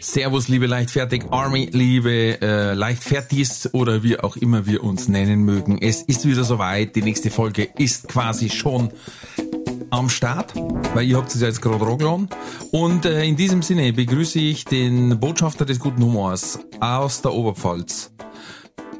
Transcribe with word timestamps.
Servus, 0.00 0.46
liebe 0.48 0.66
Leichtfertig 0.66 1.24
Army, 1.30 1.68
liebe 1.72 2.40
äh, 2.40 2.74
Leichtfertis 2.74 3.68
oder 3.72 4.02
wie 4.04 4.18
auch 4.18 4.36
immer 4.36 4.64
wir 4.64 4.84
uns 4.84 5.08
nennen 5.08 5.44
mögen. 5.44 5.78
Es 5.80 6.02
ist 6.02 6.24
wieder 6.24 6.44
soweit. 6.44 6.94
Die 6.94 7.02
nächste 7.02 7.30
Folge 7.30 7.64
ist 7.76 8.06
quasi 8.08 8.48
schon 8.48 8.92
am 9.90 10.08
Start, 10.08 10.54
weil 10.94 11.06
ihr 11.06 11.16
habt 11.16 11.34
es 11.34 11.40
ja 11.40 11.48
jetzt 11.48 11.60
gerade 11.60 11.84
rockgeladen. 11.84 12.28
Und 12.70 13.06
äh, 13.06 13.24
in 13.24 13.36
diesem 13.36 13.62
Sinne 13.62 13.92
begrüße 13.92 14.38
ich 14.38 14.64
den 14.64 15.18
Botschafter 15.18 15.64
des 15.64 15.80
guten 15.80 16.02
Humors 16.02 16.60
aus 16.78 17.22
der 17.22 17.32
Oberpfalz. 17.32 18.12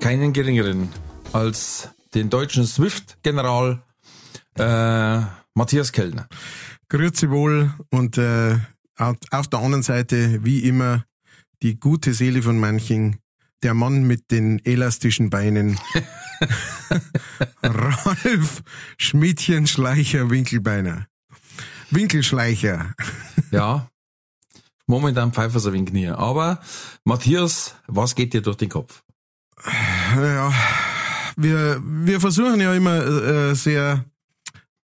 Keinen 0.01 0.33
geringeren 0.33 0.89
als 1.33 1.91
den 2.15 2.29
deutschen 2.29 2.67
Swift-General 2.67 3.83
äh, 4.59 5.21
Matthias 5.55 5.93
Kellner. 5.93 6.29
Grüezi 6.89 7.31
wohl 7.31 7.73
und 7.91 8.19
äh, 8.19 8.57
auf 8.99 9.49
der 9.49 9.59
anderen 9.59 9.83
Seite, 9.83 10.45
wie 10.45 10.61
immer, 10.61 11.05
die 11.63 11.79
gute 11.79 12.15
Seele 12.15 12.43
von 12.43 12.59
manchen, 12.59 13.19
der 13.63 13.75
Mann 13.75 14.05
mit 14.05 14.31
den 14.31 14.65
elastischen 14.65 15.31
Beinen, 15.31 15.79
Ralf 17.63 18.63
Schmidtchen-Schleicher 18.99 20.31
Winkelbeiner. 20.31 21.07
Winkelschleicher. 21.91 22.95
ja, 23.51 23.89
momentan 24.87 25.33
pfeifen 25.33 25.61
sie 25.61 25.69
ein 25.69 25.75
wenig 25.75 25.93
nie. 25.93 26.09
Aber 26.09 26.61
Matthias, 27.05 27.75
was 27.87 28.15
geht 28.15 28.35
dir 28.35 28.43
durch 28.43 28.57
den 28.57 28.69
Kopf? 28.69 29.03
Ja, 30.17 30.53
wir, 31.37 31.83
wir 31.85 32.21
versuchen 32.21 32.61
ja 32.61 32.75
immer 32.75 33.05
äh, 33.05 33.55
sehr 33.55 34.05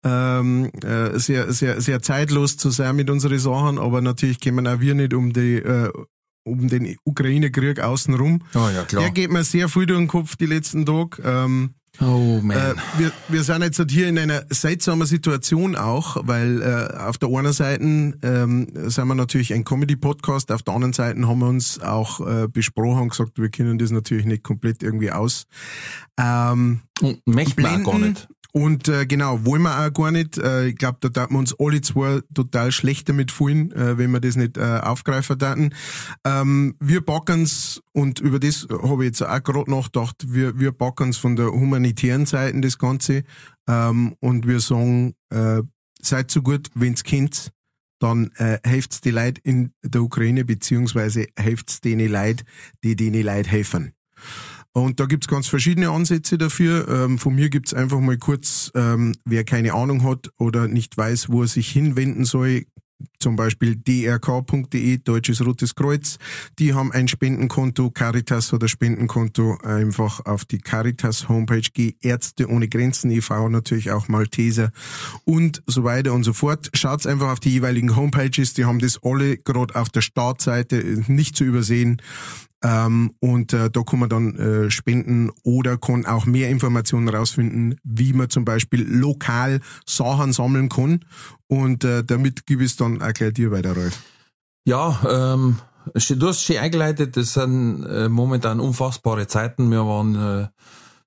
ähm, 0.04 0.70
äh, 0.82 1.18
sehr, 1.18 1.52
sehr, 1.52 1.80
sehr 1.80 2.02
zeitlos 2.02 2.56
zu 2.56 2.70
sein 2.70 2.96
mit 2.96 3.10
unseren 3.10 3.38
Sachen, 3.38 3.78
aber 3.78 4.00
natürlich 4.00 4.40
kommen 4.40 4.66
auch 4.66 4.80
wir 4.80 4.94
nicht 4.94 5.14
um 5.14 5.32
die 5.32 5.56
äh, 5.56 5.90
um 6.44 6.68
den 6.68 6.96
Ukraine-Krieg 7.04 7.78
außenrum. 7.80 8.42
Oh 8.54 8.68
ja, 8.74 8.82
klar. 8.82 9.02
Der 9.02 9.10
geht 9.12 9.30
mir 9.30 9.44
sehr 9.44 9.68
viel 9.68 9.86
durch 9.86 10.00
den 10.00 10.08
Kopf 10.08 10.34
die 10.36 10.46
letzten 10.46 10.84
Tage. 10.84 11.22
Ähm, 11.24 11.74
Oh 12.00 12.40
man. 12.42 12.56
Äh, 12.56 12.74
wir, 12.96 13.12
wir 13.28 13.42
sind 13.44 13.62
jetzt 13.62 13.82
hier 13.90 14.08
in 14.08 14.18
einer 14.18 14.44
seltsamen 14.48 15.06
Situation 15.06 15.76
auch, 15.76 16.16
weil 16.22 16.62
äh, 16.62 16.96
auf 16.96 17.18
der 17.18 17.28
einen 17.28 17.52
Seite 17.52 17.84
ähm, 17.84 18.66
sind 18.88 19.08
wir 19.08 19.14
natürlich 19.14 19.52
ein 19.52 19.64
Comedy-Podcast, 19.64 20.52
auf 20.52 20.62
der 20.62 20.74
anderen 20.74 20.94
Seite 20.94 21.26
haben 21.28 21.40
wir 21.40 21.48
uns 21.48 21.80
auch 21.80 22.26
äh, 22.26 22.48
besprochen 22.48 23.02
und 23.02 23.08
gesagt, 23.10 23.38
wir 23.38 23.50
können 23.50 23.78
das 23.78 23.90
natürlich 23.90 24.24
nicht 24.24 24.42
komplett 24.42 24.82
irgendwie 24.82 25.10
aus. 25.10 25.44
Ähm, 26.18 26.80
und 27.02 27.20
möchten 27.26 27.62
wir 27.62 27.78
gar 27.80 27.98
nicht. 27.98 28.26
Und 28.52 28.86
äh, 28.88 29.06
genau, 29.06 29.46
wollen 29.46 29.62
wir 29.62 29.78
auch 29.78 29.92
gar 29.92 30.10
nicht. 30.10 30.36
Äh, 30.36 30.68
ich 30.68 30.76
glaube, 30.76 30.98
da 31.00 31.08
daten 31.08 31.34
wir 31.34 31.38
uns 31.38 31.58
alle 31.58 31.80
zwei 31.80 32.20
total 32.34 32.70
schlecht 32.70 33.08
damit 33.08 33.30
fühlen, 33.30 33.72
äh, 33.72 33.96
wenn 33.96 34.10
wir 34.10 34.20
das 34.20 34.36
nicht 34.36 34.58
äh, 34.58 34.80
aufgreifen 34.82 35.38
daten. 35.38 35.74
Ähm, 36.24 36.76
wir 36.78 37.00
backen's 37.00 37.80
und 37.92 38.20
über 38.20 38.38
das 38.38 38.66
habe 38.70 39.04
ich 39.04 39.08
jetzt 39.08 39.22
auch 39.22 39.42
gerade 39.42 39.70
nachgedacht, 39.70 40.26
wir, 40.28 40.58
wir 40.58 40.72
backen's 40.72 41.16
von 41.16 41.34
der 41.34 41.46
humanitären 41.46 42.26
Seite 42.26 42.60
das 42.60 42.76
Ganze 42.78 43.24
ähm, 43.66 44.16
und 44.20 44.46
wir 44.46 44.60
sagen, 44.60 45.14
äh, 45.30 45.62
seid 46.02 46.30
so 46.30 46.42
gut, 46.42 46.68
wenn's 46.74 47.04
kennt, 47.04 47.52
dann 48.00 48.32
äh, 48.36 48.58
helft's 48.64 49.00
die 49.00 49.12
Leute 49.12 49.40
in 49.44 49.72
der 49.82 50.02
Ukraine, 50.02 50.44
beziehungsweise 50.44 51.26
helft's 51.36 51.80
denen 51.80 52.10
Leute, 52.10 52.44
die 52.84 52.96
denen 52.96 53.22
Leute 53.22 53.48
helfen. 53.48 53.94
Und 54.72 55.00
da 55.00 55.06
gibt's 55.06 55.28
ganz 55.28 55.48
verschiedene 55.48 55.90
Ansätze 55.90 56.38
dafür. 56.38 56.88
Ähm, 56.88 57.18
von 57.18 57.34
mir 57.34 57.50
gibt's 57.50 57.74
einfach 57.74 58.00
mal 58.00 58.16
kurz, 58.16 58.70
ähm, 58.74 59.14
wer 59.24 59.44
keine 59.44 59.74
Ahnung 59.74 60.02
hat 60.02 60.30
oder 60.38 60.66
nicht 60.66 60.96
weiß, 60.96 61.28
wo 61.28 61.42
er 61.42 61.48
sich 61.48 61.70
hinwenden 61.70 62.24
soll, 62.24 62.64
zum 63.18 63.36
Beispiel 63.36 63.76
drk.de, 63.76 64.98
Deutsches 64.98 65.44
Rotes 65.44 65.74
Kreuz. 65.74 66.18
Die 66.58 66.74
haben 66.74 66.92
ein 66.92 67.08
Spendenkonto, 67.08 67.90
Caritas 67.90 68.52
oder 68.52 68.68
Spendenkonto, 68.68 69.58
einfach 69.62 70.24
auf 70.24 70.44
die 70.44 70.58
Caritas 70.58 71.28
Homepage 71.28 71.68
geh, 71.72 71.94
Ärzte 72.00 72.48
ohne 72.48 72.68
Grenzen 72.68 73.10
e.V., 73.10 73.48
natürlich 73.48 73.90
auch 73.90 74.08
Malteser 74.08 74.70
und 75.24 75.62
so 75.66 75.84
weiter 75.84 76.12
und 76.12 76.24
so 76.24 76.32
fort. 76.32 76.70
Schaut's 76.74 77.06
einfach 77.06 77.30
auf 77.30 77.40
die 77.40 77.50
jeweiligen 77.50 77.96
Homepages, 77.96 78.54
die 78.54 78.64
haben 78.64 78.78
das 78.78 78.98
alle 79.02 79.36
gerade 79.36 79.74
auf 79.74 79.88
der 79.90 80.00
Startseite 80.00 81.04
nicht 81.06 81.36
zu 81.36 81.44
übersehen. 81.44 82.00
Ähm, 82.62 83.14
und 83.20 83.52
äh, 83.52 83.70
da 83.70 83.82
kann 83.82 83.98
man 83.98 84.08
dann 84.08 84.36
äh, 84.36 84.70
spenden 84.70 85.30
oder 85.42 85.78
kann 85.78 86.06
auch 86.06 86.26
mehr 86.26 86.48
Informationen 86.48 87.08
rausfinden, 87.08 87.80
wie 87.82 88.12
man 88.12 88.30
zum 88.30 88.44
Beispiel 88.44 88.82
lokal 88.82 89.60
Sachen 89.84 90.32
sammeln 90.32 90.68
kann. 90.68 91.04
Und 91.48 91.84
äh, 91.84 92.04
damit 92.04 92.46
gebe 92.46 92.62
ich 92.62 92.72
es 92.72 92.76
dann 92.76 93.02
auch 93.02 93.12
gleich 93.12 93.34
dir 93.34 93.50
weiter, 93.50 93.74
Rolf. 93.74 94.00
Ja, 94.64 95.34
ähm, 95.34 95.58
du 95.92 96.28
hast 96.28 96.44
schon 96.44 96.58
eingeleitet, 96.58 97.16
das 97.16 97.34
sind 97.34 97.84
äh, 97.84 98.08
momentan 98.08 98.60
unfassbare 98.60 99.26
Zeiten. 99.26 99.70
Wir 99.70 99.84
waren 99.84 100.14
äh, 100.14 100.48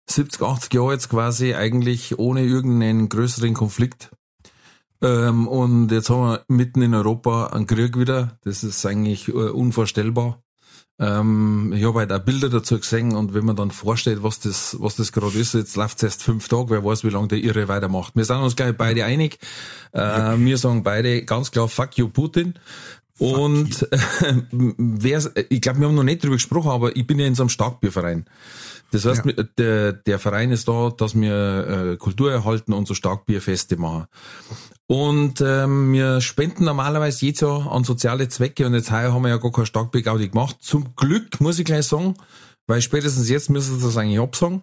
70, 0.08 0.42
80 0.42 0.74
Jahre 0.74 0.94
jetzt 0.94 1.10
quasi 1.10 1.56
eigentlich 1.56 2.20
ohne 2.20 2.44
irgendeinen 2.44 3.08
größeren 3.08 3.54
Konflikt. 3.54 4.12
Ähm, 5.02 5.48
und 5.48 5.92
jetzt 5.92 6.10
haben 6.10 6.22
wir 6.22 6.46
mitten 6.48 6.82
in 6.82 6.94
Europa 6.94 7.48
einen 7.48 7.68
Krieg 7.68 7.98
wieder. 7.98 8.38
Das 8.44 8.64
ist 8.64 8.86
eigentlich 8.86 9.30
äh, 9.30 9.32
unvorstellbar. 9.32 10.42
Ähm, 10.98 11.74
ich 11.76 11.84
habe 11.84 12.00
halt 12.00 12.12
auch 12.14 12.20
Bilder 12.20 12.50
dazu 12.50 12.78
gesehen 12.78 13.16
und 13.16 13.34
wenn 13.34 13.46
man 13.46 13.56
dann 13.56 13.72
vorstellt, 13.72 14.24
was 14.24 14.40
das, 14.40 14.78
was 14.80 14.96
das 14.96 15.12
gerade 15.12 15.38
ist, 15.38 15.54
jetzt 15.54 15.76
läuft 15.76 15.98
es 15.98 16.04
erst 16.04 16.24
fünf 16.24 16.48
Tage, 16.48 16.70
wer 16.70 16.86
weiß, 16.86 17.04
wie 17.04 17.10
lange 17.10 17.28
der 17.28 17.40
Irre 17.40 17.68
weitermacht. 17.68 18.16
Wir 18.16 18.24
sind 18.24 18.38
uns 18.38 18.56
gleich 18.56 18.76
beide 18.78 19.04
einig. 19.04 19.40
Äh. 19.92 20.00
Wir 20.38 20.58
sagen 20.58 20.84
beide 20.84 21.24
ganz 21.26 21.52
klar, 21.52 21.68
fuck 21.68 21.98
you 21.98 22.08
Putin. 22.08 22.54
Fuck 23.18 23.38
und 23.38 23.88
wer, 24.52 25.22
ich 25.50 25.62
glaube, 25.62 25.80
wir 25.80 25.88
haben 25.88 25.96
noch 25.96 26.04
nicht 26.04 26.24
drüber 26.24 26.36
gesprochen, 26.36 26.72
aber 26.72 26.96
ich 26.96 27.06
bin 27.06 27.20
ja 27.20 27.26
in 27.26 27.36
so 27.36 27.44
einem 27.44 27.50
Starkbierverein. 27.50 28.26
Das 28.92 29.06
heißt, 29.06 29.26
ja. 29.26 29.44
der, 29.58 29.94
der 29.94 30.20
Verein 30.20 30.52
ist 30.52 30.68
da, 30.68 30.90
dass 30.96 31.16
wir 31.16 31.92
äh, 31.94 31.98
Kultur 31.98 32.32
erhalten 32.32 32.72
und 32.72 32.88
so 32.88 32.94
Starkbierfeste 32.94 33.78
machen. 33.78 34.06
Und 34.88 35.42
ähm, 35.42 35.94
wir 35.94 36.22
spenden 36.22 36.66
normalerweise 36.66 37.26
jedes 37.26 37.42
Jahr 37.42 37.72
an 37.72 37.84
soziale 37.84 38.30
Zwecke 38.30 38.68
und 38.68 38.76
jetzt 38.76 38.92
heuer 38.92 39.14
haben 39.14 39.24
wir 39.24 39.30
ja 39.30 39.38
gar 39.38 39.52
kein 39.52 39.66
Starkbiergaudi 39.66 40.30
gemacht. 40.30 40.58
Zum 40.60 40.96
Glück, 40.96 41.42
muss 41.42 41.58
ich 41.58 41.66
gleich 41.66 41.88
sagen, 41.88 42.14
weil 42.68 42.82
spätestens 42.82 43.28
jetzt 43.30 43.50
müssen 43.50 43.80
sie 43.80 43.86
das 43.86 43.98
eigentlich 43.98 44.20
absagen. 44.20 44.62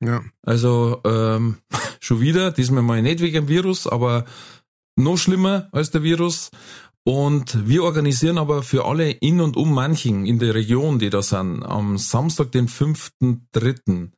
Ja. 0.00 0.22
Also 0.42 1.00
ähm, 1.04 1.58
schon 2.00 2.20
wieder, 2.20 2.50
diesmal 2.50 2.82
mal 2.82 3.00
nicht 3.02 3.20
wegen 3.20 3.46
dem 3.46 3.48
Virus, 3.48 3.86
aber 3.86 4.24
noch 4.96 5.16
schlimmer 5.16 5.68
als 5.72 5.92
der 5.92 6.02
Virus. 6.02 6.50
Und 7.04 7.68
wir 7.68 7.84
organisieren 7.84 8.38
aber 8.38 8.64
für 8.64 8.84
alle 8.84 9.12
in 9.12 9.40
und 9.40 9.56
um 9.56 9.72
manchen 9.72 10.26
in 10.26 10.40
der 10.40 10.56
Region, 10.56 10.98
die 10.98 11.08
da 11.08 11.22
sind, 11.22 11.62
am 11.62 11.98
Samstag, 11.98 12.50
den 12.50 12.66
5.3. 12.66 14.10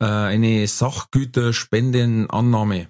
Äh, 0.00 0.04
eine 0.04 0.66
Sachgüterspendenannahme. 0.66 2.88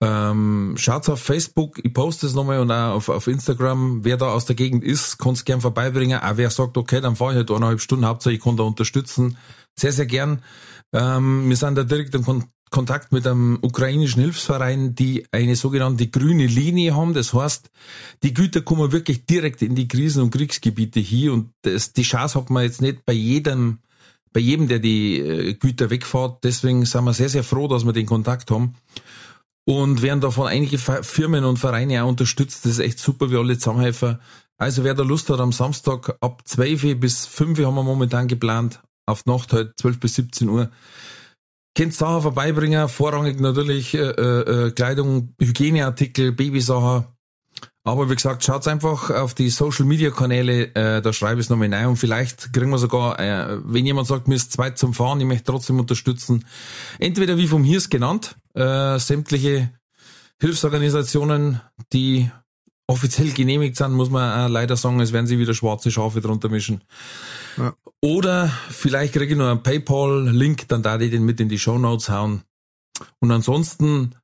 Ähm, 0.00 0.74
schaut 0.76 1.08
auf 1.08 1.20
Facebook, 1.20 1.80
ich 1.82 1.92
poste 1.92 2.26
es 2.26 2.34
nochmal 2.34 2.60
und 2.60 2.70
auch 2.70 2.94
auf, 2.94 3.08
auf 3.08 3.26
Instagram, 3.26 4.04
wer 4.04 4.16
da 4.16 4.26
aus 4.26 4.44
der 4.44 4.54
Gegend 4.54 4.84
ist, 4.84 5.18
kann 5.18 5.32
es 5.32 5.44
gern 5.44 5.60
vorbeibringen. 5.60 6.20
Auch 6.20 6.36
wer 6.36 6.50
sagt, 6.50 6.76
okay, 6.76 7.00
dann 7.00 7.16
fahre 7.16 7.32
ich 7.32 7.36
halt 7.38 7.50
eineinhalb 7.50 7.80
Stunden, 7.80 8.06
Hauptsache 8.06 8.34
ich 8.34 8.40
kann 8.40 8.56
da 8.56 8.62
unterstützen. 8.62 9.36
Sehr, 9.74 9.92
sehr 9.92 10.06
gern. 10.06 10.42
Ähm, 10.92 11.48
wir 11.48 11.56
sind 11.56 11.74
da 11.76 11.84
direkt 11.84 12.14
im 12.14 12.24
Kon 12.24 12.44
Kontakt 12.70 13.12
mit 13.12 13.26
einem 13.26 13.58
ukrainischen 13.62 14.20
Hilfsverein, 14.20 14.94
die 14.94 15.24
eine 15.32 15.56
sogenannte 15.56 16.08
grüne 16.08 16.46
Linie 16.46 16.94
haben. 16.94 17.14
Das 17.14 17.32
heißt, 17.32 17.70
die 18.22 18.34
Güter 18.34 18.60
kommen 18.60 18.92
wirklich 18.92 19.24
direkt 19.24 19.62
in 19.62 19.74
die 19.74 19.88
Krisen- 19.88 20.24
und 20.24 20.32
Kriegsgebiete 20.32 21.00
hier 21.00 21.32
und 21.32 21.48
das, 21.62 21.94
die 21.94 22.02
Chance 22.02 22.38
hat 22.38 22.50
man 22.50 22.64
jetzt 22.64 22.82
nicht 22.82 23.06
bei 23.06 23.14
jedem, 23.14 23.78
bei 24.34 24.40
jedem, 24.40 24.68
der 24.68 24.80
die 24.80 25.18
äh, 25.18 25.54
Güter 25.54 25.88
wegfährt. 25.88 26.44
Deswegen 26.44 26.84
sind 26.84 27.04
wir 27.04 27.14
sehr, 27.14 27.30
sehr 27.30 27.42
froh, 27.42 27.68
dass 27.68 27.86
wir 27.86 27.94
den 27.94 28.04
Kontakt 28.04 28.50
haben 28.50 28.74
und 29.68 30.00
werden 30.00 30.22
davon 30.22 30.46
einige 30.46 30.78
Firmen 30.78 31.44
und 31.44 31.58
Vereine 31.58 32.02
auch 32.02 32.08
unterstützt. 32.08 32.64
Das 32.64 32.72
ist 32.72 32.78
echt 32.78 32.98
super, 32.98 33.30
wie 33.30 33.36
alle 33.36 33.58
zusammenhelfen. 33.58 34.18
Also 34.56 34.82
wer 34.82 34.94
da 34.94 35.02
Lust 35.02 35.28
hat, 35.28 35.40
am 35.40 35.52
Samstag 35.52 36.16
ab 36.22 36.40
12 36.46 36.98
bis 36.98 37.26
5 37.26 37.58
haben 37.58 37.74
wir 37.74 37.82
momentan 37.82 38.28
geplant, 38.28 38.80
auf 39.04 39.26
Nacht 39.26 39.52
halt 39.52 39.74
12 39.78 40.00
bis 40.00 40.14
17 40.14 40.48
Uhr. 40.48 40.70
Könnt 41.76 41.92
Sachen 41.92 42.22
vorbeibringen, 42.22 42.88
vorrangig 42.88 43.40
natürlich 43.40 43.92
äh, 43.92 44.08
äh, 44.08 44.68
äh 44.68 44.70
Kleidung, 44.70 45.34
Hygieneartikel, 45.38 46.32
Babysachen, 46.32 47.04
Aber 47.88 48.10
wie 48.10 48.14
gesagt, 48.14 48.44
schaut 48.44 48.68
einfach 48.68 49.08
auf 49.08 49.32
die 49.32 49.48
Social 49.48 49.86
Media 49.86 50.10
Kanäle, 50.10 50.74
äh, 50.74 51.00
da 51.00 51.10
schreibe 51.14 51.40
ich 51.40 51.46
es 51.46 51.50
nochmal 51.50 51.72
rein 51.72 51.86
und 51.86 51.96
vielleicht 51.96 52.52
kriegen 52.52 52.68
wir 52.68 52.76
sogar, 52.76 53.18
äh, 53.18 53.58
wenn 53.64 53.86
jemand 53.86 54.06
sagt, 54.06 54.28
mir 54.28 54.34
ist 54.34 54.52
zweit 54.52 54.76
zum 54.76 54.92
Fahren, 54.92 55.18
ich 55.20 55.26
möchte 55.26 55.44
trotzdem 55.44 55.80
unterstützen, 55.80 56.44
entweder 56.98 57.38
wie 57.38 57.46
vom 57.46 57.64
Hirs 57.64 57.88
genannt, 57.88 58.36
äh, 58.52 58.98
sämtliche 58.98 59.70
Hilfsorganisationen, 60.38 61.62
die 61.94 62.30
offiziell 62.86 63.30
genehmigt 63.30 63.76
sind, 63.76 63.92
muss 63.92 64.10
man 64.10 64.38
äh, 64.38 64.52
leider 64.52 64.76
sagen, 64.76 65.00
es 65.00 65.14
werden 65.14 65.26
sie 65.26 65.38
wieder 65.38 65.54
schwarze 65.54 65.90
Schafe 65.90 66.20
drunter 66.20 66.50
mischen. 66.50 66.84
Ja. 67.56 67.72
Oder 68.02 68.52
vielleicht 68.68 69.14
kriege 69.14 69.32
ich 69.32 69.38
noch 69.38 69.48
einen 69.48 69.62
PayPal-Link, 69.62 70.68
dann 70.68 70.82
da 70.82 71.00
ich 71.00 71.10
den 71.10 71.24
mit 71.24 71.40
in 71.40 71.48
die 71.48 71.58
Show 71.58 71.78
Notes 71.78 72.10
hauen. 72.10 72.42
Und 73.20 73.30
ansonsten 73.30 74.14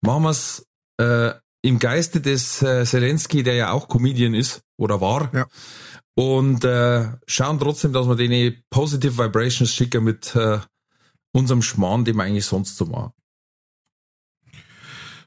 machen 0.00 0.22
wir 0.22 0.30
es 0.30 0.66
äh, 0.96 1.32
im 1.62 1.78
Geiste 1.78 2.20
des 2.20 2.62
äh, 2.62 2.84
Zelensky, 2.84 3.42
der 3.42 3.54
ja 3.54 3.72
auch 3.72 3.88
Comedian 3.88 4.34
ist 4.34 4.62
oder 4.76 5.00
war. 5.00 5.30
Ja. 5.34 5.46
Und 6.14 6.64
äh, 6.64 7.06
schauen 7.26 7.60
trotzdem, 7.60 7.92
dass 7.92 8.08
wir 8.08 8.16
denen 8.16 8.62
Positive 8.70 9.18
Vibrations 9.18 9.72
schicken 9.72 10.04
mit 10.04 10.34
äh, 10.34 10.58
unserem 11.32 11.62
Schmarrn, 11.62 12.04
den 12.04 12.16
wir 12.16 12.24
eigentlich 12.24 12.46
sonst 12.46 12.76
so 12.76 12.86
machen. 12.86 13.12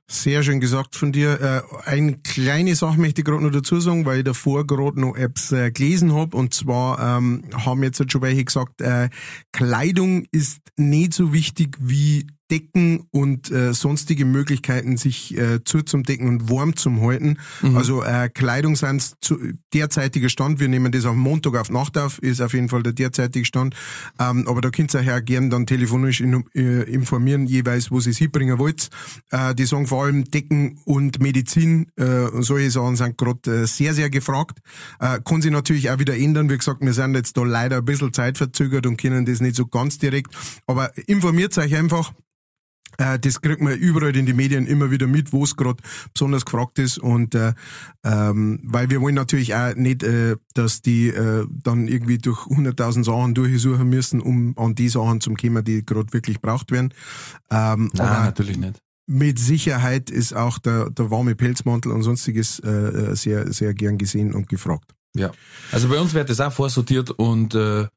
Sehr 0.10 0.44
schön 0.44 0.60
gesagt 0.60 0.98
von 0.98 1.13
dir. 1.13 1.39
Äh, 1.39 1.89
eine 1.89 2.18
kleine 2.18 2.75
Sache 2.75 3.00
möchte 3.00 3.22
ich 3.22 3.25
gerade 3.25 3.42
noch 3.42 3.51
dazu 3.51 3.80
sagen, 3.80 4.06
weil 4.06 4.18
ich 4.18 4.24
davor 4.25 4.68
gerade 4.68 5.00
noch 5.00 5.16
Apps 5.16 5.54
äh, 5.54 5.72
gelesen 5.72 6.13
habe. 6.13 6.36
Und 6.36 6.54
zwar 6.54 7.00
ähm, 7.00 7.45
haben 7.54 7.81
jetzt 7.81 8.12
schon 8.12 8.22
welche 8.22 8.44
gesagt, 8.44 8.81
äh, 8.81 9.10
Kleidung 9.54 10.25
ist 10.31 10.60
nicht 10.75 11.13
so 11.13 11.31
wichtig 11.31 11.77
wie 11.80 12.27
Decken 12.51 13.07
und 13.12 13.50
äh, 13.50 13.74
sonstige 13.74 14.25
Möglichkeiten, 14.25 14.98
sich 14.98 15.38
äh, 15.38 15.63
zuzudecken 15.63 16.27
und 16.27 16.50
warm 16.50 16.75
zu 16.75 17.01
halten. 17.01 17.38
Mhm. 17.62 17.77
Also 17.77 18.03
äh, 18.03 18.30
Kleidung 18.30 18.75
sind 18.75 19.13
zu 19.21 19.38
derzeitiger 19.74 20.27
Stand. 20.27 20.59
Wir 20.59 20.68
nehmen 20.68 20.92
das 20.92 21.06
am 21.06 21.18
Montag 21.18 21.56
auf 21.56 21.69
Nacht 21.69 21.98
auf, 21.98 22.19
ist 22.19 22.42
auf 22.42 22.53
jeden 22.53 22.68
Fall 22.68 22.83
der 22.83 22.92
derzeitige 22.92 23.45
Stand. 23.45 23.75
Ähm, 24.19 24.45
aber 24.48 24.59
da 24.59 24.69
könnt 24.69 24.94
ihr 24.94 25.15
auch 25.15 25.24
gerne 25.24 25.50
dann 25.50 25.65
telefonisch 25.65 26.19
in, 26.19 26.44
äh, 26.53 26.83
informieren, 26.92 27.45
jeweils, 27.45 27.89
wo 27.89 28.01
sie 28.01 28.09
es 28.09 28.18
hinbringen 28.18 28.59
wollt. 28.59 28.89
Äh, 29.30 29.56
die 29.56 29.65
sagen 29.65 29.88
vor 29.88 30.03
allem 30.03 30.25
Decken 30.25 30.80
und 30.83 31.21
Medizin 31.21 31.88
äh, 31.95 32.03
und 32.03 32.44
solche 32.44 32.69
Sachen 32.69 32.98
sind 32.98 33.18
gerade 33.18 33.62
äh, 33.62 33.65
sehr, 33.65 33.94
sehr 33.94 34.09
gefragt. 34.09 34.59
Äh, 35.00 35.19
kann 35.24 35.42
sich 35.42 35.51
natürlich 35.51 35.89
auch 35.89 36.00
wieder 36.00 36.18
ändern. 36.18 36.50
Wie 36.50 36.57
gesagt, 36.57 36.81
wir 36.81 36.94
sind 36.94 37.15
jetzt 37.15 37.38
da 37.38 37.44
leider 37.44 37.77
ein 37.77 37.86
bisschen 37.86 38.12
zeitverzögert 38.12 38.86
und 38.86 38.98
können 38.98 39.25
das 39.25 39.39
nicht 39.39 39.56
so 39.56 39.68
ganz 39.68 39.98
direkt. 40.00 40.36
Aber 40.68 40.92
informiert 41.07 41.57
euch 41.57 41.75
einfach. 41.75 42.13
Äh, 42.98 43.20
das 43.20 43.42
kriegt 43.42 43.62
man 43.62 43.74
überall 43.74 44.16
in 44.16 44.26
den 44.26 44.36
Medien 44.36 44.68
immer 44.68 44.92
wieder 44.92 45.08
mit, 45.08 45.34
wo 45.34 45.44
es 45.44 45.56
gerade 45.56 45.82
besonders 46.14 46.46
gefragt 46.46 46.80
ist. 46.80 46.98
Und 46.98 47.36
äh, 47.36 47.54
ähm, 48.04 48.60
weil 48.64 48.90
wir 48.90 49.02
wollen 49.02 49.16
natürlich 49.16 49.56
auch 49.56 49.76
nicht, 49.76 50.04
äh, 50.04 50.38
dass 50.54 50.82
die 50.82 51.10
äh, 51.10 51.46
dann 51.64 51.88
irgendwie 51.88 52.18
durch 52.18 52.40
100.000 52.48 53.04
Sachen 53.04 53.34
durchsuchen 53.34 53.90
müssen, 53.90 54.22
um 54.22 54.58
an 54.58 54.76
die 54.76 54.90
Sachen 54.90 55.22
zu 55.22 55.34
kommen, 55.34 55.64
die 55.64 55.86
gerade 55.86 56.12
wirklich 56.14 56.42
braucht 56.42 56.72
werden. 56.72 56.94
Ähm, 57.50 57.90
Nein, 57.94 58.26
natürlich 58.26 58.58
nicht. 58.58 58.82
Mit 59.08 59.40
Sicherheit 59.40 60.10
ist 60.10 60.34
auch 60.34 60.58
der, 60.60 60.90
der 60.90 61.12
warme 61.12 61.36
Pelzmantel 61.36 61.92
und 61.92 62.04
sonstiges 62.04 62.60
äh, 62.60 62.70
äh, 62.70 63.16
sehr, 63.16 63.52
sehr 63.52 63.74
gern 63.74 63.98
gesehen 63.98 64.34
und 64.34 64.48
gefragt. 64.48 64.94
Ja, 65.16 65.32
also 65.72 65.90
bei 65.90 66.00
uns 66.00 66.14
wird 66.14 66.30
das 66.30 66.40
auch 66.40 66.54
vorsortiert 66.54 67.12
und 67.12 67.54
äh, 67.54 67.88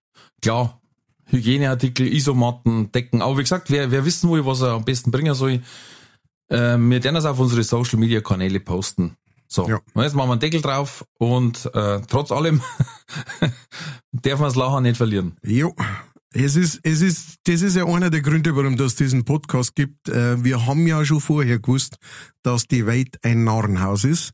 klar, 0.42 0.80
Hygieneartikel, 1.26 2.06
Isomatten, 2.06 2.92
Decken. 2.92 3.22
Aber 3.22 3.38
wie 3.38 3.42
gesagt, 3.42 3.70
wer, 3.70 3.90
wer 3.90 4.04
wissen 4.04 4.30
will, 4.30 4.46
was 4.46 4.60
er 4.60 4.72
am 4.72 4.84
besten 4.84 5.10
bringen 5.10 5.34
soll, 5.34 5.62
äh, 6.48 6.76
wir 6.76 7.04
werden 7.04 7.14
das 7.14 7.24
auf 7.24 7.38
unsere 7.38 7.62
Social 7.62 7.98
Media 7.98 8.20
Kanäle 8.20 8.60
posten. 8.60 9.16
So, 9.46 9.68
ja. 9.68 9.78
jetzt 10.02 10.14
machen 10.14 10.28
wir 10.28 10.32
einen 10.32 10.40
Deckel 10.40 10.62
drauf 10.62 11.04
und 11.18 11.70
äh, 11.74 12.00
trotz 12.08 12.32
allem 12.32 12.60
darf 14.12 14.40
man 14.40 14.48
das 14.48 14.56
Lachen 14.56 14.82
nicht 14.82 14.96
verlieren. 14.96 15.36
Jo. 15.44 15.74
Es 16.36 16.56
ist, 16.56 16.80
es 16.82 17.00
ist, 17.00 17.36
das 17.44 17.62
ist 17.62 17.76
ja 17.76 17.84
einer 17.84 18.10
der 18.10 18.20
Gründe, 18.20 18.56
warum 18.56 18.74
es 18.74 18.96
diesen 18.96 19.24
Podcast 19.24 19.76
gibt. 19.76 20.08
Äh, 20.08 20.42
wir 20.42 20.66
haben 20.66 20.84
ja 20.88 21.04
schon 21.04 21.20
vorher 21.20 21.60
gewusst, 21.60 21.96
dass 22.42 22.66
die 22.66 22.86
Welt 22.86 23.18
ein 23.22 23.44
Narrenhaus 23.44 24.02
ist. 24.02 24.32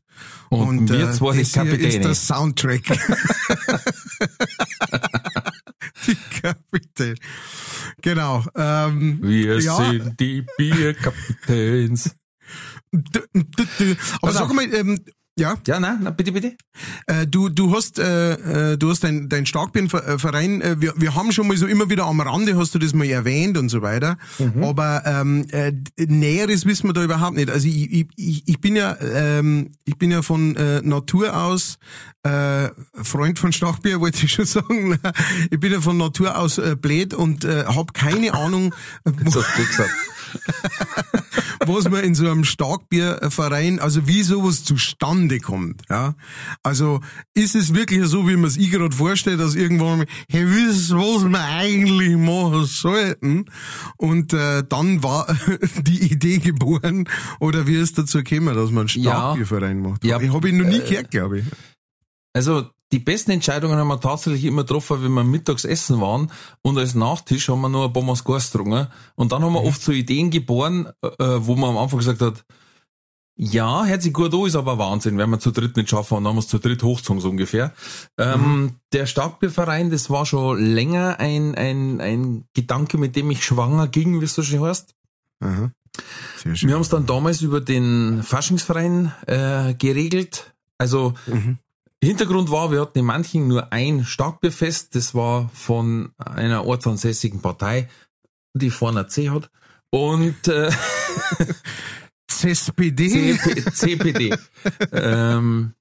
Und, 0.49 0.79
und 0.79 0.89
wir 0.89 1.09
äh, 1.09 1.11
zwei 1.11 1.37
das 1.37 1.51
Kapitäne. 1.51 1.87
ist 1.87 2.03
der 2.03 2.15
Soundtrack. 2.15 2.81
die 6.41 6.47
Kapitän. 6.47 7.15
Genau. 8.01 8.43
Ähm, 8.55 9.19
Wir 9.21 9.59
ja. 9.59 9.75
sind 9.77 10.19
die 10.19 10.45
Bierkapitäns. 10.57 12.15
Aber 14.21 14.31
sag 14.31 14.53
mal, 14.53 14.73
ähm, 14.73 14.99
ja. 15.37 15.55
Ja, 15.65 15.79
nein, 15.79 15.99
na, 16.01 16.09
bitte, 16.09 16.31
bitte. 16.33 16.55
Äh, 17.07 17.25
du, 17.25 17.49
du 17.49 17.73
hast, 17.73 17.99
äh, 17.99 18.73
äh 18.73 18.77
du 18.77 18.89
hast 18.89 19.03
dein, 19.03 19.29
dein 19.29 19.45
Starkbirnverein, 19.45 20.61
äh, 20.61 20.75
wir, 20.79 20.93
wir 20.97 21.15
haben 21.15 21.31
schon 21.31 21.47
mal 21.47 21.55
so 21.55 21.67
immer 21.67 21.89
wieder 21.89 22.05
am 22.05 22.19
Rande, 22.19 22.57
hast 22.57 22.75
du 22.75 22.79
das 22.79 22.93
mal 22.93 23.07
erwähnt 23.07 23.57
und 23.57 23.69
so 23.69 23.81
weiter. 23.81 24.17
Mhm. 24.39 24.63
Aber 24.63 25.03
ähm, 25.05 25.47
äh, 25.51 25.71
Näheres 25.97 26.65
wissen 26.65 26.89
wir 26.89 26.93
da 26.93 27.03
überhaupt 27.03 27.37
nicht. 27.37 27.49
Also 27.49 27.67
ich, 27.67 28.07
ich, 28.15 28.47
ich 28.47 28.59
bin 28.59 28.75
ja, 28.75 28.97
ähm, 28.99 29.71
ich 29.85 29.97
bin 29.97 30.11
ja 30.11 30.21
von 30.21 30.55
äh, 30.57 30.81
Natur 30.81 31.35
aus 31.35 31.77
äh, 32.23 32.69
Freund 33.01 33.39
von 33.39 33.53
Starkbier, 33.53 34.01
wollte 34.01 34.25
ich 34.25 34.33
schon 34.33 34.45
sagen. 34.45 34.99
Ich 35.49 35.59
bin 35.59 35.71
ja 35.71 35.79
von 35.79 35.97
Natur 35.97 36.37
aus 36.37 36.57
äh, 36.57 36.75
blöd 36.75 37.13
und 37.13 37.45
äh, 37.45 37.65
habe 37.65 37.93
keine 37.93 38.33
Ahnung. 38.33 38.75
das 39.05 39.35
hast 39.35 39.57
du 39.57 39.65
gesagt. 39.65 39.91
was 41.65 41.89
man 41.89 42.03
in 42.03 42.15
so 42.15 42.29
einem 42.29 42.43
Starkbierverein, 42.43 43.79
also 43.79 44.07
wie 44.07 44.23
sowas 44.23 44.63
zustande 44.63 45.39
kommt. 45.39 45.81
Ja, 45.89 46.15
Also 46.63 47.01
ist 47.33 47.55
es 47.55 47.73
wirklich 47.73 48.05
so, 48.07 48.27
wie 48.27 48.35
man 48.35 48.45
es 48.45 48.57
ich 48.57 48.71
gerade 48.71 48.95
vorstellt, 48.95 49.39
dass 49.39 49.55
irgendwann, 49.55 50.05
hey, 50.29 50.45
wisst 50.47 50.91
was 50.91 51.25
wir 51.25 51.43
eigentlich 51.43 52.17
machen 52.17 52.65
sollten? 52.65 53.45
Und 53.97 54.33
äh, 54.33 54.63
dann 54.67 55.03
war 55.03 55.27
die 55.81 56.11
Idee 56.11 56.37
geboren, 56.39 57.07
oder 57.39 57.67
wie 57.67 57.75
ist 57.75 57.97
dazu 57.97 58.23
gekommen, 58.23 58.55
dass 58.55 58.71
man 58.71 58.81
einen 58.81 58.89
Starkbierverein 58.89 59.81
macht? 59.81 60.03
Ja, 60.03 60.19
ich 60.19 60.33
habe 60.33 60.49
ihn 60.49 60.57
noch 60.57 60.67
nie 60.67 60.79
äh, 60.79 60.89
gehört, 60.89 61.11
glaube 61.11 61.39
ich. 61.39 61.45
Also 62.33 62.69
die 62.91 62.99
besten 62.99 63.31
Entscheidungen 63.31 63.77
haben 63.77 63.87
wir 63.87 63.99
tatsächlich 63.99 64.45
immer 64.45 64.63
getroffen, 64.63 65.03
wenn 65.03 65.13
wir 65.13 65.23
mittags 65.23 65.65
essen 65.65 66.01
waren 66.01 66.31
und 66.61 66.77
als 66.77 66.93
Nachtisch 66.95 67.49
haben 67.49 67.61
wir 67.61 67.69
nur 67.69 67.85
ein 67.85 67.93
paar 67.93 68.03
Maskars 68.03 68.51
getrunken. 68.51 68.87
Und 69.15 69.31
dann 69.31 69.43
haben 69.43 69.53
wir 69.53 69.61
mhm. 69.61 69.67
oft 69.67 69.81
so 69.81 69.91
Ideen 69.91 70.29
geboren, 70.29 70.87
äh, 71.01 71.09
wo 71.19 71.55
man 71.55 71.71
am 71.71 71.77
Anfang 71.77 71.99
gesagt 71.99 72.21
hat, 72.21 72.43
ja, 73.37 73.85
hört 73.85 74.01
sich 74.01 74.13
gut 74.13 74.33
an, 74.33 74.45
ist 74.45 74.55
aber 74.55 74.77
Wahnsinn, 74.77 75.17
wenn 75.17 75.29
wir 75.29 75.39
zu 75.39 75.51
dritt 75.51 75.77
nicht 75.77 75.89
schaffen 75.89 76.17
und 76.17 76.23
dann 76.23 76.31
haben 76.31 76.37
wir 76.37 76.41
es 76.41 76.47
zu 76.47 76.59
dritt 76.59 76.83
hochgezogen, 76.83 77.21
so 77.21 77.29
ungefähr. 77.29 77.73
Ähm, 78.17 78.41
mhm. 78.41 78.75
Der 78.91 79.05
Starkbierverein, 79.05 79.89
das 79.89 80.09
war 80.09 80.25
schon 80.25 80.59
länger 80.63 81.19
ein, 81.19 81.55
ein, 81.55 82.01
ein 82.01 82.45
Gedanke, 82.53 82.97
mit 82.97 83.15
dem 83.15 83.31
ich 83.31 83.43
schwanger 83.43 83.87
ging, 83.87 84.19
wie 84.19 84.25
es 84.25 84.35
so 84.35 84.43
schön 84.43 84.61
heißt. 84.61 84.93
Mhm. 85.39 85.71
Wir 86.43 86.73
haben 86.73 86.81
es 86.81 86.89
dann 86.89 87.05
damals 87.05 87.41
über 87.41 87.61
den 87.61 88.21
Faschingsverein 88.21 89.11
äh, 89.27 89.73
geregelt. 89.75 90.53
Also 90.77 91.13
mhm. 91.25 91.57
Hintergrund 92.03 92.49
war, 92.49 92.71
wir 92.71 92.81
hatten 92.81 92.99
in 92.99 93.05
manchen 93.05 93.47
nur 93.47 93.71
ein 93.71 94.05
Starkbierfest, 94.05 94.95
das 94.95 95.13
war 95.13 95.49
von 95.53 96.11
einer 96.17 96.65
ortsansässigen 96.65 97.41
Partei, 97.41 97.89
die 98.53 98.71
vorne 98.71 99.07
C 99.07 99.29
hat. 99.29 99.51
Und 99.91 100.47
äh, 100.47 100.71
CSPD? 102.27 103.37
CP, 103.37 103.71
CPD. 103.71 104.35
ähm, 104.91 105.73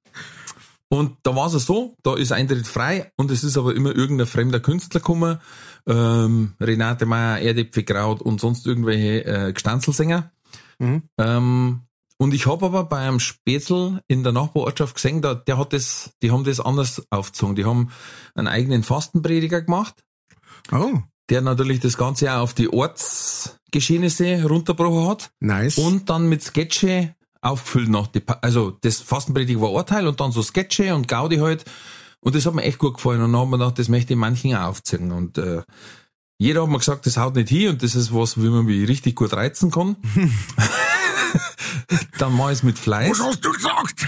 und 0.88 1.16
da 1.22 1.36
war 1.36 1.46
es 1.46 1.64
so, 1.64 1.96
da 2.02 2.16
ist 2.16 2.32
Eintritt 2.32 2.66
frei 2.66 3.12
und 3.16 3.30
es 3.30 3.44
ist 3.44 3.56
aber 3.56 3.74
immer 3.74 3.94
irgendein 3.94 4.26
fremder 4.26 4.58
Künstler 4.58 5.00
gekommen. 5.00 5.38
Ähm, 5.86 6.54
Renate 6.60 7.06
Meyer, 7.06 7.40
Erdäpfel 7.40 7.84
Kraut 7.84 8.20
und 8.20 8.40
sonst 8.40 8.66
irgendwelche 8.66 9.24
äh, 9.24 9.52
Gestanzelsänger. 9.52 10.32
Mhm. 10.80 11.02
Ähm, 11.16 11.80
und 12.20 12.34
ich 12.34 12.46
habe 12.46 12.66
aber 12.66 12.84
bei 12.84 12.98
einem 12.98 13.18
Spätzl 13.18 14.02
in 14.06 14.22
der 14.22 14.32
Nachbarortschaft 14.32 14.94
gesehen, 14.94 15.22
da, 15.22 15.32
der 15.34 15.56
hat 15.56 15.72
das, 15.72 16.10
die 16.20 16.30
haben 16.30 16.44
das 16.44 16.60
anders 16.60 17.02
aufgezogen. 17.08 17.56
Die 17.56 17.64
haben 17.64 17.92
einen 18.34 18.46
eigenen 18.46 18.82
Fastenprediger 18.82 19.62
gemacht. 19.62 20.04
Oh. 20.70 20.98
Der 21.30 21.40
natürlich 21.40 21.80
das 21.80 21.96
Ganze 21.96 22.30
auch 22.30 22.42
auf 22.42 22.52
die 22.52 22.70
Ortsgeschehnisse 22.70 24.44
runterbrochen 24.44 25.08
hat. 25.08 25.30
Nice. 25.40 25.78
Und 25.78 26.10
dann 26.10 26.28
mit 26.28 26.42
Sketche 26.42 27.14
aufgefüllt 27.40 27.88
nach 27.88 28.08
die, 28.08 28.20
also 28.42 28.76
das 28.82 29.00
Fastenprediger 29.00 29.62
war 29.62 29.72
Urteil 29.72 30.06
und 30.06 30.20
dann 30.20 30.30
so 30.30 30.42
Sketche 30.42 30.94
und 30.94 31.08
Gaudi 31.08 31.38
halt. 31.38 31.64
Und 32.20 32.34
das 32.34 32.44
hat 32.44 32.54
mir 32.54 32.64
echt 32.64 32.76
gut 32.76 32.96
gefallen. 32.96 33.22
Und 33.22 33.32
dann 33.32 33.40
haben 33.40 33.50
wir 33.50 33.56
gedacht, 33.56 33.78
das 33.78 33.88
möchte 33.88 34.12
ich 34.12 34.18
manchen 34.18 34.54
auch 34.54 34.68
aufziehen. 34.68 35.10
Und 35.10 35.38
äh, 35.38 35.62
jeder 36.36 36.64
hat 36.64 36.68
mir 36.68 36.76
gesagt, 36.76 37.06
das 37.06 37.16
haut 37.16 37.34
nicht 37.34 37.48
hin 37.48 37.70
und 37.70 37.82
das 37.82 37.94
ist 37.94 38.14
was, 38.14 38.42
wie 38.42 38.50
man 38.50 38.66
mich 38.66 38.86
richtig 38.86 39.14
gut 39.14 39.32
reizen 39.32 39.70
kann. 39.70 39.96
dann 42.18 42.34
mach 42.34 42.50
ich's 42.50 42.62
mit 42.62 42.78
Fleisch. 42.78 43.10
Was 43.10 43.20
hast 43.20 43.44
du 43.44 43.52
gesagt? 43.52 44.06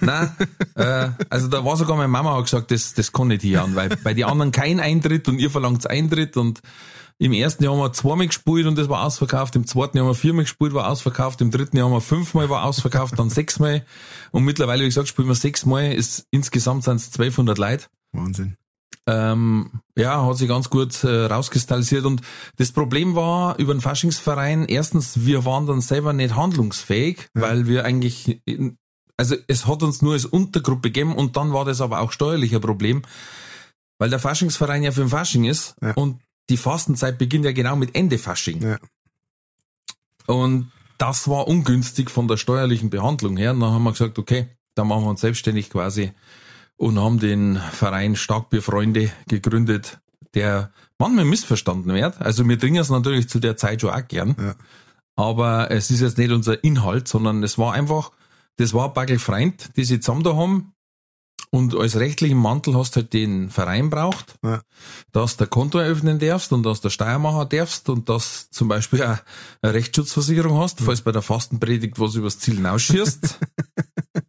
Nein, 0.00 0.30
äh, 0.74 1.08
also 1.30 1.48
da 1.48 1.64
war 1.64 1.76
sogar 1.76 1.96
meine 1.96 2.08
Mama 2.08 2.36
hat 2.36 2.44
gesagt, 2.44 2.70
das, 2.70 2.94
das 2.94 3.12
kann 3.12 3.28
nicht 3.28 3.42
hier 3.42 3.62
an, 3.62 3.74
weil 3.74 3.90
bei 4.02 4.14
den 4.14 4.24
anderen 4.24 4.52
kein 4.52 4.80
Eintritt 4.80 5.28
und 5.28 5.38
ihr 5.38 5.50
verlangt 5.50 5.88
Eintritt 5.88 6.36
und 6.36 6.60
im 7.18 7.32
ersten 7.32 7.62
Jahr 7.62 7.74
haben 7.74 7.80
wir 7.80 7.92
zweimal 7.92 8.26
gespielt 8.26 8.66
und 8.66 8.76
das 8.76 8.88
war 8.88 9.04
ausverkauft, 9.04 9.54
im 9.56 9.66
zweiten 9.66 9.96
Jahr 9.96 10.06
haben 10.06 10.10
wir 10.10 10.16
viermal 10.16 10.44
gespielt, 10.44 10.74
war 10.74 10.90
ausverkauft, 10.90 11.40
im 11.40 11.50
dritten 11.50 11.76
Jahr 11.76 11.86
haben 11.86 11.94
wir 11.94 12.00
fünfmal 12.00 12.50
war 12.50 12.64
ausverkauft, 12.64 13.18
dann 13.18 13.30
sechsmal 13.30 13.84
und 14.32 14.44
mittlerweile, 14.44 14.82
wie 14.82 14.88
gesagt, 14.88 15.08
spielen 15.08 15.28
wir 15.28 15.34
sechsmal, 15.34 15.92
ist, 15.92 16.26
insgesamt 16.30 16.84
sind 16.84 16.96
es 16.96 17.06
1200 17.06 17.58
Leute. 17.58 17.86
Wahnsinn. 18.12 18.56
Ähm, 19.06 19.80
ja, 19.96 20.24
hat 20.24 20.36
sich 20.38 20.48
ganz 20.48 20.70
gut 20.70 21.04
äh, 21.04 21.26
rauskristallisiert. 21.26 22.04
Und 22.04 22.22
das 22.56 22.72
Problem 22.72 23.14
war 23.14 23.58
über 23.58 23.74
den 23.74 23.80
Faschingsverein, 23.80 24.64
erstens, 24.66 25.24
wir 25.26 25.44
waren 25.44 25.66
dann 25.66 25.80
selber 25.80 26.12
nicht 26.12 26.34
handlungsfähig, 26.34 27.28
Ja. 27.34 27.42
weil 27.42 27.66
wir 27.66 27.84
eigentlich, 27.84 28.40
also 29.16 29.36
es 29.46 29.66
hat 29.66 29.82
uns 29.82 30.00
nur 30.02 30.14
als 30.14 30.24
Untergruppe 30.24 30.88
gegeben 30.90 31.14
und 31.14 31.36
dann 31.36 31.52
war 31.52 31.64
das 31.64 31.80
aber 31.80 32.00
auch 32.00 32.12
steuerlich 32.12 32.54
ein 32.54 32.60
Problem, 32.60 33.02
weil 33.98 34.10
der 34.10 34.18
Faschingsverein 34.18 34.82
ja 34.82 34.90
für 34.90 35.00
den 35.00 35.10
Fasching 35.10 35.44
ist 35.44 35.74
Ja. 35.82 35.92
und 35.92 36.20
die 36.50 36.56
Fastenzeit 36.56 37.18
beginnt 37.18 37.44
ja 37.44 37.52
genau 37.52 37.76
mit 37.76 37.94
Ende 37.94 38.18
Fasching. 38.18 38.62
Ja. 38.62 38.78
Und 40.26 40.70
das 40.98 41.28
war 41.28 41.48
ungünstig 41.48 42.10
von 42.10 42.28
der 42.28 42.36
steuerlichen 42.36 42.90
Behandlung 42.90 43.36
her. 43.36 43.52
Und 43.52 43.60
dann 43.60 43.72
haben 43.72 43.82
wir 43.84 43.92
gesagt, 43.92 44.18
okay, 44.18 44.48
dann 44.74 44.88
machen 44.88 45.04
wir 45.04 45.10
uns 45.10 45.20
selbstständig 45.20 45.70
quasi 45.70 46.12
und 46.76 46.98
haben 46.98 47.18
den 47.20 47.56
Verein 47.56 48.16
Starkbierfreunde 48.16 49.10
gegründet, 49.28 49.98
der 50.34 50.72
manchmal 50.98 51.24
missverstanden 51.24 51.92
wird. 51.94 52.20
Also 52.20 52.46
wir 52.48 52.58
trinken 52.58 52.80
es 52.80 52.90
natürlich 52.90 53.28
zu 53.28 53.38
der 53.40 53.56
Zeit 53.56 53.80
schon 53.80 53.90
auch 53.90 54.06
gern. 54.08 54.36
Ja. 54.38 54.54
Aber 55.16 55.70
es 55.70 55.90
ist 55.90 56.00
jetzt 56.00 56.18
nicht 56.18 56.32
unser 56.32 56.62
Inhalt, 56.64 57.06
sondern 57.06 57.42
es 57.42 57.56
war 57.58 57.72
einfach, 57.72 58.10
das 58.56 58.74
war 58.74 58.92
Bagel 58.92 59.18
Freund, 59.18 59.70
die 59.76 59.84
sie 59.84 60.00
zusammen 60.00 60.24
da 60.24 60.34
haben. 60.36 60.72
Und 61.50 61.76
als 61.76 61.94
rechtlichen 61.94 62.38
Mantel 62.38 62.74
hast 62.76 62.96
du 62.96 63.00
halt 63.02 63.12
den 63.12 63.48
Verein 63.48 63.88
braucht, 63.88 64.34
Ja. 64.42 64.62
dass 65.12 65.36
du 65.36 65.44
ein 65.44 65.50
Konto 65.50 65.78
eröffnen 65.78 66.18
darfst 66.18 66.52
und 66.52 66.64
dass 66.64 66.80
du 66.80 66.90
Steuermacher 66.90 67.44
darfst 67.44 67.88
und 67.88 68.08
dass 68.08 68.50
zum 68.50 68.66
Beispiel 68.66 69.04
auch 69.04 69.18
eine 69.62 69.74
Rechtsschutzversicherung 69.74 70.58
hast, 70.58 70.80
falls 70.80 71.02
bei 71.02 71.12
der 71.12 71.22
Fastenpredigt 71.22 72.00
was 72.00 72.16
übers 72.16 72.40
Ziel 72.40 72.56
hinausschießt. 72.56 73.38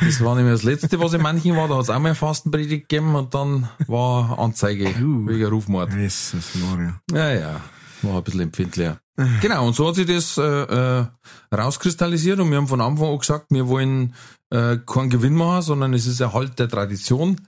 das 0.00 0.22
war 0.24 0.34
nämlich 0.34 0.54
das 0.54 0.62
Letzte, 0.62 0.98
was 1.00 1.12
in 1.12 1.22
manchen 1.22 1.56
war. 1.56 1.68
Da 1.68 1.74
hat 1.76 1.82
es 1.82 1.90
auch 1.90 1.98
mal 1.98 2.08
eine 2.10 2.14
Fastenpredigt 2.14 2.88
gegeben 2.88 3.14
und 3.14 3.34
dann 3.34 3.68
war 3.86 4.38
Anzeige 4.38 4.88
Uh. 5.00 5.26
wegen 5.26 5.44
Rufmord. 5.46 5.92
Jesus 5.94 6.54
Maria. 6.54 7.00
Ja, 7.12 7.32
ja, 7.32 7.60
war 8.02 8.16
ein 8.18 8.24
bisschen 8.24 8.40
empfindlicher. 8.40 8.98
Genau, 9.42 9.66
und 9.66 9.74
so 9.76 9.88
hat 9.88 9.96
sich 9.96 10.06
das 10.06 10.38
äh, 10.38 10.42
äh, 10.42 11.06
rauskristallisiert 11.54 12.40
und 12.40 12.50
wir 12.50 12.56
haben 12.56 12.68
von 12.68 12.80
Anfang 12.80 13.10
an 13.12 13.18
gesagt, 13.18 13.46
wir 13.50 13.68
wollen 13.68 14.14
äh, 14.50 14.78
keinen 14.86 15.10
Gewinn 15.10 15.34
machen, 15.34 15.60
sondern 15.62 15.92
es 15.92 16.06
ist 16.06 16.20
Erhalt 16.20 16.58
der 16.58 16.68
Tradition. 16.70 17.38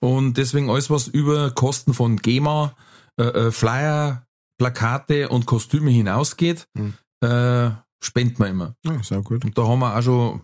Und 0.00 0.34
deswegen 0.38 0.70
alles, 0.70 0.90
was 0.90 1.06
über 1.08 1.50
Kosten 1.52 1.94
von 1.94 2.16
GEMA, 2.16 2.74
äh, 3.16 3.22
äh, 3.24 3.50
Flyer, 3.52 4.24
Plakate 4.58 5.28
und 5.28 5.46
Kostüme 5.46 5.90
hinausgeht, 5.90 6.66
Mhm. 6.74 6.94
äh, 7.24 7.70
spenden 8.00 8.38
wir 8.38 8.48
immer. 8.48 8.74
Ja, 8.84 9.00
sehr 9.02 9.20
gut. 9.22 9.44
Und 9.44 9.56
da 9.56 9.66
haben 9.68 9.78
wir 9.80 9.96
auch 9.96 10.02
schon 10.02 10.40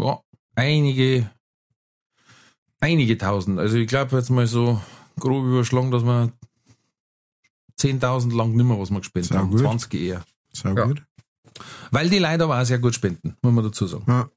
ja, 0.00 0.20
einige, 0.54 1.30
einige 2.80 3.18
tausend. 3.18 3.58
Also 3.58 3.76
ich 3.76 3.88
glaube 3.88 4.16
jetzt 4.16 4.30
mal 4.30 4.46
so 4.46 4.80
grob 5.18 5.44
überschlagen, 5.44 5.90
dass 5.90 6.04
wir 6.04 6.32
10.000 7.78 8.34
lang 8.36 8.54
nimmer, 8.56 8.78
was 8.78 8.90
wir 8.90 8.98
gespendet 9.00 9.32
haben. 9.32 9.50
gut. 9.50 9.60
20 9.60 9.94
eher. 9.94 10.24
Sehr 10.52 10.74
Ja. 10.74 10.84
gut. 10.84 11.02
Weil 11.90 12.08
die 12.10 12.18
Leute 12.18 12.44
aber 12.44 12.60
auch 12.60 12.64
sehr 12.64 12.78
gut 12.78 12.94
spenden, 12.94 13.36
muss 13.42 13.52
man 13.52 13.64
dazu 13.64 13.86
sagen. 13.86 14.04
Ja. 14.06 14.28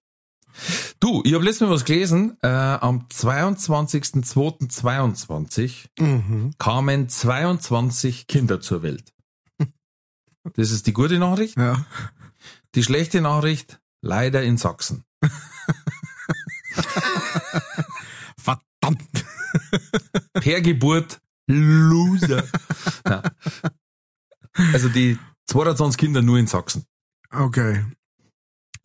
Du, 1.00 1.22
ich 1.26 1.34
habe 1.34 1.44
letztes 1.44 1.68
Mal 1.68 1.74
was 1.74 1.84
gelesen. 1.86 2.38
Äh, 2.42 2.48
am 2.48 3.08
22.02.22 3.08 5.86
Mhm. 6.00 6.54
kamen 6.58 7.10
22 7.10 8.28
Kinder 8.28 8.62
zur 8.62 8.82
Welt. 8.84 9.14
Das 10.56 10.72
ist 10.72 10.88
die 10.88 10.94
gute 10.94 11.20
Nachricht. 11.20 11.58
Ja. 11.58 11.86
Die 12.76 12.84
schlechte 12.84 13.22
Nachricht, 13.22 13.80
leider 14.02 14.44
in 14.44 14.58
Sachsen. 14.58 15.04
Verdammt. 18.38 19.26
Per 20.34 20.62
Geburt 20.62 21.20
Loser. 21.48 22.44
Ja. 23.08 23.24
Also 24.72 24.90
die 24.90 25.18
22 25.48 25.98
Kinder 25.98 26.22
nur 26.22 26.38
in 26.38 26.48
Sachsen. 26.48 26.86
Okay. 27.32 27.86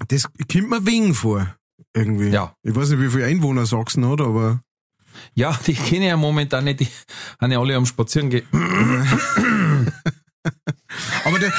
Das 0.08 0.24
kommt 0.24 0.70
mir 0.70 0.86
wegen 0.86 1.14
vor. 1.14 1.54
Irgendwie. 1.94 2.28
Ja. 2.28 2.54
Ich 2.62 2.74
weiß 2.74 2.90
nicht, 2.90 3.00
wie 3.00 3.10
viele 3.10 3.26
Einwohner 3.26 3.66
Sachsen 3.66 4.06
hat, 4.08 4.20
aber 4.20 4.60
Ja, 5.34 5.58
die 5.66 5.74
kenne 5.74 6.04
ich 6.04 6.08
ja 6.08 6.16
momentan 6.16 6.64
nicht, 6.64 6.80
die 6.80 6.88
haben 7.40 7.52
ja 7.52 7.60
alle 7.60 7.76
am 7.76 7.86
Spazieren 7.86 8.30
gehen. 8.30 8.46
Aber 11.24 11.38
der, 11.38 11.52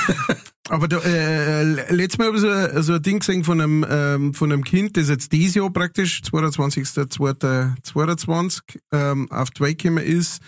aber 0.69 0.87
der, 0.87 1.03
äh, 1.05 1.61
äh, 1.61 1.93
letztes 1.93 2.17
Mal 2.17 2.27
habe 2.27 2.37
ich 2.37 2.41
so, 2.41 2.49
ein- 2.49 2.83
so 2.83 2.93
ein 2.93 3.01
Ding 3.01 3.19
gesehen 3.19 3.43
von 3.43 3.59
einem, 3.59 3.85
ähm, 3.89 4.33
von 4.33 4.51
einem 4.51 4.63
Kind, 4.63 4.97
das 4.97 5.09
jetzt 5.09 5.31
dieses 5.31 5.55
Jahr 5.55 5.69
praktisch, 5.71 6.21
22.02.22, 6.23 8.61
ähm, 8.91 9.31
auf 9.31 9.49
die 9.51 9.61
Welt 9.61 9.81
gekommen 9.81 10.03
ist, 10.03 10.41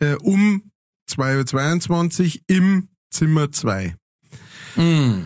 äh, 0.00 0.14
um 0.16 0.62
2.22 1.10 2.36
Uhr 2.36 2.40
im 2.56 2.88
Zimmer 3.10 3.50
2. 3.50 3.94
Mm. 4.76 5.24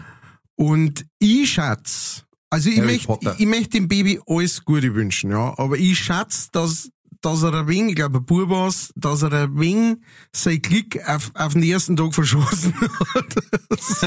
Und 0.57 1.05
ich 1.19 1.51
schätze, 1.53 2.23
also 2.51 2.71
ich 2.71 2.81
möchte, 2.83 3.07
ich 3.39 3.47
möchte 3.47 3.71
dem 3.71 3.89
Baby 3.89 4.21
alles 4.27 4.65
Gute 4.65 4.95
wünschen, 4.95 5.31
ja, 5.31 5.55
aber 5.59 5.77
ich 5.77 5.99
schätze, 5.99 6.49
dass, 6.53 6.91
dass 7.23 7.43
er 7.43 7.55
ein 7.55 7.69
wenig, 7.69 7.91
ich 7.91 7.97
glaube, 7.97 8.19
ein 8.19 8.25
Bub 8.25 8.51
war's, 8.51 8.93
dass 8.97 9.23
er 9.23 9.33
ein 9.33 9.59
wenig 9.59 9.97
sein 10.33 10.61
Glück 10.61 10.99
auf, 11.09 11.31
auf 11.35 11.53
den 11.55 11.63
ersten 11.63 11.97
Tag 11.97 12.15
verschossen 12.15 12.75
hat. 13.15 13.35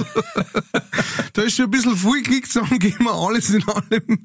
da 1.34 1.42
ist 1.42 1.56
schon 1.56 1.66
ein 1.66 1.72
bisschen 1.72 1.98
viel 1.98 2.22
Glück 2.24 2.46
zusammengegeben, 2.46 3.08
alles 3.08 3.50
in 3.50 3.64
allem. 3.68 4.20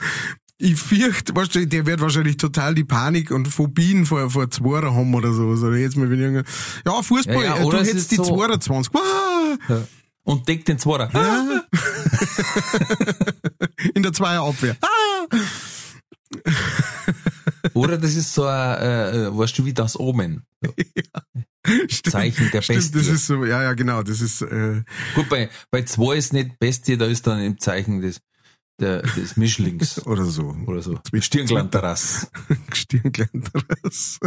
Ich 0.59 0.79
fürchte, 0.79 1.35
weißt 1.35 1.55
du, 1.55 1.67
der 1.67 1.87
wird 1.87 2.01
wahrscheinlich 2.01 2.37
total 2.37 2.75
die 2.75 2.85
Panik 2.85 3.31
und 3.31 3.49
Phobien 3.49 4.05
vor, 4.05 4.29
vor 4.29 4.51
Zweier 4.51 4.95
haben 4.95 5.15
oder 5.15 5.33
so. 5.33 5.45
Oder 5.45 5.77
jetzt 5.79 5.97
mal 5.97 6.11
wenn 6.11 6.21
irgendein, 6.21 6.53
ja, 6.85 7.01
Fußball, 7.01 7.45
Ja, 7.45 7.57
ja, 7.57 7.63
du 7.65 7.73
hättest 7.79 8.11
die 8.11 8.17
so- 8.17 8.25
22. 8.25 8.93
Wow! 8.93 9.85
Und 10.25 10.47
deckt 10.49 10.69
den 10.69 10.79
Zweiter. 10.79 11.09
Ah. 11.15 11.63
In 13.95 14.03
der 14.03 14.13
Zweierabwehr. 14.13 14.77
Oder 17.75 17.99
das 17.99 18.15
ist 18.15 18.35
so 18.35 18.45
ein, 18.45 18.79
äh, 18.79 19.11
äh, 19.27 19.37
weißt 19.37 19.59
du, 19.59 19.65
wie 19.65 19.75
das 19.75 19.99
Omen. 19.99 20.47
Stimmt. 21.67 22.11
Zeichen 22.11 22.51
der 22.53 22.63
Stimmt, 22.63 22.79
Bestie. 22.79 22.99
das 22.99 23.07
ist 23.09 23.27
so, 23.27 23.45
ja, 23.45 23.63
ja, 23.63 23.75
genau, 23.75 24.03
das 24.03 24.21
ist, 24.21 24.43
äh, 24.43 24.83
Gut, 25.15 25.29
bei, 25.29 25.51
bei 25.71 25.83
zwei 25.83 26.17
ist 26.17 26.33
nicht 26.33 26.59
Bestie, 26.59 26.97
da 26.97 27.07
ist 27.07 27.27
dann 27.27 27.41
im 27.41 27.59
Zeichen 27.59 28.01
des, 28.01 28.21
der, 28.81 29.03
des 29.03 29.37
Mischlings 29.37 29.99
oder 30.07 30.25
so. 30.25 30.57
oder 30.67 30.83
so. 30.83 30.99
Stirnglanterrass. 31.21 32.31
Stirnkleineres. 32.73 34.19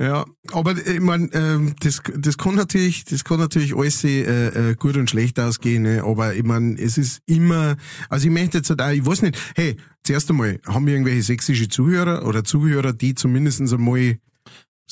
ja, 0.00 0.24
aber 0.52 0.76
ich 0.76 1.00
mein, 1.00 1.30
ähm, 1.32 1.74
das, 1.80 2.02
das 2.16 2.38
kann 2.38 2.54
natürlich, 2.54 3.04
das 3.04 3.24
kann 3.24 3.38
natürlich 3.40 3.74
alles 3.76 4.04
äh, 4.04 4.70
äh, 4.70 4.74
gut 4.74 4.96
und 4.96 5.10
schlecht 5.10 5.38
ausgehen, 5.40 5.82
ne? 5.82 6.02
aber 6.04 6.34
ich 6.34 6.44
mein, 6.44 6.76
es 6.76 6.96
ist 6.98 7.20
immer, 7.26 7.76
also 8.08 8.26
ich 8.26 8.32
möchte 8.32 8.58
jetzt 8.58 8.70
halt 8.70 8.80
auch, 8.80 8.90
ich 8.90 9.04
weiß 9.04 9.22
nicht, 9.22 9.38
hey, 9.56 9.76
zuerst 10.04 10.30
einmal, 10.30 10.60
haben 10.66 10.86
wir 10.86 10.94
irgendwelche 10.94 11.22
sächsische 11.22 11.68
Zuhörer 11.68 12.24
oder 12.26 12.44
Zuhörer, 12.44 12.92
die 12.92 13.14
zumindest 13.14 13.60
einmal 13.60 14.18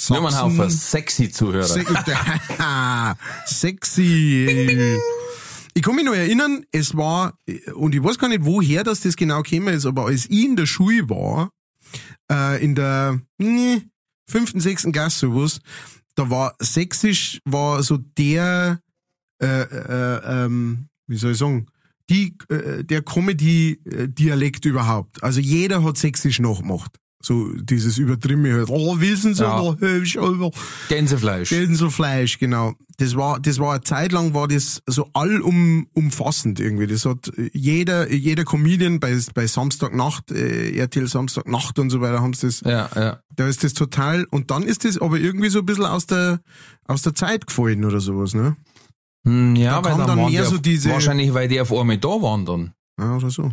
Nur 0.08 0.20
mal 0.22 0.36
Haufen 0.36 0.56
Sachsen- 0.56 0.78
sexy 0.78 1.30
Zuhörer. 1.30 1.62
Se 1.64 1.84
Sexy. 3.46 4.98
Ich 5.76 5.82
kann 5.82 5.96
mich 5.96 6.04
noch 6.04 6.14
erinnern, 6.14 6.64
es 6.70 6.96
war, 6.96 7.36
und 7.74 7.94
ich 7.94 8.02
weiß 8.02 8.18
gar 8.18 8.28
nicht, 8.28 8.44
woher 8.44 8.84
das, 8.84 9.00
das 9.00 9.16
genau 9.16 9.42
gekommen 9.42 9.74
ist, 9.74 9.86
aber 9.86 10.06
als 10.06 10.26
ich 10.26 10.44
in 10.44 10.54
der 10.54 10.66
Schule 10.66 11.08
war, 11.10 11.50
äh, 12.30 12.64
in 12.64 12.76
der 12.76 13.20
mh, 13.38 13.82
fünften, 14.28 14.60
sechsten 14.60 14.92
Klasse 14.92 15.26
sowas, 15.26 15.60
da 16.14 16.30
war 16.30 16.54
Sächsisch, 16.60 17.40
war 17.44 17.82
so 17.82 17.98
der, 17.98 18.80
äh, 19.42 19.62
äh, 19.62 20.44
ähm, 20.44 20.86
wie 21.08 21.16
soll 21.16 21.32
ich 21.32 21.38
sagen, 21.38 21.66
die, 22.08 22.36
äh, 22.48 22.84
der 22.84 23.02
Comedy-Dialekt 23.02 24.64
überhaupt. 24.66 25.22
Also 25.24 25.40
jeder 25.40 25.82
hat 25.82 25.98
Sächsisch 25.98 26.38
nachgemacht. 26.38 27.00
So 27.24 27.48
dieses 27.54 27.96
Übertriebene 27.96 28.52
halt, 28.52 28.68
oh, 28.68 29.00
wissen 29.00 29.34
Sie, 29.34 29.42
Ja. 29.42 29.58
oh, 29.62 30.50
Gänsefleisch. 30.88 31.48
Gänselfleisch, 31.48 32.38
genau. 32.38 32.74
Das 32.98 33.16
war, 33.16 33.40
das 33.40 33.58
war 33.58 33.72
eine 33.72 33.80
Zeit 33.82 34.12
lang 34.12 34.34
war 34.34 34.46
das 34.46 34.82
so 34.86 35.08
allum, 35.14 35.86
umfassend 35.94 36.60
irgendwie. 36.60 36.86
Das 36.86 37.06
hat 37.06 37.32
jeder, 37.54 38.12
jeder 38.12 38.44
Comedian 38.44 39.00
bei, 39.00 39.18
bei 39.34 39.46
Samstagnacht, 39.46 40.30
äh, 40.32 40.76
RTL 40.78 41.08
Samstagnacht 41.08 41.78
und 41.78 41.88
so 41.90 42.00
weiter 42.02 42.20
haben 42.20 42.34
sie 42.34 42.46
das, 42.46 42.60
Ja, 42.60 42.90
ja. 42.94 43.20
da 43.34 43.48
ist 43.48 43.64
das 43.64 43.72
total, 43.72 44.26
und 44.30 44.50
dann 44.50 44.62
ist 44.62 44.84
das 44.84 44.98
aber 44.98 45.18
irgendwie 45.18 45.48
so 45.48 45.60
ein 45.60 45.66
bisschen 45.66 45.86
aus 45.86 46.06
der, 46.06 46.40
aus 46.86 47.00
der 47.02 47.14
Zeit 47.14 47.46
gefallen 47.46 47.84
oder 47.86 48.00
sowas, 48.00 48.34
ne? 48.34 48.54
Hm, 49.26 49.56
ja, 49.56 49.80
Da 49.80 49.84
weil 49.90 49.96
dann, 49.96 50.18
dann 50.18 50.30
mehr 50.30 50.44
so 50.44 50.58
diese- 50.58 50.90
wahrscheinlich, 50.90 51.32
weil 51.32 51.48
die 51.48 51.58
auf 51.60 51.72
einmal 51.72 51.96
da 51.96 52.08
waren 52.08 52.44
dann. 52.44 52.74
Ja, 53.00 53.16
oder 53.16 53.30
so. 53.30 53.50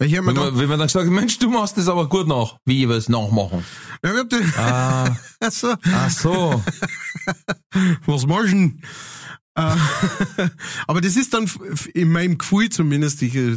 Ich 0.00 0.16
hab 0.16 0.24
mir 0.24 0.34
Wenn 0.34 0.42
man, 0.42 0.58
wenn 0.58 0.68
man 0.68 0.78
dann 0.78 0.88
gesagt 0.88 1.08
Mensch, 1.10 1.38
du 1.38 1.50
machst 1.50 1.76
das 1.76 1.88
aber 1.88 2.08
gut 2.08 2.26
nach. 2.28 2.56
Wie 2.64 2.82
ich 2.82 2.88
will 2.88 2.96
es 2.96 3.08
nachmachen? 3.08 3.64
ja, 4.04 4.12
ich 4.12 4.18
hab 4.18 4.28
den, 4.30 4.54
Ah, 4.56 5.16
also, 5.40 5.74
ach 5.92 6.10
so. 6.10 6.62
was 8.06 8.26
machst 8.26 8.46
du 8.46 8.48
denn? 8.50 8.82
Aber 10.86 11.00
das 11.00 11.16
ist 11.16 11.34
dann 11.34 11.50
in 11.94 12.10
meinem 12.12 12.38
Gefühl 12.38 12.68
zumindest, 12.70 13.22
ich, 13.22 13.34
äh, 13.34 13.56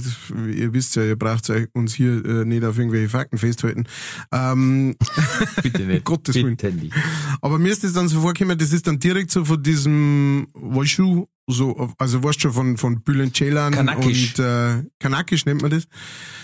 ihr 0.51 0.73
wisst 0.73 0.95
ja, 0.95 1.03
ihr 1.03 1.15
braucht 1.17 1.51
uns 1.73 1.93
hier 1.93 2.23
äh, 2.25 2.45
nicht 2.45 2.63
auf 2.63 2.77
irgendwelche 2.77 3.09
Fakten 3.09 3.37
festhalten. 3.37 3.85
Ähm, 4.31 4.95
Bitte 5.63 5.83
nicht. 5.85 6.05
Gottes 6.05 6.35
Willen. 6.35 6.57
Bitte 6.57 6.73
nicht. 6.73 6.93
aber 7.41 7.59
mir 7.59 7.71
ist 7.71 7.83
das 7.83 7.93
dann 7.93 8.07
so 8.07 8.21
vorgekommen, 8.21 8.57
das 8.57 8.73
ist 8.73 8.87
dann 8.87 8.99
direkt 8.99 9.31
so 9.31 9.45
von 9.45 9.61
diesem, 9.61 10.47
du, 10.53 11.27
so, 11.47 11.93
also 11.97 12.23
weißt 12.23 12.41
schon 12.41 12.53
von, 12.53 12.77
von 12.77 13.01
Bülent 13.01 13.35
Ceylan 13.35 13.73
Kanakisch. 13.73 14.33
und 14.37 14.43
äh, 14.45 14.83
Kanakisch 14.99 15.45
nennt 15.45 15.61
man 15.61 15.71
das. 15.71 15.83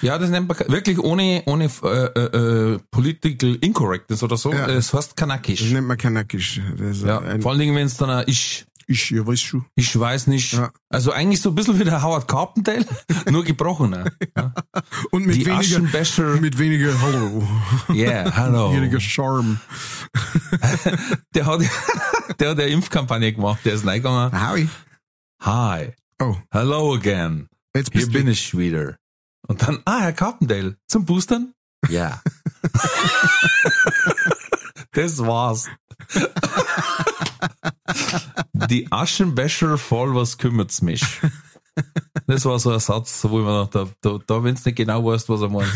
Ja, 0.01 0.17
das 0.17 0.29
nennt 0.29 0.47
man 0.47 0.57
wirklich 0.67 0.99
ohne, 0.99 1.41
ohne 1.45 1.69
äh, 1.83 2.05
äh, 2.05 2.73
äh, 2.73 2.79
Political 2.91 3.55
Incorrectness 3.61 4.23
oder 4.23 4.35
so. 4.37 4.51
Ja. 4.51 4.67
Es 4.67 4.93
heißt 4.93 5.11
Das 5.11 5.15
Kanakisch. 5.15 5.71
nennt 5.71 5.87
man 5.87 5.97
Kanakisch. 5.97 6.59
Das 6.77 7.01
Ja, 7.01 7.21
vor 7.39 7.51
allen 7.51 7.59
Dingen, 7.59 7.75
wenn 7.75 7.85
es 7.85 7.95
dann 7.97 8.09
ein 8.09 8.25
ich, 8.27 8.65
ich, 8.89 9.11
ja, 9.11 9.25
weißt 9.25 9.53
du. 9.53 9.63
ich 9.75 9.97
weiß 9.97 10.25
nicht. 10.27 10.53
Ja. 10.53 10.71
Also 10.89 11.11
eigentlich 11.11 11.41
so 11.41 11.49
ein 11.49 11.55
bisschen 11.55 11.77
wie 11.79 11.83
der 11.83 12.01
Howard 12.01 12.27
Carpendale, 12.27 12.85
nur 13.29 13.43
gebrochener. 13.43 14.11
Ja. 14.35 14.51
Und 15.11 15.27
mit 15.27 15.35
Die 15.35 15.45
weniger, 15.45 15.79
mit 16.41 16.57
weniger 16.57 16.99
Hallo, 16.99 17.47
yeah, 17.89 18.35
hallo. 18.35 18.73
weniger 18.75 18.99
Charme. 18.99 19.59
Der 21.35 21.45
hat, 21.45 21.61
der 22.39 22.49
hat 22.49 22.59
eine 22.59 22.67
Impfkampagne 22.69 23.31
gemacht, 23.31 23.59
der 23.63 23.75
ist 23.75 23.85
reingegangen. 23.85 24.31
Howie. 24.49 24.67
Hi, 25.41 25.93
Oh, 26.21 26.35
hello 26.51 26.95
again. 26.95 27.47
jetzt 27.75 27.91
Hier 27.93 28.07
bin 28.07 28.27
ich 28.27 28.57
wieder. 28.57 28.97
Und 29.47 29.61
dann, 29.61 29.81
ah, 29.85 29.99
Herr 29.99 30.13
Carpendale, 30.13 30.77
zum 30.87 31.05
Boostern? 31.05 31.53
Ja. 31.89 32.21
das 34.91 35.19
war's. 35.19 35.69
Die 38.67 38.91
Aschenbecher 38.91 39.77
voll, 39.77 40.15
was 40.15 40.37
kümmert's 40.37 40.81
mich? 40.81 41.03
Das 42.27 42.45
war 42.45 42.59
so 42.59 42.71
ein 42.71 42.79
Satz, 42.79 43.25
wo 43.29 43.39
ich 43.39 43.45
mir 43.45 43.67
gedacht 43.67 43.75
hab, 43.75 44.01
da, 44.01 44.19
da 44.25 44.43
wenn 44.43 44.55
du 44.55 44.61
nicht 44.65 44.75
genau 44.75 45.05
weißt, 45.05 45.29
was 45.29 45.41
er 45.41 45.49
meint. 45.49 45.71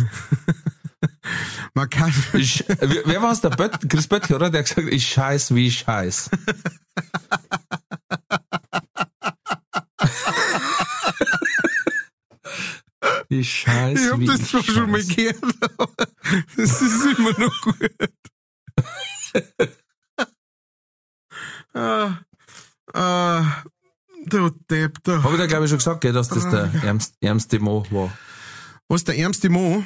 Man 1.74 1.90
kann, 1.90 2.14
Ich, 2.34 2.64
wer 2.68 3.04
wer 3.06 3.22
war's? 3.22 3.42
Der 3.42 3.50
Bött, 3.50 3.90
Chris 3.90 4.08
Böttcher, 4.08 4.36
oder? 4.36 4.50
Der 4.50 4.60
hat 4.60 4.68
gesagt, 4.68 4.94
ich 4.94 5.08
scheiß 5.08 5.56
wie 5.56 5.68
ich 5.68 5.80
scheiß. 5.80 6.30
Ich 13.30 13.52
scheiß 13.52 14.00
ich 14.00 14.12
hab 14.12 14.20
wie 14.20 14.26
das 14.26 14.54
ich 14.54 14.66
schon 14.66 14.92
mal 14.92 15.04
gehört, 15.04 15.38
aber 15.78 16.08
das 16.56 16.82
ist 16.82 17.06
immer 17.18 17.40
noch 17.40 17.62
gut. 17.62 17.92
ah, 21.74 22.18
ah, 22.94 23.64
du 24.26 24.50
Depp, 24.70 25.04
da. 25.04 25.24
Habe 25.24 25.34
ich 25.34 25.40
da 25.40 25.48
glaube 25.48 25.66
ich 25.66 25.70
schon 25.70 25.80
gesagt, 25.80 26.02
gell, 26.02 26.14
dass 26.14 26.30
das 26.30 26.50
der 26.50 26.72
ärmste, 26.84 27.16
ärmste 27.22 27.60
Mo 27.60 27.86
war. 27.90 28.12
Was 28.88 29.04
der 29.04 29.18
ärmste 29.18 29.50
Mo? 29.50 29.84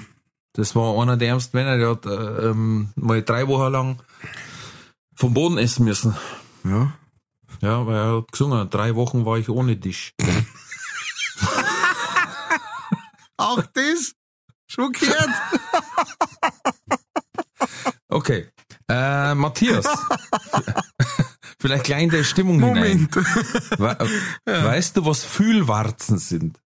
Das 0.53 0.75
war 0.75 0.99
einer 1.01 1.17
der 1.17 1.29
ärmsten 1.29 1.57
Männer, 1.57 1.77
der 1.77 1.89
hat 1.91 2.05
äh, 2.05 2.49
ähm, 2.49 2.89
mal 2.95 3.21
drei 3.21 3.47
Wochen 3.47 3.71
lang 3.71 4.01
vom 5.15 5.33
Boden 5.33 5.57
essen 5.57 5.85
müssen. 5.85 6.15
Ja. 6.63 6.93
Ja, 7.61 7.85
weil 7.87 7.95
er 7.95 8.17
hat 8.17 8.31
gesungen, 8.31 8.69
drei 8.69 8.95
Wochen 8.95 9.25
war 9.25 9.37
ich 9.37 9.49
ohne 9.49 9.77
dich. 9.77 10.13
Auch 13.37 13.63
das? 13.73 14.13
Schon 14.67 14.91
gehört? 14.91 15.29
Okay. 18.09 18.47
Äh, 18.89 19.35
Matthias. 19.35 19.85
Vielleicht 21.59 21.85
gleich 21.85 22.03
in 22.03 22.09
der 22.09 22.23
Stimmung 22.23 22.59
hinein. 22.59 23.09
Moment. 23.11 23.15
We 23.15 23.97
Weißt 24.45 24.97
du, 24.97 25.05
was 25.05 25.23
Fühlwarzen 25.23 26.17
sind? 26.17 26.59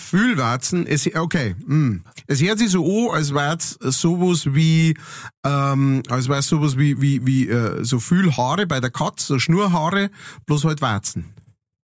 Fühlwarzen, 0.00 0.86
es, 0.86 1.14
okay, 1.14 1.54
hm. 1.66 2.04
es 2.26 2.40
hört 2.40 2.58
sich 2.58 2.70
so 2.70 3.10
an, 3.10 3.14
als 3.14 3.34
wär's 3.34 3.78
sowas 3.80 4.54
wie, 4.54 4.96
ähm, 5.44 6.02
als 6.08 6.28
wär's 6.28 6.48
sowas 6.48 6.78
wie, 6.78 7.00
wie, 7.02 7.24
wie, 7.26 7.48
äh, 7.48 7.84
so 7.84 8.00
Fühlhaare 8.00 8.66
bei 8.66 8.80
der 8.80 8.90
Katze, 8.90 9.26
so 9.26 9.38
Schnurhaare, 9.38 10.10
bloß 10.46 10.64
halt 10.64 10.80
Warzen. 10.80 11.26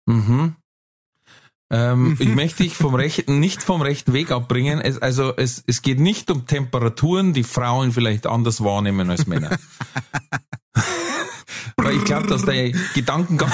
Mhm. 0.06 0.56
Ähm, 1.70 2.16
Ich 2.18 2.28
möchte 2.28 2.62
dich 2.62 2.74
vom 2.74 2.94
rechten, 2.94 3.40
nicht 3.40 3.62
vom 3.62 3.82
rechten 3.82 4.14
Weg 4.14 4.30
abbringen. 4.30 4.80
Es, 4.80 5.00
also 5.00 5.36
es, 5.36 5.62
es 5.66 5.82
geht 5.82 6.00
nicht 6.00 6.30
um 6.30 6.46
Temperaturen, 6.46 7.34
die 7.34 7.44
Frauen 7.44 7.92
vielleicht 7.92 8.26
anders 8.26 8.64
wahrnehmen 8.64 9.10
als 9.10 9.26
Männer. 9.26 9.58
Weil 11.78 11.96
ich 11.96 12.04
glaube, 12.04 12.26
dass 12.26 12.44
der 12.44 12.72
Gedankengang, 12.94 13.50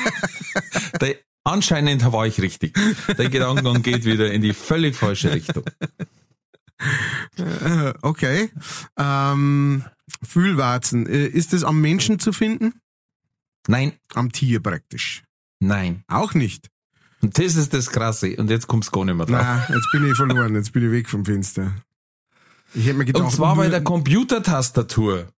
der, 1.00 1.16
anscheinend 1.44 2.10
war 2.12 2.26
ich 2.26 2.40
richtig. 2.40 2.76
Der 3.16 3.28
Gedankengang 3.28 3.82
geht 3.82 4.04
wieder 4.04 4.30
in 4.32 4.42
die 4.42 4.52
völlig 4.52 4.96
falsche 4.96 5.32
Richtung. 5.32 5.64
Äh, 7.38 7.94
okay. 8.02 8.50
Ähm, 8.98 9.84
Fühlwarzen, 10.22 11.06
äh, 11.06 11.26
ist 11.26 11.52
das 11.52 11.64
am 11.64 11.80
Menschen 11.80 12.18
zu 12.18 12.32
finden? 12.32 12.74
Nein, 13.68 13.92
Am 14.14 14.30
Tier 14.32 14.60
praktisch. 14.60 15.22
nein. 15.60 16.04
Auch 16.08 16.34
nicht. 16.34 16.68
Und 17.22 17.38
das 17.38 17.56
ist 17.56 17.72
das 17.72 17.90
Krasse. 17.90 18.36
Und 18.36 18.50
jetzt 18.50 18.66
kommt's 18.66 18.90
gar 18.92 19.04
nicht 19.04 19.14
mehr 19.16 19.26
drauf. 19.26 19.38
Na, 19.40 19.66
jetzt 19.74 19.88
bin 19.92 20.06
ich 20.08 20.14
verloren, 20.16 20.54
jetzt 20.54 20.72
bin 20.72 20.84
ich 20.84 20.92
weg 20.92 21.08
vom 21.08 21.24
Fenster. 21.24 21.72
Ich 22.74 22.86
hätte 22.86 22.98
mir 22.98 23.04
gedacht, 23.06 23.24
Und 23.24 23.30
zwar 23.30 23.56
bei 23.56 23.68
der 23.68 23.82
Computertastatur 23.82 25.28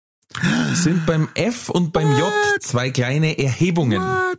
sind 0.75 1.07
beim 1.07 1.29
F 1.35 1.69
und 1.69 1.93
beim 1.93 2.11
J 2.17 2.33
zwei 2.61 2.91
kleine 2.91 3.39
Erhebungen. 3.39 4.03
What? 4.03 4.39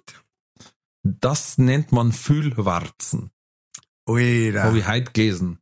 Das 1.03 1.57
nennt 1.57 1.91
man 1.91 2.11
Fühlwarzen. 2.11 3.31
Oida, 4.05 4.63
Habe 4.63 4.79
ich 4.79 4.87
heute 4.87 5.11
gelesen. 5.11 5.59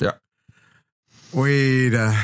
Ja. 0.00 0.14
oida. 1.32 2.14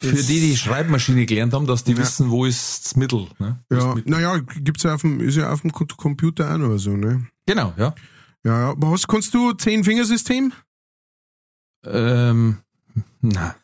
Für 0.00 0.12
die, 0.22 0.40
die 0.40 0.56
Schreibmaschine 0.56 1.24
gelernt 1.24 1.54
haben, 1.54 1.66
dass 1.66 1.84
die 1.84 1.92
Ja. 1.92 1.98
wissen, 1.98 2.30
wo 2.30 2.44
ist 2.44 2.84
das 2.84 2.96
Mittel. 2.96 3.28
Ne? 3.38 3.64
Wo 3.70 3.76
Ja, 3.76 3.94
Mittel. 3.94 4.10
naja, 4.10 4.38
gibt's 4.38 4.82
ja 4.82 4.94
auf 4.94 5.00
dem, 5.00 5.20
ist 5.20 5.36
ja 5.36 5.50
auf 5.50 5.62
dem 5.62 5.72
Co- 5.72 5.86
Computer 5.96 6.52
auch 6.52 6.58
noch 6.58 6.76
so, 6.78 6.90
ne? 6.96 7.26
Genau, 7.46 7.72
ja. 7.76 7.94
Ja, 8.44 8.60
ja. 8.60 8.70
Aber 8.70 8.90
was 8.90 9.06
kannst 9.06 9.32
du? 9.34 9.52
Zehn-Fingersystem? 9.52 10.52
Ähm, 11.84 12.58
na. 13.20 13.54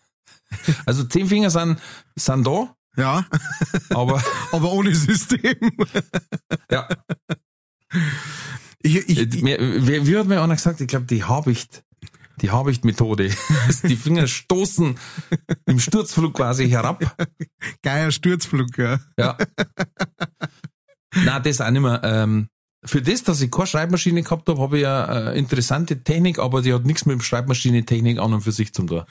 Also 0.86 1.04
zehn 1.04 1.26
Finger 1.28 1.50
sind, 1.50 1.78
sind 2.16 2.46
da, 2.46 2.74
Ja, 3.00 3.26
aber 3.90 4.22
aber 4.52 4.72
ohne 4.72 4.94
System. 4.94 5.72
ja. 6.70 6.86
Ich, 8.82 8.96
ich, 9.08 9.18
Äh, 9.18 9.22
ich, 9.24 9.86
wie, 9.86 10.06
wie 10.06 10.18
hat 10.18 10.26
mir 10.26 10.42
einer 10.42 10.54
gesagt? 10.54 10.80
Ich 10.80 10.88
glaube, 10.88 11.06
die 11.06 11.24
Habicht, 11.24 11.82
die 12.42 12.50
Habicht-Methode. 12.50 13.30
die 13.84 13.96
Finger 13.96 14.26
stoßen 14.26 14.98
im 15.66 15.78
Sturzflug 15.78 16.34
quasi 16.34 16.68
herab. 16.68 17.16
geiler 17.82 18.10
Sturzflug, 18.10 18.76
ja. 18.76 19.00
Ja. 19.18 19.38
Na, 21.14 21.40
das 21.40 21.60
auch 21.60 21.70
nicht 21.70 21.82
mehr. 21.82 22.00
Ähm, 22.04 22.48
für 22.84 23.02
das, 23.02 23.22
dass 23.22 23.40
ich 23.40 23.50
keine 23.50 23.66
Schreibmaschine 23.66 24.22
gehabt 24.22 24.48
habe, 24.48 24.60
habe 24.60 24.76
ich 24.76 24.82
ja 24.82 25.30
äh, 25.32 25.38
interessante 25.38 26.02
Technik, 26.02 26.38
aber 26.38 26.62
die 26.62 26.72
hat 26.72 26.84
nichts 26.84 27.04
mit 27.04 27.14
dem 27.14 27.22
Schreibmaschinentechnik 27.22 28.18
an 28.18 28.32
und 28.32 28.40
für 28.40 28.52
sich 28.52 28.72
zum 28.72 28.86
tun. 28.86 29.04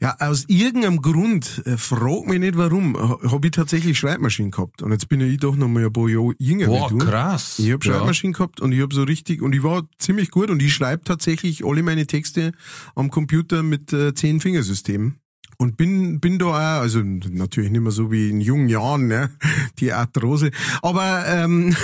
Ja, 0.00 0.16
aus 0.20 0.44
irgendeinem 0.46 1.02
Grund, 1.02 1.62
äh, 1.66 1.76
frag 1.76 2.26
mich 2.28 2.38
nicht 2.38 2.56
warum, 2.56 2.96
habe 2.96 3.46
ich 3.48 3.50
tatsächlich 3.50 3.98
Schreibmaschinen 3.98 4.52
gehabt. 4.52 4.80
Und 4.82 4.92
jetzt 4.92 5.08
bin 5.08 5.20
ja 5.20 5.26
ich 5.26 5.38
doch 5.38 5.56
noch 5.56 5.66
mal 5.68 5.84
ein 5.86 5.92
paar 5.92 6.08
Jahre 6.08 6.34
jünger 6.38 6.66
Boah, 6.66 6.88
du. 6.88 6.98
krass. 6.98 7.58
Ich 7.58 7.72
habe 7.72 7.84
Ja. 7.84 7.94
Schreibmaschinen 7.94 8.32
gehabt 8.32 8.60
und 8.60 8.70
ich 8.72 8.80
habe 8.80 8.94
so 8.94 9.02
richtig, 9.02 9.42
und 9.42 9.54
ich 9.54 9.62
war 9.64 9.88
ziemlich 9.98 10.30
gut 10.30 10.50
und 10.50 10.62
ich 10.62 10.72
schreibe 10.72 11.02
tatsächlich 11.02 11.64
alle 11.64 11.82
meine 11.82 12.06
Texte 12.06 12.52
am 12.94 13.10
Computer 13.10 13.64
mit 13.64 13.92
äh, 13.92 14.14
zehn 14.14 14.40
Fingersystemen. 14.40 15.18
Und 15.60 15.76
bin, 15.76 16.20
bin 16.20 16.38
da 16.38 16.46
auch, 16.46 16.82
also 16.82 17.00
natürlich 17.02 17.72
nicht 17.72 17.80
mehr 17.80 17.90
so 17.90 18.12
wie 18.12 18.30
in 18.30 18.40
jungen 18.40 18.68
Jahren, 18.68 19.08
ne, 19.08 19.30
die 19.80 19.92
Arthrose. 19.92 20.52
Aber, 20.82 21.24
ähm, 21.26 21.74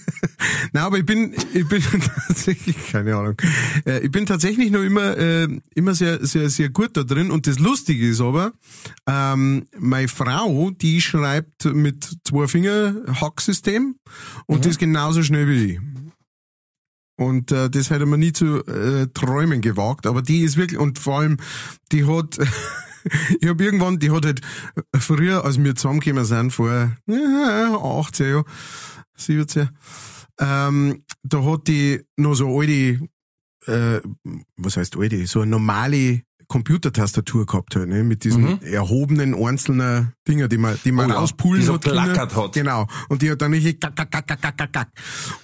na, 0.72 0.86
aber 0.86 0.98
ich 0.98 1.06
bin, 1.06 1.34
ich 1.52 1.68
bin 1.68 1.82
tatsächlich, 2.28 2.76
keine 2.92 3.16
Ahnung, 3.16 3.34
äh, 3.84 3.98
ich 3.98 4.12
bin 4.12 4.26
tatsächlich 4.26 4.70
noch 4.70 4.82
immer, 4.82 5.18
äh, 5.18 5.48
immer 5.74 5.94
sehr, 5.94 6.24
sehr, 6.24 6.50
sehr 6.50 6.68
gut 6.68 6.96
da 6.96 7.02
drin. 7.02 7.32
Und 7.32 7.48
das 7.48 7.58
Lustige 7.58 8.08
ist 8.08 8.20
aber, 8.20 8.52
ähm, 9.08 9.66
meine 9.76 10.06
Frau, 10.06 10.70
die 10.70 11.00
schreibt 11.00 11.64
mit 11.64 12.16
zwei 12.22 12.46
Finger 12.46 12.94
Hacksystem 13.20 13.96
und 14.46 14.66
das 14.66 14.78
genauso 14.78 15.24
schnell 15.24 15.48
wie 15.48 15.64
ich. 15.64 15.80
Und 17.16 17.50
äh, 17.50 17.68
das 17.68 17.90
hätte 17.90 18.06
man 18.06 18.20
nie 18.20 18.32
zu 18.32 18.64
äh, 18.64 19.08
träumen 19.12 19.60
gewagt, 19.60 20.06
aber 20.06 20.22
die 20.22 20.40
ist 20.42 20.56
wirklich, 20.56 20.78
und 20.78 20.98
vor 20.98 21.18
allem, 21.18 21.38
die 21.92 22.06
hat, 22.06 22.38
ich 23.40 23.48
habe 23.48 23.64
irgendwann, 23.64 23.98
die 23.98 24.10
hat 24.10 24.26
halt 24.26 24.40
früher, 24.98 25.44
als 25.44 25.62
wir 25.62 25.74
zusammengekommen 25.74 26.24
sind, 26.24 26.50
vor 26.52 26.92
ja, 27.06 27.76
18 27.76 28.28
Jahren, 28.28 28.44
17, 29.16 29.68
ähm, 30.40 31.04
da 31.22 31.44
hat 31.44 31.68
die 31.68 32.00
noch 32.16 32.34
so 32.34 32.58
alte, 32.58 33.00
äh, 33.66 34.00
was 34.56 34.76
heißt 34.76 34.96
alte, 34.96 35.26
so 35.26 35.44
normale 35.44 36.22
Computertastatur 36.50 37.46
gehabt 37.46 37.76
hat, 37.76 37.86
ne? 37.88 38.02
mit 38.04 38.24
diesen 38.24 38.42
Mhm. 38.42 38.58
erhobenen 38.62 39.34
einzelnen 39.34 40.12
Dinger, 40.28 40.48
die 40.48 40.58
man, 40.58 40.76
die 40.84 40.92
man 40.92 41.06
Oh 41.10 41.14
ja, 41.14 41.20
auspulen 41.20 41.60
die 41.60 41.66
so 41.66 41.74
hat. 41.74 41.82
klackert 41.84 42.36
hat. 42.36 42.52
Genau. 42.52 42.86
Und 43.08 43.22
die 43.22 43.30
hat 43.30 43.40
dann 43.40 43.52
nicht 43.52 43.80
kack, 43.80 43.96
kack, 43.96 44.10
kack, 44.10 44.26
kack, 44.26 44.56
kack, 44.58 44.72
kack. 44.72 44.88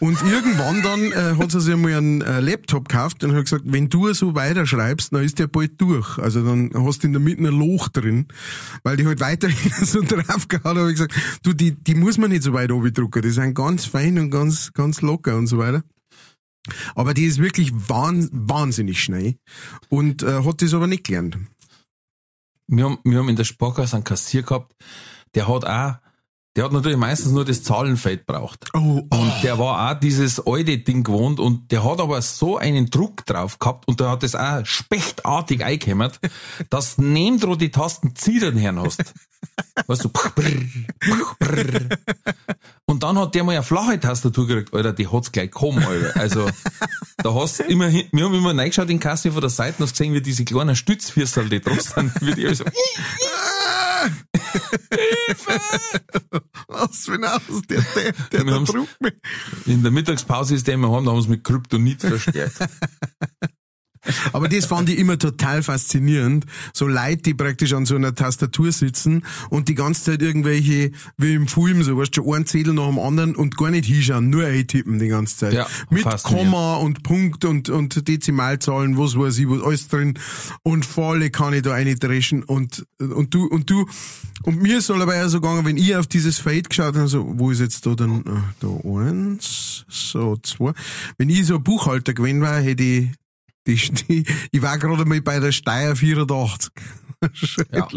Und 0.01 0.19
irgendwann 0.23 0.83
dann 0.83 1.01
äh, 1.13 1.37
hat 1.39 1.51
sie 1.53 1.61
sich 1.61 1.73
einmal 1.73 1.95
einen 1.95 2.21
äh, 2.23 2.41
Laptop 2.41 2.89
gekauft 2.89 3.25
und 3.25 3.35
hat 3.35 3.45
gesagt, 3.45 3.63
wenn 3.67 3.89
du 3.89 4.13
so 4.13 4.35
weiterschreibst, 4.35 5.13
dann 5.13 5.23
ist 5.25 5.39
der 5.39 5.47
bald 5.47 5.81
durch. 5.81 6.19
Also 6.19 6.45
dann 6.45 6.71
hast 6.75 7.03
du 7.03 7.07
in 7.07 7.13
der 7.13 7.21
Mitte 7.23 7.43
ein 7.43 7.55
Loch 7.59 7.89
drin, 7.89 8.27
weil 8.83 8.97
die 8.97 9.07
halt 9.07 9.21
weiterhin 9.21 9.73
so 9.87 10.03
draufgehauen 10.03 10.77
hat, 10.77 10.83
habe 10.83 10.91
ich 10.91 10.97
gesagt, 10.97 11.15
du, 11.45 11.53
die, 11.53 11.73
die 11.73 11.95
muss 11.95 12.19
man 12.19 12.31
nicht 12.31 12.43
so 12.43 12.53
weit 12.53 12.71
drucken. 12.71 13.23
Die 13.23 13.31
sind 13.31 13.55
ganz 13.55 13.85
fein 13.87 14.19
und 14.19 14.31
ganz, 14.31 14.73
ganz 14.75 15.01
locker 15.03 15.37
und 15.37 15.47
so 15.47 15.59
weiter. 15.59 15.83
Aber 16.95 17.15
die 17.15 17.25
ist 17.25 17.39
wirklich 17.39 17.73
wahn, 17.73 18.29
wahnsinnig 18.33 19.03
schnell 19.03 19.37
und 19.89 20.23
äh, 20.23 20.45
hat 20.45 20.63
das 20.63 20.75
aber 20.75 20.87
nicht 20.87 21.05
gelernt. 21.05 21.39
Wir 22.69 22.85
haben, 22.85 22.99
wir 23.05 23.19
haben 23.19 23.29
in 23.29 23.37
der 23.37 23.45
Sparkasse 23.45 23.97
einen 23.97 24.05
Kassier 24.05 24.43
gehabt, 24.43 24.75
der 25.35 25.49
hat 25.49 25.65
auch, 25.65 25.97
der 26.57 26.65
hat 26.65 26.73
natürlich 26.73 26.97
meistens 26.99 27.33
nur 27.33 27.45
das 27.45 27.63
Zahlenfeld 27.63 28.27
braucht. 28.27 28.71
Oh, 28.75 29.03
Und 29.11 29.33
der 29.43 29.59
war 29.59 29.91
auch 29.93 30.01
dieses 30.01 30.45
alte 30.45 30.79
Ding 30.79 31.05
gewohnt 31.05 31.39
und 31.39 31.71
der 31.71 31.85
hat 31.85 32.01
aber 32.01 32.21
so 32.23 32.57
einen 32.57 32.89
Druck 32.91 33.25
drauf 33.27 33.59
gehabt 33.59 33.87
und 33.87 34.01
der 34.01 34.11
hat 34.11 34.23
das 34.23 34.35
auch 34.35 34.65
spechtartig 34.65 35.63
eingehämmert, 35.65 36.19
dass 36.71 36.99
neben 36.99 37.39
du 37.39 37.55
die 37.57 37.71
Tasten 37.71 38.17
zittern 38.17 38.59
hören 38.61 38.81
hast. 38.81 39.13
Weißt 39.87 40.05
du, 40.05 40.09
brr, 40.09 40.31
brr, 40.31 41.37
brr. 41.39 41.81
Und 42.87 43.03
dann 43.03 43.19
hat 43.19 43.35
der 43.35 43.45
mal 43.45 43.53
eine 43.53 43.63
flache 43.63 43.99
Tastatur 44.01 44.47
gekriegt, 44.47 44.73
Alter, 44.75 44.93
die 44.93 45.09
hat's 45.09 45.31
gleich 45.33 45.51
kommen, 45.51 45.85
Alter. 45.85 46.19
Also, 46.19 46.49
da 47.19 47.35
hast 47.35 47.59
du 47.61 47.65
immer, 47.65 47.87
hin- 47.89 48.09
wir 48.13 48.25
haben 48.25 48.35
immer 48.35 48.57
reingeschaut 48.57 48.89
in 48.91 48.99
die 48.99 49.03
Kasse 49.03 49.31
von 49.33 49.41
der 49.41 49.51
Seite 49.51 49.77
und 49.79 49.85
hast 49.85 49.93
gesehen, 49.93 50.15
wie 50.15 50.21
diese 50.23 50.45
kleinen 50.45 50.75
Stützfürsel, 50.77 51.49
die 51.49 51.61
drauf 51.61 51.81
sind, 51.81 52.13
wie 52.23 52.35
die 52.35 52.47
also, 55.47 56.45
was 56.69 57.05
für 57.05 57.15
ein 57.15 57.25
Aus, 57.25 57.63
der, 57.69 57.81
der, 57.95 58.13
der, 58.13 58.47
Wir 58.47 58.53
der 58.53 58.61
druckt 58.61 59.01
mich. 59.01 59.15
in 59.67 59.83
der 59.83 59.93
Mittagspause 59.93 60.55
ist 60.55 60.67
der 60.67 60.75
immer 60.75 60.91
heim, 60.95 61.05
da 61.05 61.13
haben 61.13 61.23
sie 61.23 61.29
mit 61.31 61.45
Kryptonit 61.45 62.01
verstärkt. 62.01 62.59
Aber 64.33 64.49
das 64.49 64.67
fand 64.67 64.89
ich 64.89 64.99
immer 64.99 65.19
total 65.19 65.63
faszinierend. 65.63 66.47
So 66.73 66.87
Leute, 66.87 67.23
die 67.23 67.35
praktisch 67.35 67.73
an 67.73 67.87
so 67.87 67.97
einer 67.97 68.15
Tastatur 68.15 68.73
sitzen 68.73 69.25
und 69.51 69.69
die 69.69 69.75
ganze 69.75 70.05
Zeit 70.05 70.23
irgendwelche, 70.23 70.93
wie 71.17 71.35
im 71.35 71.49
Film, 71.49 71.83
so 71.83 71.97
weißt 71.97 72.17
du, 72.17 72.23
schon 72.23 72.35
einen 72.35 72.47
Zettel 72.47 72.75
nach 72.75 72.87
dem 72.87 72.99
anderen 72.99 73.37
und 73.37 73.57
gar 73.57 73.71
nicht 73.71 73.87
hinschauen, 73.87 74.31
nur 74.31 74.45
eintippen 74.45 74.99
die 74.99 75.09
ganze 75.09 75.37
Zeit. 75.37 75.55
Ja, 75.55 75.67
Mit. 75.91 76.05
Komma 76.23 76.77
und 76.77 77.03
Punkt 77.03 77.45
und, 77.45 77.69
und 77.69 78.07
Dezimalzahlen, 78.09 78.99
was 78.99 79.19
weiß 79.19 79.39
ich, 79.39 79.49
was 79.49 79.63
alles 79.63 79.89
drin. 79.89 80.19
Und 80.63 80.85
volle 80.85 81.31
kann 81.31 81.53
ich 81.53 81.63
da 81.63 81.73
reindreschen 81.73 82.43
und, 82.43 82.87
und 82.99 83.35
du, 83.35 83.47
und 83.47 83.71
du, 83.71 83.87
und 84.43 84.63
mir 84.63 84.81
soll 84.81 85.03
aber 85.03 85.17
ja 85.17 85.29
so 85.29 85.41
gegangen, 85.41 85.65
wenn 85.65 85.77
ich 85.77 85.97
auf 85.97 86.07
dieses 86.07 86.39
Feld 86.39 86.71
geschaut 86.71 86.97
habe, 86.97 87.09
so, 87.09 87.39
wo 87.39 87.51
ist 87.51 87.61
jetzt 87.61 87.87
da 87.87 87.95
dann, 87.95 88.21
äh, 88.21 88.55
da 88.61 88.69
eins, 88.89 89.85
so 89.89 90.37
zwei. 90.43 90.73
Wenn 91.19 91.31
ich 91.31 91.47
so 91.47 91.57
ein 91.57 91.63
Buchhalter 91.63 92.15
gewesen 92.15 92.41
war, 92.41 92.61
hätte 92.61 92.83
ich, 92.83 93.09
die, 93.67 93.77
die, 93.77 94.25
ich 94.51 94.63
war 94.63 94.79
gerade 94.79 95.05
mal 95.05 95.21
bei 95.21 95.41
der 95.41 95.53
Steier 95.53 95.97
84. 95.97 96.71
Ja. 97.73 97.89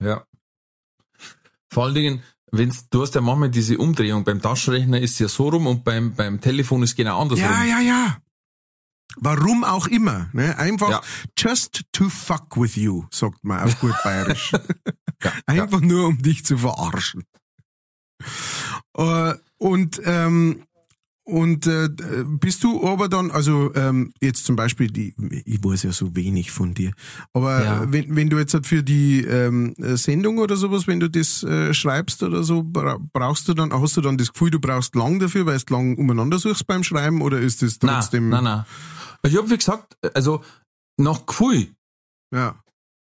Ja. 0.00 0.24
Vor 1.72 1.84
allen 1.84 1.94
Dingen, 1.94 2.22
wenn's, 2.50 2.88
du 2.88 3.02
hast 3.02 3.14
ja 3.14 3.20
manchmal 3.20 3.50
diese 3.50 3.78
Umdrehung. 3.78 4.24
Beim 4.24 4.42
Taschenrechner 4.42 5.00
ist 5.00 5.12
es 5.12 5.18
ja 5.18 5.28
so 5.28 5.48
rum 5.48 5.66
und 5.66 5.84
beim, 5.84 6.14
beim 6.14 6.40
Telefon 6.40 6.82
ist 6.82 6.96
genau 6.96 7.20
andersrum. 7.20 7.48
Ja, 7.50 7.64
ja, 7.64 7.80
ja. 7.80 8.18
Warum 9.16 9.62
auch 9.64 9.86
immer. 9.88 10.28
Ne? 10.32 10.56
Einfach 10.58 10.90
Ja. 10.90 11.00
just 11.36 11.82
to 11.92 12.08
fuck 12.08 12.56
with 12.56 12.76
you, 12.76 13.04
sagt 13.10 13.44
man 13.44 13.60
auf 13.60 13.78
gut 13.80 13.94
bayerisch. 14.02 14.52
Ja, 15.22 15.32
Einfach 15.46 15.80
nur, 15.80 16.08
um 16.08 16.18
dich 16.20 16.44
zu 16.44 16.58
verarschen. 16.58 17.22
Äh, 18.96 19.34
und 19.58 20.00
ähm, 20.04 20.64
und 21.24 21.66
äh, 21.68 21.88
bist 22.26 22.64
du 22.64 22.86
aber 22.86 23.08
dann, 23.08 23.30
also 23.30 23.72
ähm, 23.74 24.12
jetzt 24.20 24.44
zum 24.44 24.56
Beispiel, 24.56 24.88
die, 24.90 25.14
ich 25.44 25.62
weiß 25.62 25.84
ja 25.84 25.92
so 25.92 26.14
wenig 26.16 26.50
von 26.50 26.74
dir, 26.74 26.92
aber 27.32 27.62
Ja. 27.64 27.92
wenn, 27.92 28.16
wenn 28.16 28.28
du 28.28 28.38
jetzt 28.38 28.54
halt 28.54 28.66
für 28.66 28.82
die 28.82 29.20
ähm, 29.24 29.74
Sendung 29.78 30.38
oder 30.38 30.56
sowas, 30.56 30.86
wenn 30.88 30.98
du 31.00 31.08
das 31.08 31.42
äh, 31.44 31.72
schreibst 31.74 32.22
oder 32.24 32.42
so, 32.42 32.62
bra 32.64 32.98
brauchst 33.12 33.46
du 33.48 33.54
dann, 33.54 33.72
hast 33.72 33.96
du 33.96 34.00
dann 34.00 34.18
das 34.18 34.32
Gefühl, 34.32 34.50
du 34.50 34.58
brauchst 34.60 34.94
lang 34.96 35.18
dafür, 35.20 35.46
weil 35.46 35.58
du 35.58 35.72
lang 35.74 35.96
umeinander 35.96 36.38
suchst 36.38 36.66
beim 36.66 36.82
Schreiben 36.82 37.22
oder 37.22 37.38
ist 37.40 37.62
das 37.62 37.78
Nein, 37.82 37.94
trotzdem? 38.00 38.28
nein, 38.28 38.44
nein. 38.44 38.64
Ich 39.24 39.36
habe 39.36 39.48
wie 39.50 39.56
gesagt, 39.58 39.96
also 40.14 40.42
nach 40.98 41.24
Gefühl. 41.26 41.68
Ja. 42.34 42.56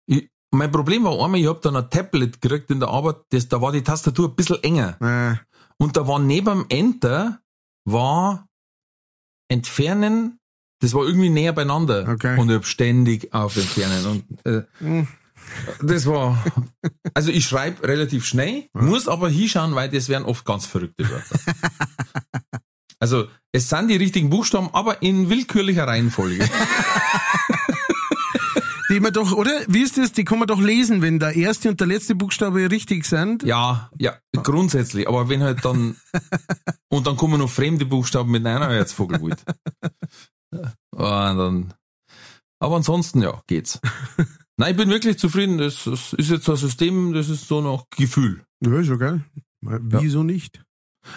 Ich, 0.08 0.30
mein 0.52 0.72
Problem 0.72 1.04
war 1.06 1.14
einmal, 1.24 1.40
ich 1.40 1.48
habe 1.48 1.60
dann 1.64 1.76
ein 1.76 1.90
Tablet 1.90 2.40
gekriegt 2.40 2.70
in 2.70 2.80
der 2.80 2.90
Arbeit, 2.90 3.18
das, 3.32 3.48
da 3.48 3.60
war 3.62 3.72
die 3.72 3.82
Tastatur 3.82 4.30
ein 4.30 4.36
bisschen 4.36 4.62
enger. 4.64 5.02
Äh, 5.02 5.36
Und 5.84 5.98
da 5.98 6.08
war 6.08 6.20
neben 6.20 6.46
dem 6.60 6.66
Enter 6.70 7.40
war 7.86 8.48
Entfernen, 9.50 10.40
das 10.82 10.94
war 10.94 11.06
irgendwie 11.06 11.30
näher 11.30 11.54
beieinander. 11.54 12.08
Okay. 12.10 12.38
Und 12.38 12.50
ich 12.50 12.56
hab 12.56 12.66
ständig 12.66 13.34
auf 13.34 13.56
Entfernen. 13.56 14.06
Und 14.06 14.46
äh, 14.46 15.06
das 15.82 16.06
war. 16.06 16.44
Also 17.14 17.32
ich 17.32 17.46
schreibe 17.46 17.88
relativ 17.88 18.26
schnell, 18.26 18.68
muss 18.74 19.08
aber 19.08 19.30
hinschauen, 19.30 19.76
weil 19.76 19.90
das 19.90 20.10
wären 20.10 20.26
oft 20.26 20.46
ganz 20.46 20.66
verrückte 20.66 21.10
Wörter. 21.10 21.40
Also 22.98 23.28
es 23.52 23.68
sind 23.70 23.90
die 23.90 23.98
richtigen 23.98 24.30
Buchstaben, 24.30 24.70
aber 24.72 25.02
in 25.02 25.30
willkürlicher 25.30 25.86
Reihenfolge. 25.86 26.50
die 28.90 29.00
man 29.00 29.14
doch, 29.14 29.32
oder? 29.32 29.52
Wie 29.68 29.82
ist 29.82 29.98
das? 29.98 30.12
Die 30.12 30.24
kann 30.24 30.40
man 30.40 30.48
doch 30.48 30.62
lesen, 30.62 31.02
wenn 31.02 31.20
der 31.20 31.36
erste 31.36 31.70
und 31.70 31.80
der 31.80 31.88
letzte 31.88 32.16
Buchstabe 32.16 32.70
richtig 32.70 33.06
sind. 33.06 33.44
Ja, 33.44 33.90
ja, 33.98 34.18
grundsätzlich. 34.44 35.08
Aber 35.08 35.30
wenn 35.30 35.44
halt 35.44 35.66
dann 35.66 35.96
und 36.90 37.08
dann 37.08 37.18
kommen 37.18 37.40
noch 37.40 37.50
fremde 37.50 37.86
Buchstaben 37.86 38.32
mit 38.32 38.46
einer 38.46 38.70
Herzvogelwut. 38.70 39.38
Und 40.52 40.64
dann. 41.00 41.74
Aber 42.60 42.76
ansonsten, 42.78 43.22
ja, 43.22 43.42
geht's. 43.48 43.80
Nein, 44.58 44.72
ich 44.72 44.78
bin 44.78 44.90
wirklich 44.90 45.20
zufrieden. 45.20 45.58
Das, 45.58 45.84
das 45.84 46.14
ist 46.14 46.30
jetzt 46.30 46.50
ein 46.50 46.56
System, 46.56 47.14
das 47.14 47.30
ist 47.30 47.48
so 47.48 47.62
noch 47.62 47.90
Gefühl. 47.90 48.46
Ja, 48.62 48.80
ist 48.80 48.88
ja 48.88 48.96
geil. 48.96 49.24
Wieso 49.62 50.24
nicht? 50.24 50.64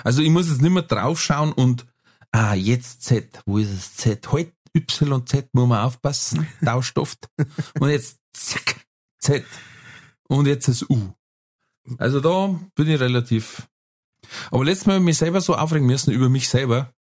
Also 0.05 0.23
ich 0.23 0.31
muss 0.31 0.49
jetzt 0.49 0.63
nicht 0.63 0.73
mehr 0.73 0.83
draufschauen 0.83 1.53
und 1.53 1.87
ah, 2.33 2.55
jetzt 2.55 3.03
Z, 3.03 3.43
wo 3.47 3.59
ist 3.59 3.71
es 3.71 3.95
Z? 3.95 4.33
Halt 4.33 4.53
YZ 4.75 5.49
muss 5.53 5.69
man 5.69 5.85
aufpassen, 5.85 6.47
tauscht 6.65 6.99
oft. 6.99 7.29
Und 7.79 7.91
jetzt 7.91 8.19
zack, 8.33 8.87
Z. 9.19 9.45
Und 10.29 10.47
jetzt 10.47 10.69
das 10.69 10.89
U. 10.89 11.13
Also 11.99 12.21
da 12.21 12.59
bin 12.75 12.89
ich 12.89 13.01
relativ. 13.01 13.69
Aber 14.51 14.65
letztes 14.65 14.87
Mal 14.87 14.95
habe 14.95 15.03
ich 15.03 15.07
mich 15.07 15.19
selber 15.19 15.41
so 15.41 15.57
aufregen 15.57 15.87
müssen 15.87 16.13
über 16.13 16.29
mich 16.29 16.49
selber. 16.49 16.93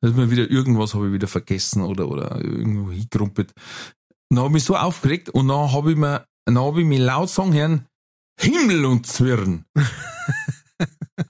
Dass 0.00 0.14
mir 0.14 0.30
wieder 0.30 0.50
irgendwas 0.50 0.94
habe 0.94 1.08
ich 1.08 1.12
wieder 1.12 1.28
vergessen 1.28 1.82
oder, 1.82 2.08
oder 2.08 2.36
irgendwo 2.42 2.90
hingrumpelt. 2.90 3.52
Dann 4.30 4.38
habe 4.38 4.48
ich 4.48 4.54
mich 4.54 4.64
so 4.64 4.76
aufgeregt 4.76 5.28
und 5.28 5.48
dann 5.48 5.72
habe 5.72 5.90
ich 5.90 5.98
mir, 5.98 6.26
dann 6.46 6.58
habe 6.58 6.80
ich 6.80 6.86
mich 6.86 7.00
laut 7.00 7.28
sagen 7.28 7.52
hören, 7.52 7.86
Himmel 8.38 8.86
und 8.86 9.06
Zwirn. 9.06 9.66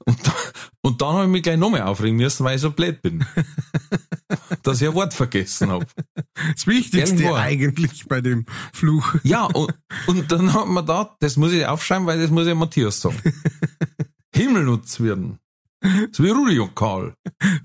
Und, 0.05 0.27
da, 0.27 0.35
und 0.83 1.01
dann 1.03 1.15
habe 1.15 1.25
ich 1.25 1.31
mich 1.31 1.43
gleich 1.43 1.57
nochmal 1.59 1.83
aufregen 1.83 2.17
müssen, 2.17 2.45
weil 2.45 2.57
ich 2.57 2.63
so 2.63 2.71
blöd 2.71 3.03
bin. 3.03 3.25
dass 4.63 4.81
ich 4.81 4.89
ein 4.89 4.95
Wort 4.95 5.15
vergessen 5.15 5.71
habe. 5.71 5.87
Das 6.55 6.67
Wichtigste 6.67 7.17
Irgendwo. 7.17 7.35
eigentlich 7.35 8.07
bei 8.07 8.21
dem 8.21 8.47
Fluch. 8.73 9.15
Ja, 9.25 9.45
und, 9.47 9.75
und 10.07 10.31
dann 10.31 10.53
hat 10.55 10.67
man 10.69 10.87
da, 10.87 11.17
das 11.21 11.37
muss 11.37 11.53
ich 11.53 11.67
aufschreiben, 11.67 12.07
weil 12.07 12.21
das 12.21 12.31
muss 12.31 12.47
ich 12.47 12.55
Matthias 12.55 13.01
sagen. 13.01 13.21
Himmel 14.35 14.69
und 14.69 14.89
Zwirn. 14.89 15.39
So 16.13 16.23
wie 16.25 16.31
Rudi 16.31 16.59
und 16.61 16.77
Karl. 16.77 17.15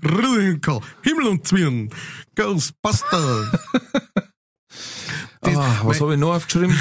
Rüdiger, 0.02 0.80
Himmel 1.02 1.26
und 1.28 1.46
Zwirn, 1.46 1.90
Ghostbuster. 2.34 3.52
Das- 5.42 5.56
Ah, 5.56 5.80
was 5.84 6.00
habe 6.00 6.14
ich 6.14 6.18
noch 6.20 6.34
aufgeschrieben? 6.34 6.76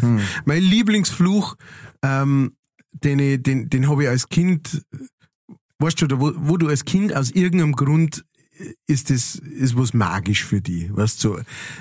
Mein 0.46 0.62
Lieblingsfluch, 0.62 1.56
ähm, 2.02 2.56
den, 3.04 3.42
den, 3.42 3.70
den 3.70 3.88
habe 3.88 4.04
ich 4.04 4.08
als 4.08 4.28
Kind, 4.28 4.84
weißt 5.78 6.02
du, 6.02 6.06
da 6.06 6.20
wo, 6.20 6.32
wo 6.36 6.56
du 6.56 6.68
als 6.68 6.84
Kind 6.84 7.14
aus 7.14 7.30
irgendeinem 7.30 7.72
Grund 7.72 8.24
äh, 8.58 8.72
ist 8.86 9.10
das 9.10 9.36
ist 9.36 9.76
was 9.76 9.94
magisch 9.94 10.44
für 10.44 10.60
die, 10.60 10.94
weißt 10.94 11.22
du. 11.24 11.36
so. 11.36 11.40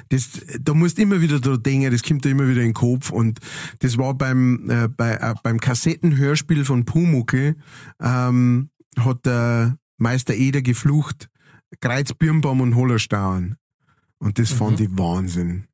Das, 0.09 0.29
da 0.59 0.73
musst 0.73 0.99
immer 0.99 1.21
wieder 1.21 1.39
dran 1.39 1.61
denken, 1.63 1.91
das 1.91 2.03
kommt 2.03 2.25
dir 2.25 2.29
immer 2.29 2.47
wieder 2.47 2.61
in 2.61 2.69
den 2.69 2.73
Kopf 2.73 3.11
und 3.11 3.39
das 3.79 3.97
war 3.97 4.13
beim 4.13 4.69
äh, 4.69 4.87
bei, 4.87 5.13
äh, 5.13 5.35
beim 5.43 5.59
Kassettenhörspiel 5.59 6.65
von 6.65 6.85
Pumuckel 6.85 7.55
ähm, 8.01 8.69
hat 8.97 9.25
der 9.25 9.77
Meister 9.97 10.33
Eder 10.35 10.61
geflucht, 10.61 11.29
Kreuz, 11.81 12.13
Birnbaum 12.13 12.61
und 12.61 12.75
Hollerstauern. 12.75 13.55
Und 14.19 14.39
das 14.39 14.51
fand 14.51 14.79
ich 14.79 14.89
Wahnsinn. 14.97 15.67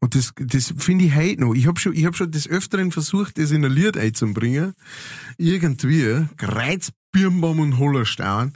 Und 0.00 0.14
das, 0.14 0.32
das 0.36 0.72
finde 0.78 1.04
ich 1.04 1.14
heute 1.14 1.42
noch. 1.42 1.54
Ich 1.54 1.66
habe 1.66 1.78
schon, 1.78 1.92
ich 1.94 2.06
hab 2.06 2.16
schon 2.16 2.30
des 2.30 2.48
Öfteren 2.48 2.90
versucht, 2.90 3.36
das 3.38 3.50
in 3.50 3.64
ein 3.64 3.70
Lied 3.72 3.98
einzubringen. 3.98 4.74
Irgendwie, 5.36 6.26
Kreuz, 6.36 6.90
Birnbaum 7.12 7.60
und 7.60 7.78
Hollerstauern. 7.78 8.52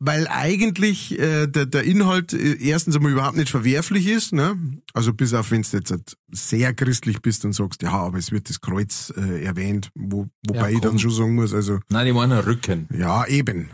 weil 0.00 0.28
eigentlich 0.28 1.18
äh, 1.18 1.48
der, 1.48 1.66
der 1.66 1.82
Inhalt 1.82 2.32
äh, 2.32 2.54
erstens 2.62 2.94
einmal 2.96 3.10
überhaupt 3.12 3.36
nicht 3.36 3.50
verwerflich 3.50 4.06
ist, 4.06 4.32
ne? 4.32 4.56
Also 4.94 5.12
bis 5.12 5.34
auf 5.34 5.50
wenn 5.50 5.62
du 5.62 5.76
jetzt 5.76 5.90
halt 5.90 6.16
sehr 6.30 6.72
christlich 6.72 7.20
bist 7.20 7.44
und 7.44 7.52
sagst, 7.52 7.82
ja, 7.82 7.90
aber 7.90 8.16
es 8.18 8.30
wird 8.30 8.48
das 8.48 8.60
Kreuz 8.60 9.12
äh, 9.16 9.42
erwähnt, 9.44 9.90
wo, 9.96 10.28
wobei 10.46 10.70
Ja, 10.70 10.76
ich 10.76 10.80
dann 10.80 10.98
schon 11.00 11.10
sagen 11.10 11.34
muss, 11.34 11.52
also 11.52 11.80
Nein, 11.90 12.06
die 12.06 12.12
meinen 12.12 12.38
Rücken. 12.38 12.86
ja, 12.96 13.26
eben. 13.26 13.70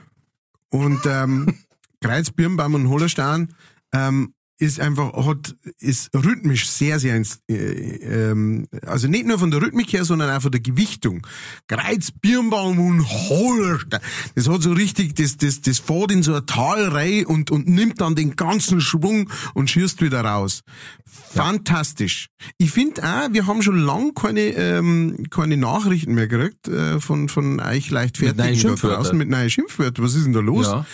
Und 0.70 1.00
ähm, 1.06 1.54
Kreuz, 2.00 2.30
Birnbaum 2.30 2.74
und 2.74 2.88
Hollerstein 2.88 3.52
ähm, 3.92 4.32
ist 4.58 4.80
einfach, 4.80 5.12
hat, 5.26 5.56
ist 5.78 6.10
rhythmisch 6.14 6.68
sehr, 6.68 7.00
sehr, 7.00 7.20
äh, 7.48 7.54
ähm, 7.54 8.66
also 8.86 9.08
nicht 9.08 9.26
nur 9.26 9.38
von 9.38 9.50
der 9.50 9.60
Rhythmik 9.60 9.92
her, 9.92 10.04
sondern 10.04 10.30
auch 10.30 10.42
von 10.42 10.52
der 10.52 10.60
Gewichtung. 10.60 11.26
Kreuz, 11.66 12.12
Birnbaum 12.12 12.78
und 12.78 13.08
Hollerstein. 13.08 14.00
Das 14.34 14.48
hat 14.48 14.62
so 14.62 14.72
richtig, 14.72 15.16
das, 15.16 15.36
das, 15.36 15.60
das 15.60 15.80
fährt 15.80 16.12
in 16.12 16.22
so 16.22 16.32
eine 16.32 16.46
Talreihe 16.46 17.26
und, 17.26 17.50
und 17.50 17.68
nimmt 17.68 18.00
dann 18.00 18.14
den 18.14 18.36
ganzen 18.36 18.80
Schwung 18.80 19.30
und 19.54 19.70
schießt 19.70 20.00
wieder 20.02 20.20
raus. 20.20 20.60
Fantastisch. 21.04 22.28
Ich 22.58 22.70
finde 22.70 23.02
auch, 23.02 23.32
wir 23.32 23.46
haben 23.46 23.62
schon 23.62 23.78
lang 23.78 24.14
keine, 24.14 24.40
ähm, 24.40 25.26
keine 25.30 25.56
Nachrichten 25.56 26.14
mehr 26.14 26.28
gekriegt 26.28 26.68
äh, 26.68 27.00
von, 27.00 27.28
von 27.28 27.60
euch 27.60 27.90
leichtfertigen 27.90 28.62
da 28.62 28.74
draußen 28.74 29.18
mit 29.18 29.28
neuen 29.28 29.50
Schimpfwörtern. 29.50 30.04
Was 30.04 30.14
ist 30.14 30.24
denn 30.24 30.32
da 30.32 30.40
los? 30.40 30.66
Ja. 30.66 30.86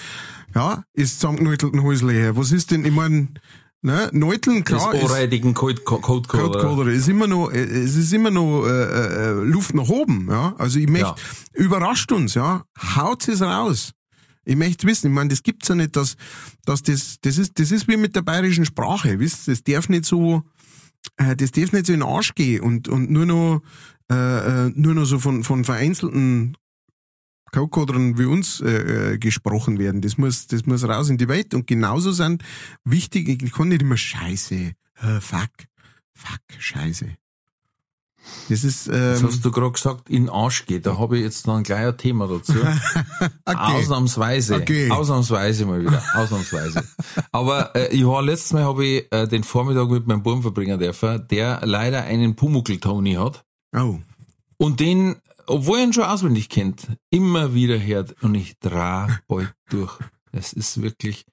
Ja, 0.54 0.82
ist 0.94 1.20
zusammengenäutelten 1.20 1.82
Häusle 1.82 2.12
her. 2.12 2.36
Was 2.36 2.52
ist 2.52 2.70
denn, 2.70 2.84
ich 2.84 2.92
mein, 2.92 3.38
ne, 3.82 4.10
Neuteln, 4.12 4.64
Das 4.64 4.82
klar, 4.82 4.94
ist 4.94 5.02
ohrreidigen 5.04 5.54
Code 5.54 5.82
Code 5.82 6.02
Codecoder, 6.28 6.90
ist 6.90 7.08
immer 7.08 7.26
noch, 7.26 7.50
äh, 7.50 7.60
es 7.62 7.94
ist 7.96 8.12
immer 8.12 8.30
noch 8.30 8.66
äh, 8.66 8.70
äh, 8.70 9.30
Luft 9.44 9.74
nach 9.74 9.88
oben, 9.88 10.26
ja. 10.28 10.54
Also 10.58 10.78
ich 10.78 10.88
möchte, 10.88 11.06
Ja. 11.08 11.14
überrascht 11.64 12.10
uns, 12.12 12.34
ja. 12.34 12.64
Haut 12.96 13.28
es 13.28 13.42
raus. 13.42 13.92
Ich 14.44 14.56
möchte 14.56 14.86
wissen, 14.86 15.08
ich 15.08 15.12
meine, 15.12 15.28
das 15.28 15.42
gibt's 15.42 15.68
ja 15.68 15.74
nicht, 15.74 15.94
dass, 15.94 16.16
dass 16.64 16.82
das, 16.82 17.18
das 17.20 17.38
ist, 17.38 17.58
das 17.58 17.70
ist 17.70 17.86
wie 17.88 17.96
mit 17.96 18.16
der 18.16 18.22
bayerischen 18.22 18.64
Sprache, 18.64 19.18
wisst, 19.20 19.46
das 19.48 19.62
darf 19.62 19.88
nicht 19.88 20.04
so, 20.06 20.42
äh, 21.16 21.36
das 21.36 21.52
darf 21.52 21.72
nicht 21.72 21.86
so 21.86 21.92
in 21.92 22.00
den 22.00 22.08
Arsch 22.08 22.34
gehen 22.34 22.62
und, 22.62 22.88
und 22.88 23.10
nur 23.10 23.26
noch, 23.26 23.60
äh, 24.10 24.66
äh, 24.66 24.72
nur 24.74 24.94
noch 24.94 25.04
so 25.04 25.18
von, 25.20 25.44
von 25.44 25.64
vereinzelten 25.64 26.56
Codecoderern 27.52 28.18
wie 28.18 28.24
uns 28.24 28.60
äh, 28.60 29.12
äh, 29.14 29.18
gesprochen 29.18 29.78
werden. 29.78 30.00
Das 30.00 30.18
muss, 30.18 30.46
das 30.46 30.66
muss 30.66 30.84
raus 30.84 31.08
in 31.08 31.18
die 31.18 31.28
Welt 31.28 31.54
und 31.54 31.66
genauso 31.66 32.12
sind 32.12 32.42
wichtig, 32.84 33.28
ich 33.42 33.52
kann 33.52 33.68
nicht 33.68 33.82
immer 33.82 33.96
Scheiße, 33.96 34.54
äh, 34.54 35.20
fuck, 35.20 35.50
fuck, 36.14 36.40
Scheiße. 36.58 37.06
Das 38.50 38.64
ist, 38.64 38.86
Das 38.88 39.20
ähm, 39.22 39.28
hast 39.28 39.44
du 39.44 39.50
gerade 39.50 39.72
gesagt, 39.72 40.10
in 40.10 40.28
Arsch 40.28 40.66
geht. 40.66 40.84
Da 40.84 40.98
habe 40.98 41.16
ich 41.16 41.24
jetzt 41.24 41.46
noch 41.46 41.56
ein 41.56 41.62
kleines 41.62 41.96
Thema 41.96 42.28
dazu. 42.28 42.52
okay. 43.46 43.56
Ausnahmsweise. 43.56 44.56
Okay. 44.56 44.90
Ausnahmsweise 44.90 45.64
mal 45.64 45.80
wieder. 45.80 46.02
Ausnahmsweise. 46.14 46.84
Aber 47.32 47.74
äh, 47.74 47.88
ich 47.88 48.04
war 48.04 48.22
letztes 48.22 48.52
Mal 48.52 48.64
habe 48.64 48.84
ich 48.84 49.06
äh, 49.10 49.26
den 49.26 49.42
Vormittag 49.42 49.88
mit 49.88 50.06
meinem 50.06 50.22
Buben 50.22 50.42
verbringen 50.42 50.78
dürfen, 50.78 51.26
der 51.30 51.60
leider 51.64 52.02
einen 52.04 52.36
Pumuckl-Tony 52.36 53.14
hat 53.14 53.42
Oh. 53.74 53.98
und 54.58 54.80
den, 54.80 55.16
obwohl 55.50 55.78
er 55.78 55.84
ihn 55.84 55.92
schon 55.92 56.04
auswendig 56.04 56.48
kennt, 56.48 56.86
immer 57.10 57.54
wieder 57.54 57.80
hört 57.80 58.22
und 58.22 58.34
ich 58.34 58.58
bald 58.60 59.54
durch. 59.68 59.98
Es 60.32 60.52
ist 60.52 60.80
wirklich, 60.80 61.24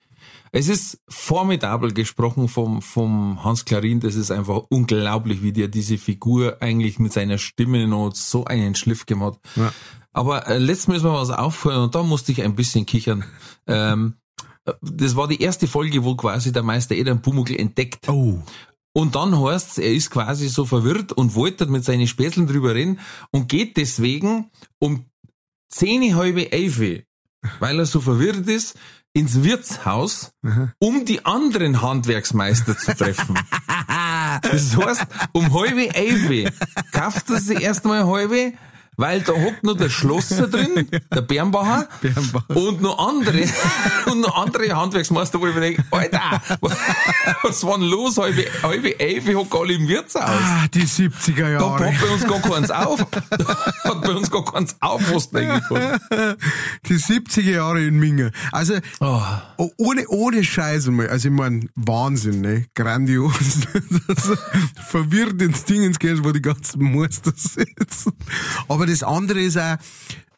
es 0.52 0.70
ist 0.70 1.00
formidabel 1.08 1.94
gesprochen 1.94 2.48
vom, 2.48 2.82
vom 2.82 3.44
Hans 3.44 3.66
Klarin. 3.66 4.00
Das 4.00 4.16
ist 4.16 4.32
einfach 4.32 4.64
unglaublich, 4.70 5.44
wie 5.44 5.54
der 5.54 5.68
diese 5.68 5.98
Figur 5.98 6.58
eigentlich 6.62 7.00
mit 7.00 7.14
seiner 7.14 7.38
Stimme 7.38 7.88
noch 7.88 8.14
so 8.16 8.46
einen 8.46 8.76
Schliff 8.76 9.06
gemacht. 9.06 9.40
Ja. 9.56 9.72
Aber 10.14 10.48
äh, 10.48 10.58
letztes 10.58 10.88
Mal 10.88 10.96
ist 10.96 11.04
mir 11.04 11.14
was 11.14 11.30
auffallen 11.30 11.84
und 11.84 11.96
da 11.96 12.02
musste 12.02 12.32
ich 12.32 12.42
ein 12.42 12.56
bisschen 12.56 12.88
kichern. 12.88 13.24
Ähm, 13.68 14.16
das 14.82 15.16
war 15.16 15.28
die 15.28 15.42
erste 15.42 15.68
Folge, 15.68 16.04
wo 16.04 16.16
quasi 16.16 16.52
der 16.52 16.64
Meister 16.64 16.96
einen 16.96 17.22
Pumuckl 17.22 17.56
entdeckt. 17.56 18.10
Oh. 18.10 18.42
Und 18.98 19.14
dann 19.14 19.40
heißt's, 19.40 19.78
er 19.78 19.94
ist 19.94 20.10
quasi 20.10 20.48
so 20.48 20.66
verwirrt 20.66 21.12
und 21.12 21.36
wollte 21.36 21.68
mit 21.68 21.86
seinen 21.86 22.08
Späßeln 22.08 22.48
drüber 22.48 22.74
reden 22.74 23.00
und 23.30 23.48
geht 23.48 23.78
deswegen 23.78 24.50
um 24.80 25.06
zehn 25.70 26.16
halbe 26.16 26.52
elf, 26.52 26.80
weil 27.60 27.78
er 27.78 27.86
so 27.86 28.02
verwirrt 28.02 28.48
ist, 28.48 28.76
ins 29.14 29.44
Wirtshaus, 29.44 30.32
um 30.80 31.06
die 31.06 31.24
anderen 31.26 31.84
Handwerksmeister 31.84 32.76
zu 32.76 32.96
treffen. 32.96 33.38
Das 34.42 34.78
heißt, 34.78 35.08
um 35.32 35.52
halbe 35.54 35.94
elf 35.96 36.52
kauft 36.92 37.30
er 37.30 37.40
sich 37.40 37.62
erstmal 37.62 38.06
halbe, 38.06 38.54
weil 38.98 39.22
da 39.22 39.34
hockt 39.34 39.64
noch 39.64 39.78
der 39.78 39.90
Schlosser 39.90 40.48
drin, 40.48 40.90
der 41.14 41.22
Bernbacher, 41.22 41.88
Bernbacher. 42.02 42.56
und 42.58 42.82
noch 42.82 42.98
andere, 42.98 43.46
und 44.12 44.22
noch 44.22 44.36
andere 44.36 44.76
Handwerksmeister, 44.76 45.40
wo 45.40 45.48
ich 45.48 45.54
mir 45.56 45.62
denke, 45.62 45.86
Alter, 45.92 46.42
was 47.44 47.64
war 47.64 47.78
denn 47.78 47.88
los? 47.88 48.18
Halbe, 48.18 48.46
halbe 48.64 49.00
elf 49.00 49.28
hock 49.36 49.56
alle 49.56 49.74
im 49.74 49.88
Wirtshaus. 49.88 50.24
Ah, 50.24 50.66
die 50.74 50.82
70er 50.86 51.36
Da 51.38 51.50
Jahre. 51.50 51.92
hat 51.94 52.02
bei 52.02 52.10
uns 52.10 52.28
gar 52.28 52.42
keins 52.42 52.72
auf. 52.72 53.06
Da 53.30 53.66
hat 53.84 54.02
bei 54.02 54.10
uns 54.12 54.32
gar 54.32 54.44
keins 54.46 54.76
auf, 54.80 55.02
was 55.14 55.30
da 55.30 55.62
Die 56.88 56.96
70er 56.96 57.52
Jahre 57.52 57.84
in 57.84 58.00
Minge. 58.00 58.32
Also, 58.52 58.80
oh. 59.00 59.22
oh, 59.58 59.70
ohne, 59.78 60.08
ohne 60.08 60.44
Scheiße 60.44 60.90
mal. 60.90 61.08
Also, 61.10 61.28
ich 61.28 61.34
mein, 61.34 61.70
Wahnsinn, 61.76 62.42
ne? 62.42 62.66
Grandios. 62.74 63.34
Verwirrt 64.90 65.40
ins 65.42 65.66
Ding 65.66 65.84
ins 65.84 66.00
Geld, 66.00 66.24
wo 66.24 66.32
die 66.32 66.42
ganzen 66.42 66.82
Meister 66.96 67.32
sitzen. 67.36 68.14
Aber 68.68 68.87
das 68.88 69.04
andere 69.04 69.42
ist 69.42 69.58
auch 69.58 69.78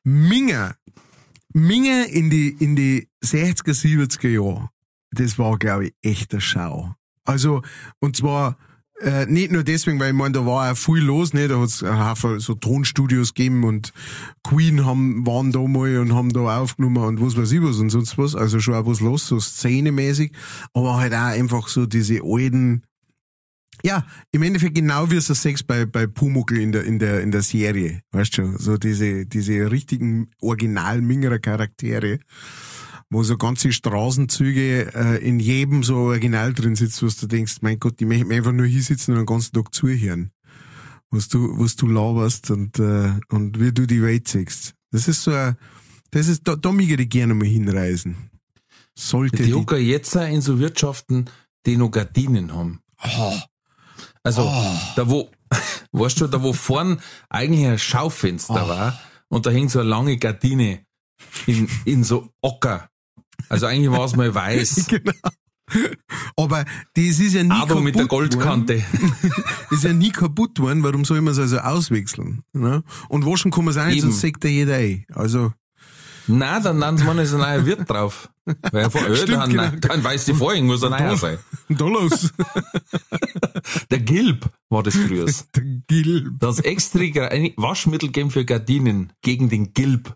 Minge. 0.04 0.76
Minge 1.54 2.06
in 2.06 2.30
die, 2.30 2.50
in 2.60 2.76
die 2.76 3.08
60er, 3.24 3.74
70er 3.74 4.30
Jahre. 4.30 4.70
Das 5.12 5.40
war, 5.40 5.58
glaube 5.58 5.88
ich, 5.88 5.94
echter 6.02 6.40
Schau. 6.40 6.94
Also, 7.26 7.62
und 8.00 8.16
zwar, 8.16 8.58
äh, 9.02 9.26
nicht 9.28 9.52
nur 9.52 9.64
deswegen, 9.64 10.00
weil 10.00 10.10
ich 10.10 10.16
meine, 10.16 10.34
da 10.34 10.46
war 10.46 10.72
auch 10.72 10.78
viel 10.78 11.04
los, 11.04 11.34
ne? 11.34 11.48
Da 11.48 11.60
hat's 11.60 11.84
einen 11.84 12.06
Haufen 12.06 12.40
so 12.40 12.54
Tonstudios 12.54 13.34
gegeben 13.34 13.64
und 13.64 13.94
Queen 14.44 14.86
haben, 14.86 15.26
waren 15.26 15.52
da 15.52 15.60
mal 15.60 16.00
und 16.00 16.14
haben 16.14 16.34
da 16.34 16.60
aufgenommen 16.60 16.98
und 16.98 17.22
was 17.22 17.38
weiß 17.38 17.52
ich 17.52 17.62
was 17.62 17.78
und 17.78 17.90
sonst 17.90 18.18
was. 18.18 18.36
Also 18.36 18.60
schon 18.60 18.74
auch 18.76 18.86
was 18.86 19.00
los, 19.00 19.26
so 19.28 19.40
szenemäßig. 19.40 20.34
Aber 20.74 20.98
halt 20.98 21.14
auch 21.14 21.20
einfach 21.20 21.68
so 21.70 21.86
diese 21.86 22.22
alten, 22.24 22.84
ja, 23.84 24.06
im 24.32 24.44
Endeffekt 24.44 24.76
genau 24.76 25.10
wie 25.12 25.16
es 25.16 25.28
das 25.28 25.42
Sex 25.42 25.64
bei, 25.64 25.86
bei 25.86 26.08
Pumuckl 26.08 26.58
in 26.58 26.72
der, 26.72 26.84
in 26.84 27.00
der, 27.00 27.22
in 27.22 27.32
der 27.32 27.42
Serie. 27.42 28.02
Weißt 28.12 28.38
du, 28.38 28.58
so 28.58 28.78
diese, 28.78 29.26
diese 29.26 29.72
richtigen 29.72 30.32
original 30.42 31.02
Charaktere 31.40 32.20
wo 33.10 33.24
so 33.24 33.38
ganze 33.38 33.72
Straßenzüge 33.72 34.94
äh, 34.94 35.28
in 35.28 35.40
jedem 35.40 35.84
so 35.84 35.96
original 35.96 36.54
drin 36.54 36.76
sitzt, 36.76 37.02
was 37.02 37.18
du 37.18 37.28
denkst, 37.28 37.58
mein 37.62 37.80
Gott, 37.80 38.00
die 38.00 38.06
möchte 38.06 38.26
mir 38.26 38.36
einfach 38.36 38.52
nur 38.52 38.68
hier 38.68 38.84
sitzen 38.84 39.12
und 39.12 39.18
den 39.18 39.26
ganzen 39.26 39.54
Tag 39.54 39.74
zuhören. 39.74 40.32
Was 41.10 41.28
du, 41.28 41.58
was 41.58 41.76
du 41.76 41.88
laberst 41.88 42.52
und, 42.52 42.78
äh, 42.78 43.14
und 43.30 43.60
wie 43.60 43.72
du 43.72 43.88
die 43.88 44.04
Welt 44.04 44.28
siehst. 44.28 44.76
Das 44.92 45.08
ist 45.08 45.24
so 45.24 45.32
ein, 45.32 45.58
das 46.12 46.28
ist, 46.28 46.48
da, 46.48 46.56
da 46.56 46.72
möchte 46.72 47.02
ich 47.02 47.10
gerne 47.10 47.34
mal 47.34 47.48
hinreisen. 47.48 48.30
Sollte 48.96 49.38
Die 49.38 49.44
die, 49.44 49.54
hocken 49.56 49.84
jetzt 49.84 50.16
in 50.16 50.42
so 50.42 50.60
Wirtschaften, 50.60 51.26
die 51.66 51.78
noch 51.78 51.90
Gardinen 51.90 52.54
haben. 52.54 52.82
Also, 54.24 54.44
da 54.96 55.10
wo, 55.10 55.30
weißt 55.92 56.22
du, 56.22 56.28
da 56.28 56.42
wo 56.42 56.54
vorn 56.54 57.00
eigentlich 57.30 57.66
ein 57.66 57.80
Schaufenster 57.80 58.68
war 58.68 59.00
und 59.30 59.46
da 59.46 59.50
hängt 59.50 59.72
so 59.72 59.80
eine 59.80 59.90
lange 59.90 60.18
Gardine 60.18 60.86
in, 61.46 61.70
in 61.86 62.04
so 62.04 62.30
Ocker. 62.42 62.90
Also 63.48 63.66
eigentlich 63.66 63.92
war 63.92 64.06
es 64.06 64.16
mal 64.16 64.34
weiß. 64.34 64.86
genau. 64.90 65.14
Aber 66.36 66.66
das 66.96 67.20
ist 67.20 67.34
ja 67.34 67.44
nie 67.44 67.52
Aber 67.52 67.68
kaputt 67.68 67.84
mit 67.84 67.96
der. 67.96 68.08
Goldkante. 68.08 68.84
ist 69.72 69.84
ja 69.84 69.94
nie 69.94 70.12
kaputt 70.12 70.60
worden, 70.60 70.84
warum 70.84 71.06
soll 71.06 71.22
man 71.22 71.34
es 71.34 71.40
also 71.40 71.60
auswechseln? 71.60 72.44
Ne? 72.54 72.84
Und 73.08 73.26
waschen 73.26 73.52
kann 73.52 73.66
man 73.66 73.74
es 73.74 73.78
auch 73.78 73.86
nicht, 73.86 74.02
sonst 74.02 74.22
sagt 74.22 74.44
ja 74.44 74.50
jeder 74.50 74.80
eh. 74.80 75.06
Also, 75.14 75.54
Nein, 76.30 76.64
dann 76.64 76.98
sie 76.98 77.04
man 77.04 77.18
ist 77.18 77.34
ein 77.34 77.40
neuer 77.40 77.66
Wirt 77.66 77.90
drauf. 77.90 78.30
Weil 78.72 78.90
von 78.90 79.02
Stimmt, 79.02 79.18
Öl, 79.18 79.26
dann, 79.28 79.50
genau. 79.50 79.70
dann 79.82 80.04
weiß 80.04 80.26
die 80.26 80.34
Vorhang, 80.34 80.66
muss 80.66 80.84
ein 80.84 80.92
neuer 80.92 81.18
sein. 81.18 81.40
los. 81.88 82.32
Der 83.92 84.00
Gilb 84.00 84.50
war 84.70 84.84
das 84.84 84.96
früher. 84.96 85.26
der 85.56 85.64
Gil. 85.88 86.32
Das 86.40 86.60
extra 86.60 87.00
Waschmittel 87.58 88.10
geben 88.10 88.32
für 88.32 88.46
Gardinen 88.46 89.14
gegen 89.22 89.50
den 89.50 89.74
Gilb. 89.74 90.16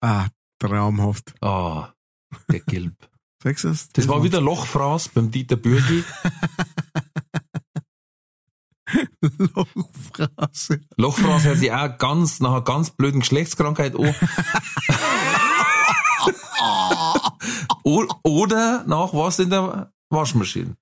Ah, 0.00 0.26
traumhaft. 0.58 1.34
Ah, 1.42 1.92
der 2.50 2.60
Gilb. 2.60 2.94
Das? 3.44 3.88
Das 3.92 4.08
war 4.08 4.22
wieder 4.22 4.40
Lochfraß 4.40 5.08
beim 5.10 5.30
Dieter 5.30 5.56
Bürgi. 5.56 6.04
Lochfrase. 9.54 10.80
Lochfraß 10.96 11.44
hört 11.44 11.58
sich 11.58 11.72
auch 11.72 11.96
ganz 11.98 12.40
nach 12.40 12.50
einer 12.50 12.62
ganz 12.62 12.90
blöden 12.90 13.20
Geschlechtskrankheit 13.20 13.94
an. 13.96 14.14
Oder 17.84 18.84
nach 18.86 19.12
was 19.12 19.38
in 19.38 19.50
der 19.50 19.92
Waschmaschine. 20.10 20.76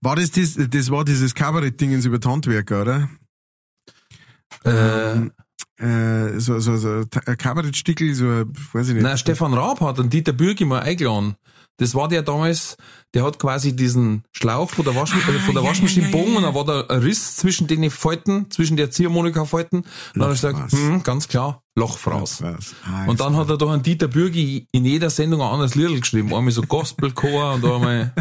War 0.00 0.16
das, 0.16 0.30
das, 0.30 0.56
das 0.56 0.90
war 0.90 1.04
dieses 1.04 1.34
Kabarett-Dingens 1.34 2.04
über 2.04 2.18
die 2.18 2.28
Handwerker, 2.28 2.82
oder? 2.82 3.08
Äh, 4.64 5.30
äh, 5.78 6.38
so, 6.38 6.58
so, 6.58 6.76
so 6.76 7.04
ein 7.26 7.38
Kabarettstickel, 7.38 8.14
so, 8.14 8.24
weiß 8.72 8.88
ich 8.88 8.94
nicht. 8.94 9.02
Na, 9.02 9.16
Stefan 9.16 9.54
Raab 9.54 9.80
hat 9.80 9.98
einen 9.98 10.10
Dieter 10.10 10.32
Bürgi 10.32 10.64
mal 10.64 10.80
eingeladen. 10.80 11.36
Das 11.78 11.94
war 11.94 12.08
der 12.08 12.22
damals, 12.22 12.76
der 13.12 13.22
hat 13.24 13.38
quasi 13.38 13.76
diesen 13.76 14.24
Schlauch 14.32 14.70
von 14.70 14.84
der, 14.84 14.94
Wasch, 14.96 15.12
Ah, 15.12 15.18
äh, 15.18 15.38
von 15.40 15.54
der 15.54 15.62
ja, 15.62 15.68
Waschmaschine 15.68 16.06
ja, 16.06 16.12
bogen 16.12 16.32
ja. 16.32 16.36
und 16.38 16.42
da 16.44 16.54
war 16.54 16.64
da 16.64 16.86
ein 16.94 17.00
Riss 17.02 17.36
zwischen 17.36 17.66
den 17.66 17.90
Falten, 17.90 18.50
zwischen 18.50 18.76
der 18.78 18.90
Ziehharmonika-Falten. 18.90 19.80
Und 19.80 19.86
dann 20.14 20.30
hat 20.30 20.42
er 20.42 20.52
gesagt, 20.52 20.72
hm, 20.72 21.02
ganz 21.02 21.28
klar, 21.28 21.62
Lochfraß. 21.76 22.42
Ah, 22.84 23.04
Und 23.06 23.20
dann 23.20 23.36
hat 23.36 23.50
er 23.50 23.58
doch 23.58 23.70
einen 23.70 23.82
Dieter 23.82 24.08
Bürgi 24.08 24.66
in 24.72 24.84
jeder 24.86 25.10
Sendung 25.10 25.42
ein 25.42 25.48
anderes 25.50 25.74
Lied 25.74 26.00
geschrieben. 26.00 26.34
Einmal 26.34 26.52
so 26.52 26.62
Gospelchor 26.62 27.54
und 27.54 27.64
einmal, 27.64 28.14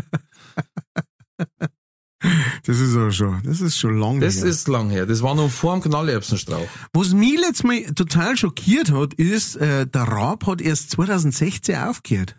Das 2.65 2.79
ist 2.79 2.95
aber 2.95 3.11
schon, 3.11 3.41
das 3.43 3.61
ist 3.61 3.77
schon 3.77 3.99
lang 3.99 4.19
das 4.19 4.37
her. 4.37 4.45
ist 4.45 4.67
lang 4.67 4.89
her. 4.89 5.05
Das 5.05 5.21
war 5.21 5.35
noch 5.35 5.49
vor 5.51 5.73
dem 5.73 5.83
Knallerbsenstrauch. 5.83 6.67
Was 6.93 7.13
mich 7.13 7.39
letztes 7.39 7.63
Mal 7.63 7.83
total 7.93 8.35
schockiert 8.35 8.91
hat, 8.91 9.13
ist, 9.13 9.57
äh, 9.57 9.85
der 9.85 10.03
Raab 10.03 10.47
hat 10.47 10.59
erst 10.61 10.91
2016 10.91 11.75
aufgehört. 11.77 12.35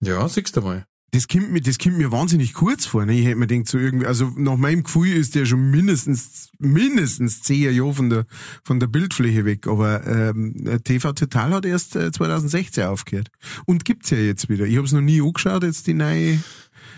Ja, 0.00 0.28
siehst 0.28 0.56
du 0.56 0.62
mal. 0.62 0.86
Das 1.12 1.26
kommt 1.26 1.50
mir, 1.50 1.60
das 1.60 1.78
kommt 1.78 1.98
mir 1.98 2.12
wahnsinnig 2.12 2.54
kurz 2.54 2.86
vor. 2.86 3.04
Ne? 3.04 3.18
Ich 3.18 3.26
hätte 3.26 3.36
mir 3.36 3.48
gedacht, 3.48 3.68
so 3.68 3.78
irgendwie, 3.78 4.06
also 4.06 4.32
nach 4.36 4.56
meinem 4.56 4.84
Gefühl 4.84 5.16
ist 5.16 5.34
der 5.34 5.44
schon 5.44 5.70
mindestens, 5.70 6.50
mindestens 6.58 7.42
zehn 7.42 7.74
Jahre 7.74 7.94
von 7.94 8.10
der, 8.10 8.26
von 8.62 8.78
der 8.78 8.86
Bildfläche 8.86 9.44
weg. 9.44 9.66
Aber 9.66 10.06
ähm, 10.06 10.80
TV 10.84 11.12
Total 11.12 11.50
hat 11.50 11.66
erst 11.66 11.96
äh, 11.96 12.12
2016 12.12 12.84
aufgehört. 12.84 13.28
Und 13.66 13.84
gibt's 13.84 14.10
ja 14.10 14.18
jetzt 14.18 14.48
wieder. 14.48 14.66
Ich 14.66 14.76
habe 14.76 14.86
es 14.86 14.92
noch 14.92 15.00
nie 15.00 15.20
angeschaut, 15.20 15.64
jetzt 15.64 15.88
die 15.88 15.94
neue 15.94 16.38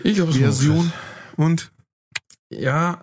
Ich 0.03 0.19
hab's 0.19 0.37
Version. 0.37 0.93
Und 1.35 1.71
Ja, 2.51 3.01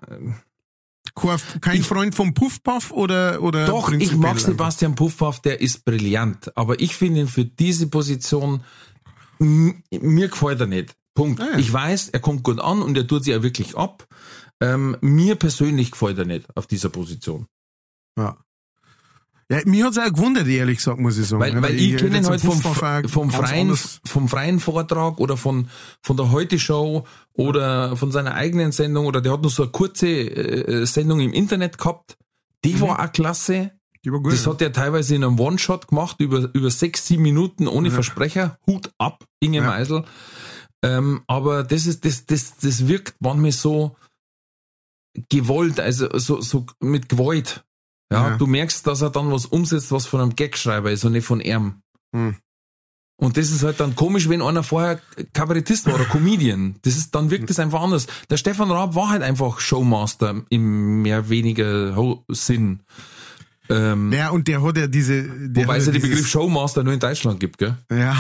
kein, 1.17 1.39
kein 1.61 1.83
Freund 1.83 2.15
vom 2.15 2.35
Puffpuff 2.35 2.93
oder, 2.93 3.43
oder 3.43 3.67
Doch, 3.67 3.93
ich 3.93 4.15
mag? 4.15 4.39
Sebastian 4.39 4.95
Puffpaff, 4.95 5.41
der 5.41 5.61
ist 5.61 5.85
brillant. 5.85 6.57
Aber 6.57 6.81
ich 6.81 6.95
finde 6.95 7.21
ihn 7.21 7.29
für 7.29 7.45
diese 7.45 7.89
Position, 7.89 8.63
mir 9.41 10.29
gefällt 10.29 10.61
er 10.61 10.67
nicht. 10.67 10.95
Punkt. 11.15 11.41
Ah, 11.41 11.49
ja. 11.53 11.59
Ich 11.59 11.73
weiß, 11.73 12.11
er 12.11 12.21
kommt 12.21 12.43
gut 12.45 12.61
an 12.61 12.83
und 12.83 12.97
er 12.97 13.07
tut 13.07 13.25
sich 13.25 13.33
ja 13.33 13.43
wirklich 13.43 13.77
ab. 13.77 14.07
Ähm, 14.61 14.97
mir 15.01 15.35
persönlich 15.37 15.91
gefällt 15.91 16.19
er 16.19 16.25
nicht 16.27 16.47
auf 16.55 16.67
dieser 16.67 16.89
Position. 16.91 17.47
Ja. 18.19 18.37
Ja, 19.51 19.59
mir 19.65 19.87
hat's 19.87 19.99
auch 19.99 20.05
gewundert, 20.13 20.47
ehrlich 20.47 20.77
gesagt, 20.79 21.01
muss 21.01 21.19
ich 21.19 21.27
sagen. 21.27 21.41
Weil, 21.43 21.55
Ja, 21.55 21.63
weil 21.63 21.75
ich 21.75 21.95
hätte 21.95 22.05
kenne 22.05 22.19
ihn 22.19 22.27
halt 22.27 22.41
vom, 22.41 22.61
vom, 22.61 22.73
freien, 23.31 23.77
vom 24.05 24.29
freien 24.29 24.61
Vortrag 24.61 25.19
oder 25.19 25.37
von, 25.37 25.69
von 26.03 26.17
der 26.17 26.31
Heute-Show 26.31 27.05
oder 27.33 27.97
von 27.97 28.13
seiner 28.13 28.35
eigenen 28.35 28.71
Sendung 28.71 29.07
oder 29.07 29.21
der 29.21 29.33
hat 29.33 29.43
noch 29.43 29.51
so 29.51 29.65
eine 29.65 29.73
kurze 29.73 30.07
äh, 30.07 30.87
Sendung 30.87 31.19
im 31.19 31.33
Internet 31.33 31.79
gehabt. 31.79 32.17
Die 32.65 32.75
Mhm. 32.75 32.81
war 32.83 33.01
auch 33.05 33.13
klasse. 33.13 33.73
Die 34.05 34.13
war 34.13 34.21
gut. 34.21 34.33
Das 34.33 34.47
hat 34.47 34.63
er 34.63 34.73
teilweise 34.73 35.15
in 35.15 35.25
einem 35.25 35.39
One-Shot 35.39 35.89
gemacht, 35.89 36.17
über, 36.21 36.49
über 36.55 36.71
sechs, 36.71 37.07
sieben 37.07 37.23
Minuten 37.23 37.69
ohne 37.69 37.89
Ja. 37.89 37.95
Versprecher. 37.95 38.59
Hut 38.67 38.91
ab, 38.99 39.25
Inge 39.41 39.59
Ja. 39.59 39.65
Meisel. 39.67 40.05
Ähm, 40.83 41.23
aber 41.27 41.63
das 41.65 41.87
ist, 41.87 42.05
das, 42.07 42.25
das, 42.27 42.57
das 42.57 42.89
wirkt 42.89 43.17
manchmal 43.21 43.53
so 43.53 43.97
gewollt, 45.29 45.81
also 45.81 46.09
so, 46.19 46.41
so 46.41 46.67
mit 46.81 47.09
Gewalt. 47.09 47.65
Ja, 48.13 48.31
Ja. 48.31 48.37
du 48.37 48.47
merkst, 48.47 48.87
dass 48.87 49.03
er 49.03 49.11
dann 49.11 49.31
was 49.31 49.47
umsetzt, 49.47 49.93
was 49.93 50.07
von 50.07 50.21
einem 50.21 50.37
Gagschreiber 50.37 50.91
ist 50.91 51.05
und 51.05 51.13
nicht 51.13 51.27
von 51.27 51.41
ihm. 51.41 51.83
Hm. 52.15 52.37
Und 53.21 53.37
das 53.37 53.51
ist 53.51 53.63
halt 53.63 53.79
dann 53.81 53.95
komisch, 53.97 54.31
wenn 54.31 54.41
einer 54.41 54.63
vorher 54.63 54.99
Kabarettist 55.35 55.85
war 55.87 55.95
oder 55.97 56.07
Comedian. 56.07 56.77
Das 56.83 56.97
ist, 56.97 57.15
dann 57.15 57.31
wirkt 57.31 57.51
das 57.51 57.59
einfach 57.59 57.83
anders. 57.83 58.07
Der 58.31 58.39
Stefan 58.39 58.71
Raab 58.71 58.95
war 58.95 59.11
halt 59.11 59.23
einfach 59.23 59.61
Showmaster 59.61 60.43
im 60.49 61.03
mehr 61.03 61.29
weniger 61.29 61.95
Sinn. 62.29 62.81
Ähm, 63.71 64.13
Ja, 64.13 64.31
und 64.31 64.47
der 64.49 64.63
hat 64.63 64.77
ja 64.77 64.87
diese. 64.87 65.23
Der 65.49 65.65
Wobei 65.65 65.77
es 65.79 65.87
ja 65.87 65.93
den 65.93 66.03
Begriff 66.03 66.27
Showmaster 66.29 66.83
nur 66.83 66.93
in 66.93 67.01
Deutschland 67.01 67.39
gibt, 67.41 67.57
gell? 67.59 67.77
Ja. 67.91 68.15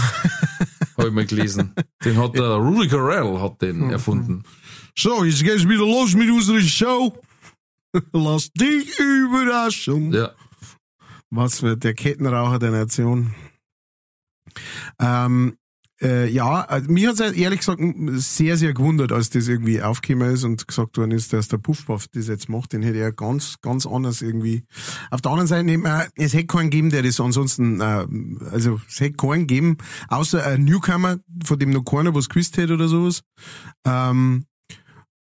Habe 0.97 1.09
ich 1.09 1.15
mal 1.15 1.27
gelesen. 1.27 1.75
Den 2.05 2.17
hat 2.19 2.35
der 2.37 2.55
Rudy 2.55 2.89
Carell 2.89 3.39
hat 3.41 3.61
den 3.61 3.79
Mhm. 3.87 3.91
erfunden. 3.91 4.43
So, 4.97 5.25
jetzt 5.25 5.43
geht's 5.43 5.65
wieder 5.69 5.81
los 5.85 6.15
mit 6.15 6.31
unserer 6.31 6.61
Show. 6.61 7.19
Lass 8.13 8.51
dich 8.53 8.97
überraschen. 8.99 10.13
Ja. 10.13 10.31
Was 11.31 11.61
für 11.61 11.77
der 11.77 11.95
Kettenraucher 11.95 12.59
der 12.59 12.71
Nation. 12.71 13.35
Ähm, 15.01 15.57
äh, 16.03 16.29
ja, 16.31 16.63
also 16.63 16.91
mir 16.91 17.11
hat's 17.11 17.21
ehrlich 17.21 17.61
gesagt 17.61 17.81
sehr, 18.13 18.57
sehr 18.57 18.73
gewundert, 18.73 19.13
als 19.13 19.31
das 19.31 19.49
irgendwie 19.49 19.83
aufgekommen 19.83 20.33
ist 20.33 20.45
und 20.45 20.67
gesagt 20.67 20.97
worden 20.97 21.11
ist, 21.11 21.33
dass 21.33 21.49
der 21.49 21.59
Puffpuff 21.59 22.09
das 22.09 22.29
jetzt 22.29 22.49
macht. 22.49 22.73
Den 22.73 22.83
hätte 22.83 22.99
er 22.99 23.13
ganz, 23.13 23.57
ganz 23.61 23.87
anders 23.87 24.23
irgendwie. 24.23 24.65
Auf 25.11 25.21
der 25.21 25.33
anderen 25.33 25.47
Seite, 25.49 25.71
eben, 25.71 25.85
äh, 25.85 26.07
es 26.17 26.33
hätte 26.33 26.47
keinen 26.47 26.71
gegeben, 26.71 26.91
der 26.91 27.03
das 27.03 27.21
ansonsten, 27.21 27.81
äh, 27.81 28.07
also 28.51 28.81
es 28.89 29.01
hätte 29.01 29.17
keinen 29.17 29.47
gegeben, 29.47 29.77
außer 30.09 30.45
ein 30.45 30.65
Newcomer, 30.65 31.19
von 31.45 31.59
dem 31.59 31.71
noch 31.71 31.85
keiner 31.85 32.15
was 32.15 32.29
gewusst 32.29 32.57
hätte 32.57 32.75
oder 32.75 32.89
sowas. 32.89 33.23
Ähm, 33.85 34.47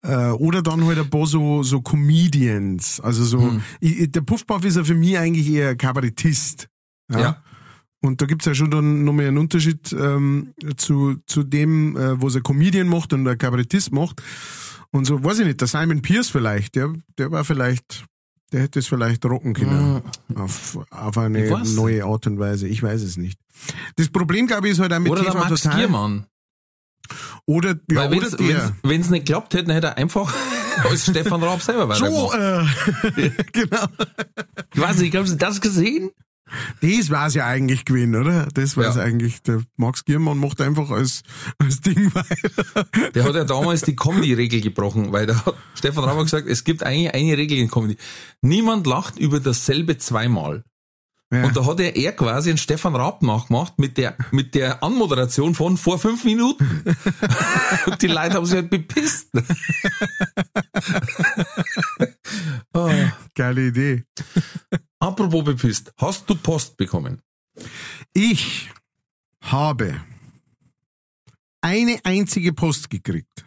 äh, 0.02 0.30
oder 0.30 0.62
dann 0.62 0.84
halt 0.86 0.98
ein 0.98 1.08
paar 1.10 1.26
so, 1.26 1.62
so 1.62 1.80
Comedians. 1.80 3.00
Also 3.00 3.24
so, 3.24 3.40
Hm. 3.40 3.62
ich, 3.80 4.10
der 4.12 4.20
Puffpuff 4.20 4.64
ist 4.64 4.76
ja 4.76 4.84
für 4.84 4.94
mich 4.94 5.18
eigentlich 5.18 5.48
eher 5.50 5.76
Kabarettist. 5.76 6.68
Ja. 7.10 7.42
Und 8.04 8.20
da 8.20 8.26
gibt's 8.26 8.44
ja 8.44 8.54
schon 8.54 8.70
dann 8.70 9.02
nochmal 9.04 9.28
einen 9.28 9.38
Unterschied 9.38 9.90
ähm, 9.98 10.52
zu, 10.76 11.16
zu 11.26 11.42
dem, 11.42 11.96
äh, 11.96 12.20
was 12.22 12.36
ein 12.36 12.42
Comedian 12.42 12.86
macht 12.86 13.14
und 13.14 13.26
ein 13.26 13.38
Kabarettist 13.38 13.92
macht. 13.92 14.22
Und 14.90 15.06
so, 15.06 15.24
weiß 15.24 15.38
ich 15.38 15.46
nicht, 15.46 15.60
der 15.62 15.68
Simon 15.68 16.02
Pierce 16.02 16.28
vielleicht, 16.28 16.74
der, 16.74 16.92
der 17.16 17.30
war 17.30 17.44
vielleicht, 17.44 18.04
der 18.52 18.60
hätte 18.60 18.80
es 18.80 18.88
vielleicht 18.88 19.24
rocken 19.24 19.54
können. 19.54 20.02
Auf, 20.34 20.78
auf 20.90 21.16
Ich 21.16 21.22
eine 21.22 21.62
neue 21.74 22.04
Art 22.04 22.26
und 22.26 22.38
Weise. 22.38 22.68
Ich 22.68 22.82
weiß 22.82 23.00
es 23.00 23.16
nicht. 23.16 23.38
Das 23.96 24.10
Problem, 24.10 24.46
glaube 24.48 24.66
ich, 24.66 24.74
ist 24.74 24.80
halt 24.80 24.92
auch 24.92 24.98
mit 24.98 25.10
Oder 25.10 25.22
der 25.22 25.32
TV 25.32 25.48
Max 25.48 25.62
Total. 25.62 25.78
Giermann. 25.78 26.26
Oder, 27.46 27.70
ja, 27.70 27.76
Weil 27.96 28.08
oder 28.08 28.20
wenn's, 28.20 28.36
der. 28.36 28.48
wenn's, 28.48 28.72
wenn's 28.82 29.10
nicht 29.10 29.26
geklappt 29.26 29.54
hätte, 29.54 29.64
dann 29.64 29.74
hätte 29.76 29.86
er 29.86 29.96
einfach 29.96 30.30
als 30.90 31.06
Stefan 31.06 31.42
Raab 31.42 31.62
selber 31.62 31.94
So, 31.94 32.04
weitergemacht. 32.04 33.18
äh, 33.18 33.30
genau. 33.52 33.86
Ich 34.74 34.80
weiß 34.80 34.98
nicht, 34.98 35.16
haben 35.16 35.26
Sie 35.26 35.38
das 35.38 35.62
gesehen? 35.62 36.10
Das 36.80 37.10
war's 37.10 37.34
ja 37.34 37.46
eigentlich 37.46 37.84
gewesen, 37.84 38.14
oder? 38.14 38.46
Das 38.54 38.76
war's 38.76 38.96
Ja. 38.96 39.02
eigentlich. 39.02 39.42
Der 39.42 39.62
Max 39.76 40.04
Giermann 40.04 40.38
macht 40.38 40.60
einfach 40.60 40.90
als, 40.90 41.22
als 41.58 41.80
Ding 41.80 42.14
weiter. 42.14 42.86
Der 43.14 43.24
hat 43.24 43.34
ja 43.34 43.44
damals 43.44 43.82
die 43.82 43.96
Comedy-Regel 43.96 44.60
gebrochen, 44.60 45.12
weil 45.12 45.26
da 45.26 45.44
hat 45.46 45.54
Stefan 45.74 46.04
Raab 46.04 46.18
gesagt, 46.22 46.46
es 46.48 46.64
gibt 46.64 46.82
eigentlich 46.82 47.14
eine 47.14 47.36
Regel 47.36 47.58
in 47.58 47.70
Comedy. 47.70 47.96
Niemand 48.42 48.86
lacht 48.86 49.18
über 49.18 49.40
dasselbe 49.40 49.96
zweimal. 49.98 50.64
Ja. 51.32 51.44
Und 51.44 51.56
da 51.56 51.64
hat 51.66 51.80
er, 51.80 51.96
er 51.96 52.12
quasi 52.12 52.50
einen 52.50 52.58
Stefan 52.58 52.94
Raab 52.94 53.22
nachgemacht 53.22 53.78
mit 53.78 53.96
der, 53.96 54.16
mit 54.30 54.54
der 54.54 54.84
Anmoderation 54.84 55.54
von 55.54 55.76
vor 55.76 55.98
fünf 55.98 56.22
Minuten. 56.24 56.84
Und 57.86 58.02
die 58.02 58.06
Leute 58.06 58.34
haben 58.34 58.46
sich 58.46 58.54
halt 58.56 58.70
bepisst. 58.70 59.30
oh. 62.74 62.90
Geile 63.34 63.66
Idee. 63.68 64.04
Apropos 65.04 65.44
bepisst, 65.44 65.92
hast 65.98 66.30
du 66.30 66.34
Post 66.34 66.78
bekommen? 66.78 67.20
Ich 68.14 68.70
habe 69.42 70.00
eine 71.60 72.00
einzige 72.04 72.54
Post 72.54 72.88
gekriegt. 72.88 73.44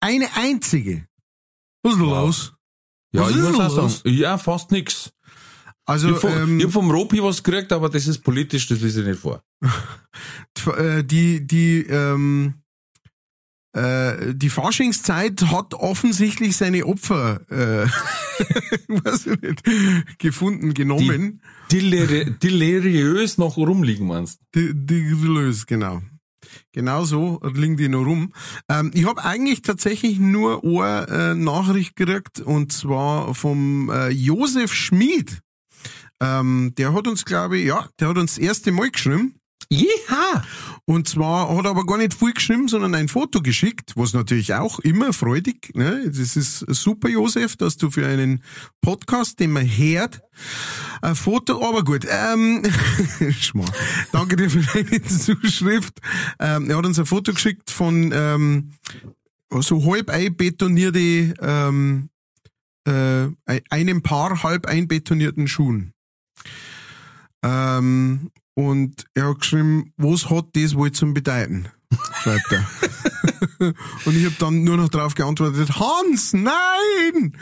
Eine 0.00 0.34
einzige. 0.36 1.06
Was 1.82 1.92
ist 1.92 1.98
los? 1.98 2.54
Ja, 3.12 3.20
Was 3.20 3.30
ich 3.30 3.36
muss 3.36 3.60
auch 3.60 3.76
los? 3.76 3.98
sagen, 3.98 4.14
ja, 4.16 4.38
fast 4.38 4.70
nix. 4.70 5.12
Also, 5.84 6.08
Ich 6.08 6.14
hab, 6.14 6.20
vom, 6.22 6.32
ähm, 6.32 6.62
hab 6.62 6.70
vom 6.72 6.90
Ropi 6.90 7.22
was 7.22 7.42
gekriegt, 7.42 7.72
aber 7.72 7.90
das 7.90 8.06
ist 8.06 8.20
politisch, 8.20 8.66
das 8.66 8.80
lese 8.80 9.02
ich 9.02 9.08
nicht 9.08 9.20
vor. 9.20 9.44
äh, 10.78 11.04
die, 11.04 11.46
die, 11.46 11.82
ähm, 11.90 12.59
äh, 13.72 14.34
die 14.34 14.50
Faschingszeit 14.50 15.42
hat 15.46 15.74
offensichtlich 15.74 16.56
seine 16.56 16.86
Opfer, 16.86 17.40
äh, 17.50 17.86
weiß 18.88 19.26
ich 19.26 19.40
nicht, 19.40 20.18
gefunden, 20.18 20.74
genommen. 20.74 21.40
Deliri 21.70 22.34
deliriös 22.42 23.38
noch 23.38 23.56
rumliegen, 23.56 24.08
meinst 24.08 24.40
Die, 24.54 24.72
die 24.74 25.00
löst, 25.02 25.66
genau. 25.66 26.02
Genau 26.72 27.04
so 27.04 27.40
liegen 27.54 27.76
die 27.76 27.88
noch 27.88 28.04
rum. 28.04 28.32
Ähm, 28.68 28.90
ich 28.94 29.06
habe 29.06 29.24
eigentlich 29.24 29.62
tatsächlich 29.62 30.18
nur 30.18 30.64
eine 30.64 31.06
äh, 31.08 31.34
Nachricht 31.34 31.96
gekriegt 31.96 32.40
und 32.40 32.72
zwar 32.72 33.34
vom 33.34 33.88
äh, 33.90 34.08
Josef 34.08 34.72
Schmid. 34.72 35.40
Ähm, 36.20 36.74
der 36.76 36.92
hat 36.92 37.06
uns, 37.06 37.24
glaube 37.24 37.58
ich, 37.58 37.66
ja, 37.66 37.88
der 37.98 38.08
hat 38.08 38.18
uns 38.18 38.34
das 38.34 38.44
erste 38.44 38.72
Mal 38.72 38.90
geschrieben. 38.90 39.39
Ja! 39.68 40.42
Und 40.84 41.08
zwar 41.08 41.54
hat 41.56 41.64
er 41.64 41.70
aber 41.70 41.86
gar 41.86 41.98
nicht 41.98 42.14
viel 42.14 42.32
geschrieben, 42.32 42.66
sondern 42.66 42.94
ein 42.94 43.08
Foto 43.08 43.40
geschickt, 43.40 43.92
was 43.94 44.12
natürlich 44.12 44.54
auch 44.54 44.80
immer 44.80 45.12
freudig, 45.12 45.72
ne? 45.74 46.02
Das 46.06 46.36
ist 46.36 46.58
super, 46.68 47.08
Josef, 47.08 47.56
dass 47.56 47.76
du 47.76 47.90
für 47.90 48.06
einen 48.06 48.42
Podcast, 48.80 49.38
den 49.38 49.52
man 49.52 49.66
hört, 49.66 50.20
ein 51.02 51.14
Foto, 51.14 51.64
aber 51.66 51.84
gut, 51.84 52.06
ähm, 52.10 52.62
Schmarr. 53.38 53.72
Danke 54.10 54.36
dir 54.36 54.50
für 54.50 54.62
deine 54.62 55.02
Zuschrift. 55.02 56.00
Ähm, 56.40 56.68
er 56.68 56.78
hat 56.78 56.86
uns 56.86 56.98
ein 56.98 57.06
Foto 57.06 57.32
geschickt 57.32 57.70
von, 57.70 58.10
ähm, 58.12 58.72
so 59.60 59.84
halb 59.84 60.10
einbetonierte, 60.10 61.34
ähm, 61.40 62.10
äh, 62.84 63.28
einem 63.70 64.02
Paar 64.02 64.42
halb 64.42 64.66
einbetonierten 64.66 65.46
Schuhen. 65.46 65.92
Ähm, 67.42 68.30
und 68.54 69.04
er 69.14 69.28
hat 69.30 69.40
geschrieben, 69.40 69.92
was 69.96 70.28
hat 70.30 70.46
das 70.54 70.74
wohl 70.74 70.92
zum 70.92 71.14
Bedeuten? 71.14 71.68
Schreibt 72.22 72.52
er. 72.52 72.66
und 74.04 74.16
ich 74.16 74.24
habe 74.24 74.36
dann 74.38 74.62
nur 74.64 74.76
noch 74.76 74.88
darauf 74.88 75.14
geantwortet, 75.14 75.70
Hans, 75.78 76.32
nein! 76.32 77.36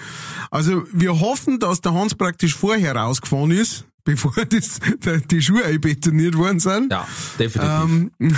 Also 0.51 0.85
wir 0.93 1.21
hoffen, 1.21 1.59
dass 1.59 1.81
der 1.81 1.93
Hans 1.95 2.15
praktisch 2.15 2.55
vorher 2.55 2.97
rausgefahren 2.97 3.51
ist, 3.51 3.85
bevor 4.05 4.33
das, 4.47 4.79
die 5.31 5.43
Schuhe 5.43 5.65
einbetoniert 5.65 6.37
worden 6.37 6.61
sind. 6.61 6.91
Ja, 6.93 7.07
definitiv. 7.39 7.73
Ähm, 7.85 8.11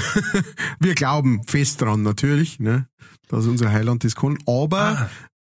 wir 0.80 0.94
glauben 0.94 1.42
fest 1.46 1.80
dran 1.80 2.02
natürlich, 2.02 2.58
ne, 2.58 2.88
dass 3.28 3.46
unser 3.46 3.70
Heiland 3.70 4.02
das 4.04 4.16
kann. 4.16 4.36
Aber 4.46 4.80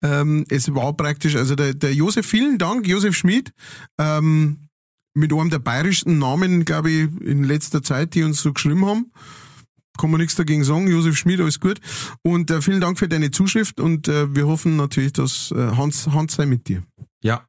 Ah. 0.03 0.21
ähm, 0.21 0.45
es 0.51 0.75
war 0.75 0.93
praktisch, 0.95 1.35
also 1.37 1.55
der, 1.55 1.73
der 1.75 1.95
Josef, 1.95 2.27
vielen 2.27 2.59
Dank, 2.59 2.87
Josef 2.87 3.17
Schmid, 3.17 3.53
ähm, 3.99 4.68
mit 5.19 5.33
einem 5.33 5.51
der 5.51 5.59
bayerischen 5.59 6.19
Namen, 6.19 6.65
glaube 6.65 6.91
ich, 6.91 7.09
in 7.21 7.45
letzter 7.45 7.83
Zeit, 7.83 8.15
die 8.15 8.23
uns 8.23 8.41
so 8.41 8.53
geschrieben 8.53 8.87
haben. 8.87 9.13
Kann 9.99 10.11
man 10.11 10.21
nichts 10.21 10.37
dagegen 10.37 10.63
sagen. 10.63 10.89
Josef 10.89 11.17
Schmid, 11.17 11.41
alles 11.41 11.59
gut. 11.59 11.81
Und 12.23 12.51
äh, 12.51 12.63
vielen 12.63 12.81
Dank 12.81 12.99
für 12.99 13.09
deine 13.09 13.33
Zuschrift 13.33 13.81
und 13.81 14.07
äh, 14.07 14.35
wir 14.35 14.47
hoffen 14.47 14.77
natürlich, 14.77 15.13
dass 15.13 15.51
äh, 15.51 15.77
Hans, 15.77 16.07
Hans 16.07 16.35
sei 16.35 16.47
mit 16.47 16.69
dir. 16.69 16.85
Ja. 17.21 17.45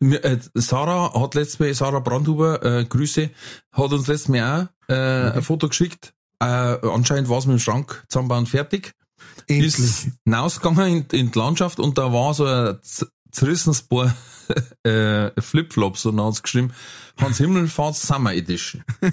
Äh, 0.00 0.38
Sarah 0.54 1.12
hat 1.20 1.34
letztes 1.34 1.58
Mal, 1.58 1.74
Sarah 1.74 2.00
Brandhuber, 2.00 2.64
äh, 2.64 2.84
Grüße, 2.86 3.30
hat 3.72 3.92
uns 3.92 4.06
letztes 4.06 4.28
Mal 4.28 4.70
auch 4.88 4.92
äh, 4.92 5.32
ein 5.32 5.42
Foto 5.42 5.68
geschickt. 5.68 6.14
Äh, 6.40 6.46
anscheinend 6.46 7.28
war 7.28 7.38
es 7.38 7.46
mit 7.46 7.58
dem 7.58 7.60
Schrank 7.60 8.04
zusammenbauen 8.08 8.46
fertig. 8.46 8.92
Ist 9.46 10.08
hinausgegangen 10.24 11.06
in, 11.10 11.18
in 11.18 11.30
die 11.30 11.38
Landschaft 11.38 11.78
und 11.78 11.98
da 11.98 12.12
war 12.12 12.32
so 12.32 12.46
ein 12.46 12.78
zerrissenes 13.36 13.82
Paar 13.82 14.14
äh, 14.82 15.30
Flipflops 15.40 16.06
und 16.06 16.16
dann 16.16 16.26
hat's 16.26 16.42
geschrieben, 16.42 16.72
Hans 17.18 17.38
Himmelfahrt 17.38 17.96
Summer 17.96 18.34
Edition. 18.34 18.82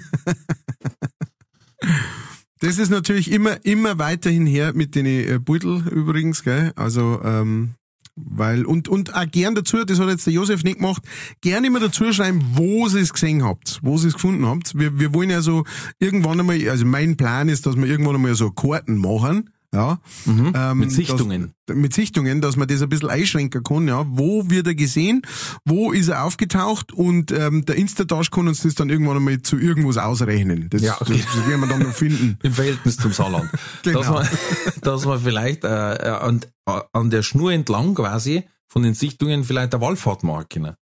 Das 2.60 2.78
ist 2.78 2.88
natürlich 2.88 3.30
immer, 3.30 3.62
immer 3.66 3.98
weiterhin 3.98 4.46
her 4.46 4.72
mit 4.74 4.94
den 4.94 5.04
äh, 5.04 5.38
Beutel 5.38 5.86
übrigens, 5.90 6.44
gell? 6.44 6.72
Also, 6.76 7.20
ähm, 7.22 7.74
weil, 8.16 8.64
und, 8.64 8.88
und 8.88 9.14
auch 9.14 9.30
gern 9.30 9.54
dazu, 9.54 9.84
das 9.84 9.98
hat 9.98 10.08
jetzt 10.08 10.26
der 10.26 10.32
Josef 10.32 10.64
nicht 10.64 10.78
gemacht, 10.78 11.02
gern 11.42 11.64
immer 11.64 11.78
dazu 11.78 12.10
schreiben, 12.10 12.40
wo 12.54 12.88
sie 12.88 13.00
es 13.00 13.12
gesehen 13.12 13.44
habt, 13.44 13.80
wo 13.82 13.98
sie 13.98 14.08
es 14.08 14.14
gefunden 14.14 14.46
habt. 14.46 14.78
Wir, 14.78 14.98
wir 14.98 15.12
wollen 15.12 15.28
ja 15.28 15.42
so 15.42 15.64
irgendwann 15.98 16.40
einmal, 16.40 16.66
also 16.70 16.86
mein 16.86 17.18
Plan 17.18 17.50
ist, 17.50 17.66
dass 17.66 17.76
wir 17.76 17.84
irgendwann 17.84 18.14
einmal 18.14 18.34
so 18.34 18.50
Karten 18.50 18.96
machen, 18.96 19.50
ja. 19.74 19.98
Ähm, 20.26 20.54
Mhm. 20.74 20.78
Mit 20.78 20.92
Sichtungen. 20.92 21.54
Dass, 21.66 21.76
mit 21.76 21.94
Sichtungen, 21.94 22.40
dass 22.40 22.56
man 22.56 22.68
das 22.68 22.82
ein 22.82 22.88
bisschen 22.88 23.10
einschränken 23.10 23.62
kann, 23.62 23.88
ja. 23.88 24.06
Wo 24.08 24.48
wird 24.48 24.66
er 24.66 24.74
gesehen? 24.74 25.22
Wo 25.64 25.92
ist 25.92 26.08
er 26.08 26.24
aufgetaucht? 26.24 26.92
Und 26.92 27.32
ähm, 27.32 27.64
der 27.64 27.76
Instatasch 27.76 28.30
kann 28.30 28.48
uns 28.48 28.62
das 28.62 28.74
dann 28.74 28.90
irgendwann 28.90 29.16
einmal 29.16 29.42
zu 29.42 29.58
irgendwas 29.58 29.98
ausrechnen. 29.98 30.68
Das, 30.70 30.82
Ja, 30.82 30.96
okay. 31.00 31.20
das, 31.24 31.34
das 31.34 31.48
werden 31.48 31.60
wir 31.60 31.68
dann 31.68 31.82
noch 31.82 31.92
finden. 31.94 32.38
Im 32.42 32.52
Verhältnis 32.52 32.96
zum 32.96 33.12
Saarland. 33.12 33.50
Genau. 33.82 34.00
Dass 34.00 34.10
man, 34.10 34.28
dass 34.82 35.04
man 35.04 35.20
vielleicht 35.20 35.64
äh, 35.64 35.94
äh, 35.94 36.08
an, 36.08 36.40
äh, 36.66 36.80
an 36.92 37.10
der 37.10 37.22
Schnur 37.22 37.52
entlang 37.52 37.94
quasi 37.94 38.44
von 38.68 38.82
den 38.82 38.94
Sichtungen 38.94 39.44
vielleicht 39.44 39.74
eine 39.74 39.82
Wallfahrt 39.82 40.22
machen 40.22 40.46
können. 40.48 40.74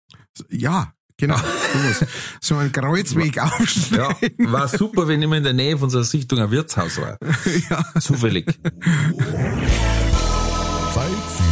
Ja, 0.51 0.95
genau. 1.23 1.37
Sowas. 1.37 2.05
so 2.41 2.57
ein 2.57 2.73
Kreuzweg 2.73 3.37
Ja, 3.37 3.45
aufschneiden. 3.45 4.51
war 4.53 4.66
super, 4.68 5.07
wenn 5.09 5.23
immer 5.23 5.37
in 5.37 5.45
der 5.45 5.53
Nähe 5.53 5.79
von 5.79 5.89
so 5.89 5.99
einer 5.99 6.05
Sichtung 6.05 6.41
ein 6.41 6.51
Wirtshaus 6.51 6.99
war. 6.99 7.16
Zufällig. 8.01 8.47
Zeit 10.93 11.07
für 11.37 11.51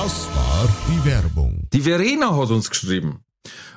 Das 0.00 0.28
war 0.28 0.68
die 0.88 1.04
Werbung. 1.04 1.66
Die 1.72 1.80
Verena 1.80 2.36
hat 2.36 2.50
uns 2.50 2.70
geschrieben. 2.70 3.24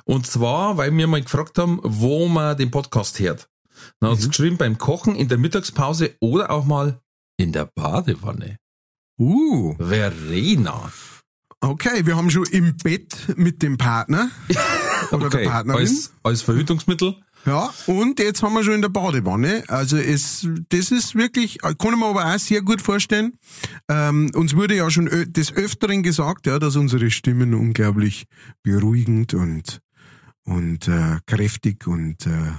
Und 0.04 0.24
zwar, 0.24 0.76
weil 0.76 0.96
wir 0.96 1.08
mal 1.08 1.20
gefragt 1.20 1.58
haben, 1.58 1.80
wo 1.82 2.28
man 2.28 2.56
den 2.56 2.70
Podcast 2.70 3.18
hört. 3.18 3.48
Dann 3.98 4.12
hat 4.12 4.20
sie 4.20 4.28
geschrieben, 4.28 4.56
beim 4.56 4.78
Kochen, 4.78 5.16
in 5.16 5.26
der 5.26 5.38
Mittagspause 5.38 6.14
oder 6.20 6.52
auch 6.52 6.64
mal 6.64 7.00
in 7.38 7.50
der 7.50 7.64
Badewanne. 7.74 8.58
Uh, 9.18 9.74
Verena. 9.78 10.92
okay, 11.60 12.06
wir 12.06 12.16
haben 12.16 12.30
schon 12.30 12.46
im 12.52 12.76
Bett 12.76 13.16
mit 13.36 13.60
dem 13.60 13.76
Partner 13.76 14.30
oder 15.10 15.28
der 15.28 15.48
Partnerin. 15.48 15.80
als, 15.80 16.12
als 16.22 16.42
Verhütungsmittel. 16.42 17.16
Ja, 17.44 17.74
und 17.86 18.20
jetzt 18.20 18.42
haben 18.42 18.54
wir 18.54 18.62
schon 18.62 18.74
in 18.74 18.82
der 18.82 18.88
Badewanne. 18.88 19.64
Also 19.66 19.96
es, 19.96 20.46
das 20.68 20.92
ist 20.92 21.16
wirklich, 21.16 21.58
kann 21.58 21.76
ich 21.80 21.96
mir 21.96 22.06
aber 22.06 22.24
auch 22.24 22.38
sehr 22.38 22.62
gut 22.62 22.80
vorstellen. 22.80 23.32
Ähm, 23.88 24.30
uns 24.34 24.54
wurde 24.54 24.76
ja 24.76 24.88
schon 24.90 25.10
des 25.32 25.52
Öfteren 25.52 26.02
gesagt, 26.04 26.46
ja, 26.46 26.60
dass 26.60 26.76
unsere 26.76 27.10
Stimmen 27.10 27.54
unglaublich 27.54 28.26
beruhigend 28.62 29.34
und 29.34 29.80
und 30.44 30.88
äh, 30.88 31.18
kräftig 31.26 31.86
und 31.86 32.26
äh, 32.26 32.52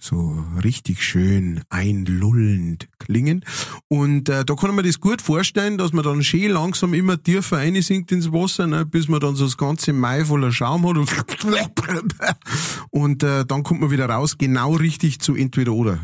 so 0.00 0.42
richtig 0.64 1.02
schön 1.02 1.62
einlullend 1.68 2.88
klingen. 2.98 3.44
Und 3.88 4.28
äh, 4.28 4.44
da 4.44 4.54
kann 4.54 4.74
man 4.74 4.84
das 4.84 5.00
gut 5.00 5.20
vorstellen, 5.20 5.76
dass 5.78 5.92
man 5.92 6.04
dann 6.04 6.22
schön 6.22 6.50
langsam 6.50 6.94
immer 6.94 7.22
tiefer 7.22 7.58
einsinkt 7.58 8.10
ins 8.12 8.32
Wasser, 8.32 8.66
ne, 8.66 8.86
bis 8.86 9.08
man 9.08 9.20
dann 9.20 9.36
so 9.36 9.44
das 9.44 9.56
ganze 9.56 9.92
Mai 9.92 10.24
voller 10.24 10.52
Schaum 10.52 10.88
hat 10.88 10.96
und, 10.96 11.10
und 12.90 13.22
äh, 13.22 13.44
dann 13.44 13.62
kommt 13.62 13.80
man 13.80 13.90
wieder 13.90 14.08
raus, 14.08 14.38
genau 14.38 14.74
richtig 14.74 15.20
zu 15.20 15.34
entweder 15.34 15.72
oder. 15.72 16.00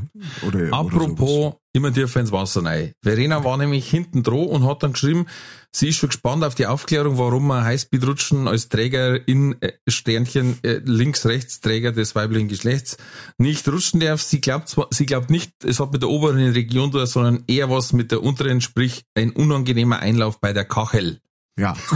oder 0.46 0.56
Oder. 0.56 0.72
Apropos, 0.72 1.54
immer 1.76 1.92
tiefer 1.92 2.20
ins 2.20 2.32
Wasser 2.32 2.64
rein. 2.64 2.92
Verena 3.02 3.44
war 3.44 3.56
nämlich 3.56 3.88
hinten 3.88 4.22
dran 4.22 4.46
und 4.46 4.66
hat 4.66 4.82
dann 4.82 4.94
geschrieben, 4.94 5.26
sie 5.70 5.88
ist 5.88 5.96
schon 5.96 6.08
gespannt 6.08 6.42
auf 6.42 6.54
die 6.54 6.66
Aufklärung, 6.66 7.18
warum 7.18 7.46
man 7.46 7.64
Highspeed-Rutschen 7.64 8.48
als 8.48 8.68
Träger 8.68 9.28
in 9.28 9.60
äh, 9.60 9.72
Sternchen 9.86 10.58
äh, 10.62 10.80
links-rechts 10.84 11.60
Träger 11.60 11.92
des 11.92 12.14
weiblichen 12.14 12.48
Geschlechts 12.48 12.96
nicht 13.38 13.68
rutschen 13.68 14.00
darf. 14.00 14.22
Sie 14.22 14.40
glaubt 14.40 14.68
zwar, 14.68 14.88
sie 14.90 15.06
glaubt 15.06 15.30
nicht, 15.30 15.52
es 15.64 15.78
hat 15.78 15.92
mit 15.92 16.02
der 16.02 16.08
oberen 16.08 16.38
Region 16.38 16.90
zu 16.90 16.98
tun, 16.98 17.06
sondern 17.06 17.44
eher 17.46 17.70
was 17.70 17.92
mit 17.92 18.10
der 18.10 18.22
unteren, 18.22 18.60
sprich 18.60 19.04
ein 19.14 19.30
unangenehmer 19.30 20.00
Einlauf 20.00 20.40
bei 20.40 20.52
der 20.52 20.64
Kachel. 20.64 21.20
Ja. 21.58 21.76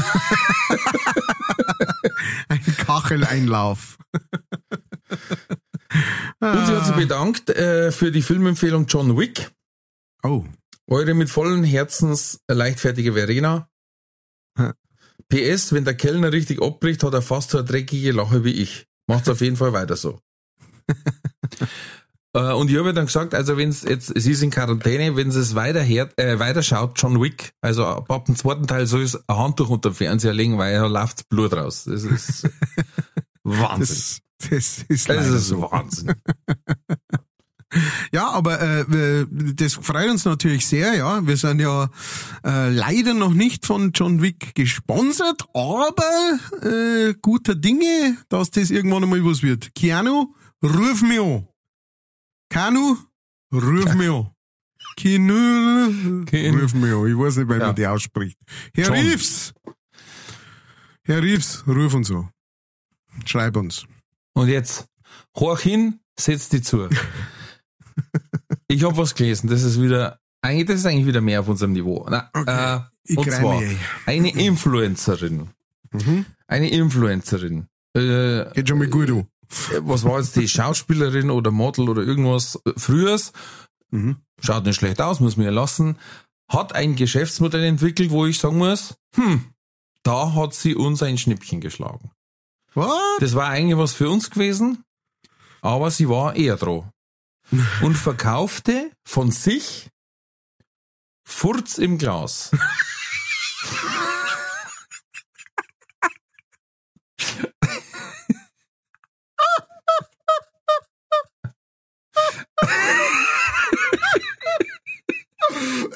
Ein 2.48 2.64
Kacheleinlauf. 2.78 3.98
Und 6.40 6.66
sie 6.66 6.72
hat 6.72 6.86
sich 6.86 6.94
bedankt 6.96 7.50
äh, 7.50 7.92
für 7.92 8.10
die 8.10 8.22
Filmempfehlung 8.22 8.86
John 8.86 9.16
Wick. 9.16 9.50
Oh. 10.22 10.44
Eure 10.86 11.14
mit 11.14 11.30
vollen 11.30 11.64
Herzens 11.64 12.40
leichtfertige 12.48 13.12
Verena. 13.14 13.68
Hm. 14.58 14.72
PS, 15.28 15.72
wenn 15.72 15.84
der 15.84 15.94
Kellner 15.94 16.32
richtig 16.32 16.60
abbricht, 16.60 17.02
hat 17.04 17.14
er 17.14 17.22
fast 17.22 17.50
so 17.50 17.58
eine 17.58 17.66
dreckige 17.66 18.12
Lache 18.12 18.44
wie 18.44 18.52
ich. 18.52 18.86
Macht's 19.06 19.28
auf 19.28 19.40
jeden 19.40 19.56
Fall 19.56 19.72
weiter 19.72 19.96
so. 19.96 20.20
Äh, 22.32 22.52
Und 22.52 22.70
ich 22.70 22.78
habe 22.78 22.94
dann 22.94 23.06
gesagt, 23.06 23.34
also 23.34 23.56
wenn 23.56 23.70
es 23.70 23.82
jetzt, 23.82 24.12
sie 24.14 24.30
ist 24.30 24.42
in 24.42 24.50
Quarantäne, 24.52 25.16
wenn 25.16 25.30
es 25.30 25.54
weiter 25.56 25.80
äh, 25.80 26.38
weiter 26.38 26.62
schaut, 26.62 26.92
John 26.94 27.20
Wick, 27.20 27.52
also 27.60 27.84
ab, 27.84 28.24
dem 28.26 28.36
zweiten 28.36 28.68
Teil 28.68 28.86
soll 28.86 29.02
es 29.02 29.16
ein 29.28 29.36
Handtuch 29.36 29.68
unter 29.68 29.90
dem 29.90 29.96
Fernseher 29.96 30.32
legen, 30.32 30.56
weil 30.56 30.74
da 30.74 30.86
läuft 30.86 31.28
Blut 31.28 31.52
raus. 31.54 31.84
Das 31.84 32.04
ist 32.04 32.48
Wahnsinn. 33.42 33.96
Das, 33.96 34.20
das 34.48 34.84
ist 34.88 35.08
Das 35.08 35.26
ist 35.26 35.48
so. 35.48 35.62
Wahnsinn. 35.62 36.14
Ja, 38.12 38.30
aber 38.30 38.60
äh, 38.60 39.26
das 39.54 39.74
freut 39.74 40.10
uns 40.10 40.24
natürlich 40.24 40.66
sehr, 40.66 40.94
ja. 40.96 41.24
Wir 41.26 41.36
sind 41.36 41.60
ja 41.60 41.88
äh, 42.44 42.68
leider 42.70 43.14
noch 43.14 43.32
nicht 43.32 43.64
von 43.64 43.92
John 43.92 44.22
Wick 44.22 44.54
gesponsert, 44.56 45.44
aber 45.54 46.38
äh, 46.62 47.14
guter 47.22 47.54
Dinge, 47.54 48.16
dass 48.28 48.50
das 48.50 48.70
irgendwann 48.70 49.04
einmal 49.04 49.24
was 49.24 49.42
wird. 49.42 49.72
Keanu, 49.74 50.34
ruf 50.64 51.02
mich 51.02 51.20
an. 51.20 51.46
Kanu, 52.48 52.96
ruf 53.52 53.94
mich 53.94 54.08
an. 54.10 54.30
Keanu, 54.96 55.34
ruf 56.32 56.74
mich 56.74 56.92
an. 56.92 57.06
Ich 57.06 57.16
weiß 57.18 57.36
nicht, 57.36 57.48
wie 57.48 57.52
Ja. 57.52 57.66
man 57.66 57.74
die 57.76 57.86
ausspricht. 57.86 58.36
Herr 58.74 58.86
John. 58.86 58.94
Reeves! 58.96 59.52
Herr 61.04 61.22
Reeves, 61.22 61.62
ruf 61.68 61.94
uns 61.94 62.10
an. 62.10 62.30
Schreib 63.26 63.56
uns. 63.56 63.84
Und 64.34 64.48
jetzt, 64.48 64.86
hoch 65.36 65.60
hin, 65.60 66.00
setz 66.18 66.48
dich 66.48 66.64
zu. 66.64 66.88
Ich 68.68 68.84
habe 68.84 68.96
was 68.96 69.14
gelesen, 69.14 69.48
das 69.48 69.62
ist 69.62 69.80
wieder, 69.80 70.18
eigentlich, 70.42 70.66
das 70.66 70.76
ist 70.80 70.86
eigentlich 70.86 71.06
wieder 71.06 71.20
mehr 71.20 71.40
auf 71.40 71.48
unserem 71.48 71.72
Niveau. 71.72 72.06
Na, 72.08 72.30
Okay. 72.34 72.76
äh, 73.06 73.16
und 73.16 73.30
zwar, 73.30 73.60
mich 73.60 73.76
eine 74.06 74.30
Influencerin, 74.30 75.50
Mhm. 75.92 76.26
eine 76.46 76.70
Influencerin, 76.70 77.66
äh, 77.96 78.44
Geht 78.54 78.68
schon 78.68 78.78
mal 78.78 78.86
gut 78.88 79.10
an. 79.10 79.26
was 79.80 80.04
war 80.04 80.18
jetzt 80.20 80.36
die 80.36 80.46
Schauspielerin 80.48 81.30
oder 81.30 81.50
Model 81.50 81.88
oder 81.88 82.02
irgendwas 82.02 82.60
äh, 82.64 82.72
frühers, 82.76 83.32
schaut 84.40 84.64
nicht 84.64 84.76
schlecht 84.76 85.00
aus, 85.00 85.18
muss 85.18 85.36
man 85.36 85.46
ja 85.46 85.52
lassen, 85.52 85.96
hat 86.48 86.74
ein 86.74 86.94
Geschäftsmodell 86.94 87.64
entwickelt, 87.64 88.10
wo 88.10 88.24
ich 88.26 88.38
sagen 88.38 88.58
muss, 88.58 88.94
hm, 89.16 89.44
da 90.04 90.34
hat 90.34 90.54
sie 90.54 90.76
uns 90.76 91.02
ein 91.02 91.18
Schnippchen 91.18 91.60
geschlagen. 91.60 92.10
What? 92.74 92.90
Das 93.18 93.34
war 93.34 93.48
eigentlich 93.48 93.76
was 93.78 93.92
für 93.94 94.08
uns 94.08 94.30
gewesen, 94.30 94.84
aber 95.60 95.90
sie 95.90 96.08
war 96.08 96.36
eher 96.36 96.56
dran. 96.56 96.90
Und 97.82 97.96
verkaufte 97.96 98.90
von 99.04 99.30
sich 99.32 99.90
Furz 101.24 101.78
im 101.78 101.98
Glas. 101.98 102.50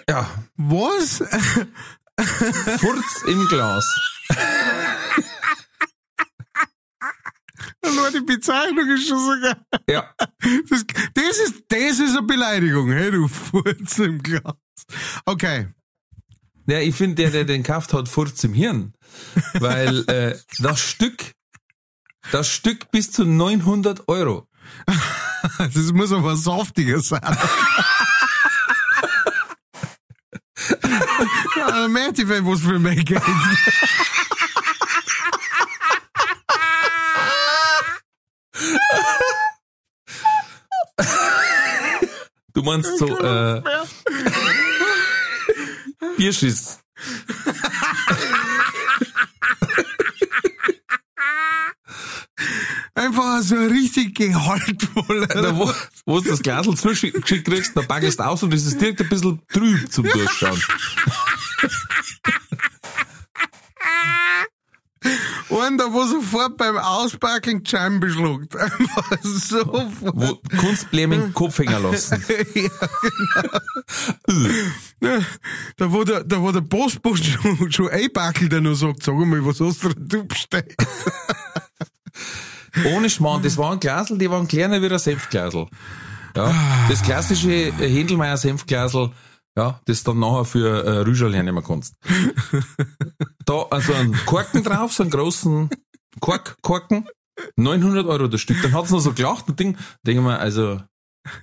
Ja, 0.08 0.28
Was? 0.56 1.22
Furz 2.78 3.22
im 3.26 3.46
Glas. 3.48 3.84
Nur 7.94 8.10
die 8.10 8.20
Bezeichnung 8.20 8.88
ist 8.90 9.08
schon 9.08 9.18
so 9.18 9.40
geil. 9.40 9.56
Ja, 9.88 10.14
Das, 10.70 10.84
das, 11.34 11.48
ist, 11.48 11.64
das 11.68 11.98
ist 12.00 12.16
eine 12.16 12.22
Beleidigung, 12.22 12.90
hey, 12.92 13.10
du 13.10 13.28
Furz 13.52 13.98
im 13.98 14.22
Glas. 14.22 14.54
Okay. 15.24 15.68
Ja, 16.66 16.78
ich 16.80 16.94
finde, 16.94 17.16
der, 17.16 17.30
der 17.30 17.44
den 17.44 17.62
kauft, 17.62 17.92
hat 17.92 18.08
Furz 18.08 18.42
im 18.44 18.54
Hirn. 18.54 18.94
Weil 19.54 20.08
äh, 20.08 20.38
das 20.58 20.80
Stück, 20.80 21.32
das 22.32 22.48
Stück 22.48 22.90
bis 22.90 23.12
zu 23.12 23.24
900 23.24 24.08
Euro. 24.08 24.48
Das 25.58 25.92
muss 25.92 26.10
aber 26.10 26.36
saftiger 26.36 27.00
sein. 27.00 27.20
ja, 31.56 31.86
merkt 31.88 32.18
ich, 32.18 32.26
was 32.26 32.60
für 32.62 32.78
mein 32.78 33.04
Geld. 33.04 33.22
Du 42.54 42.62
meinst 42.62 42.98
so 42.98 43.18
äh, 43.18 43.62
Bierschiss. 46.16 46.78
Einfach 52.94 53.42
so 53.42 53.56
richtig 53.56 54.14
gehaltvoller. 54.14 55.26
Da, 55.26 55.56
wo, 55.56 55.72
wo 56.06 56.20
du 56.20 56.30
das 56.30 56.42
Glas 56.42 56.66
zugeschickt 56.66 57.24
kriegst, 57.44 57.76
da 57.76 57.82
baggest 57.82 58.20
aus 58.20 58.44
und 58.44 58.54
es 58.54 58.66
ist 58.66 58.80
direkt 58.80 59.00
ein 59.00 59.08
bisschen 59.08 59.42
trüb 59.48 59.90
zum 59.92 60.04
Durchschauen. 60.04 60.62
Und 65.48 65.78
da 65.78 65.92
wo 65.92 66.04
sofort 66.04 66.56
beim 66.56 66.78
Auspacken 66.78 67.62
die 67.62 67.70
Scheiben 67.70 68.00
beschluckt. 68.00 68.56
Einfach 68.56 69.18
sofort. 69.22 69.92
Wo 70.00 70.40
Kunstbläm 70.56 71.12
in 71.12 71.20
den 71.20 71.34
Kopf 71.34 71.58
hängen 71.58 71.82
lassen. 71.82 72.24
Ja, 75.00 75.18
da 75.76 75.92
wo 75.92 76.04
der, 76.04 76.24
da 76.24 76.40
wo 76.40 76.50
der 76.50 76.62
Postbote 76.62 77.22
schon, 77.22 77.72
schon 77.72 77.88
einpackelt, 77.90 78.52
der 78.52 78.60
nur 78.60 78.74
sagt, 78.74 79.02
sag 79.02 79.14
mal, 79.14 79.44
was 79.44 79.60
hast 79.60 79.84
du 79.84 79.88
denn 79.94 80.26
bestellt? 80.26 80.74
Ohne 82.86 83.10
Schmarrn, 83.10 83.42
das 83.42 83.56
waren 83.56 83.78
Glasel, 83.78 84.18
die 84.18 84.30
waren 84.30 84.48
kleiner 84.48 84.80
wie 84.82 84.88
ein 84.88 84.98
Senfglasel. 84.98 85.66
Ja, 86.36 86.52
das 86.88 87.02
klassische 87.02 87.72
Händelmeier 87.78 88.36
Senfglasel, 88.36 89.10
ja, 89.56 89.80
das 89.84 90.02
dann 90.02 90.18
nachher 90.18 90.44
für 90.44 90.84
äh, 90.84 90.98
Rüschel 91.00 91.34
hernehmen 91.34 91.62
kannst. 91.64 91.94
Da, 93.46 93.66
also 93.70 93.92
ein 93.92 94.18
Korken 94.24 94.62
drauf, 94.62 94.94
so 94.94 95.02
einen 95.02 95.10
großen 95.10 95.68
Kork, 96.20 96.56
Korken, 96.62 97.06
900 97.56 98.06
Euro 98.06 98.26
das 98.26 98.40
Stück. 98.40 98.56
Dann 98.62 98.72
hat's 98.72 98.90
noch 98.90 99.00
so 99.00 99.12
gelacht 99.12 99.48
und 99.48 99.60
Ding, 99.60 99.76
denke 100.06 100.22
mir, 100.22 100.38
also, 100.38 100.80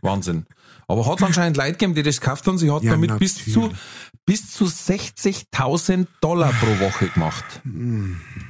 Wahnsinn. 0.02 0.48
Aber 0.88 1.06
hat 1.06 1.22
anscheinend 1.22 1.58
Leute 1.58 1.74
gegeben, 1.74 1.94
die 1.94 2.02
das 2.02 2.20
gekauft 2.20 2.48
haben, 2.48 2.58
sie 2.58 2.72
hat 2.72 2.82
Ja, 2.82 2.92
damit 2.94 3.20
bis 3.20 3.36
zu, 3.36 3.60
natürlich. 3.62 3.80
bis 4.26 4.52
zu 4.52 4.66
60.000 4.66 6.08
Dollar 6.22 6.52
pro 6.54 6.80
Woche 6.80 7.08
gemacht. 7.10 7.62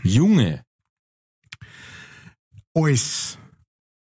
Junge. 0.04 0.64
Alles. 2.74 3.38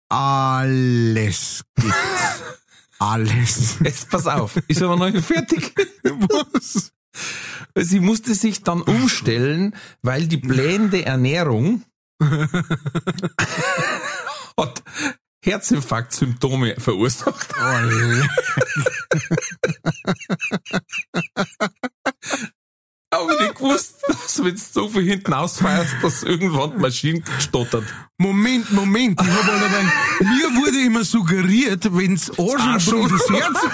Alles 0.09 1.65
gibt. 1.77 1.95
Alles. 3.05 3.77
Jetzt 3.85 4.09
pass 4.09 4.27
auf, 4.27 4.57
ist 4.67 4.83
aber 4.83 4.97
noch 4.97 5.11
nicht 5.11 5.27
fertig. 5.27 5.75
Was? 6.03 6.93
Sie 7.77 8.01
musste 8.01 8.35
sich 8.35 8.63
dann 8.63 8.81
umstellen, 8.81 9.77
weil 10.01 10.27
die 10.27 10.39
blähende 10.39 11.05
Ernährung 11.05 11.83
hat 14.59 14.83
Herzinfarktsymptome 15.45 16.77
verursacht. 16.81 17.55
Hab 23.15 23.31
ich 23.31 23.41
nicht 23.41 23.55
gewusst, 23.55 23.97
dass 24.09 24.43
wenn 24.43 24.55
du 24.55 24.61
so 24.61 24.89
viel 24.89 25.03
hinten 25.03 25.33
ausfeierst, 25.33 25.97
dass 26.03 26.23
irgendwann 26.23 26.73
die 26.73 26.79
Maschine 26.79 27.23
stottert. 27.39 27.85
Moment, 28.19 28.71
Moment. 28.73 29.21
Ich 29.21 29.29
hab 29.29 29.49
aber 29.49 29.69
dann, 29.69 29.93
mir 30.21 30.61
wurde 30.61 30.85
immer 30.85 31.05
suggeriert, 31.05 31.85
wenn's 31.95 32.31
Arsch 32.39 32.89
und 32.89 33.11
das 33.11 33.31
Herz. 33.31 33.59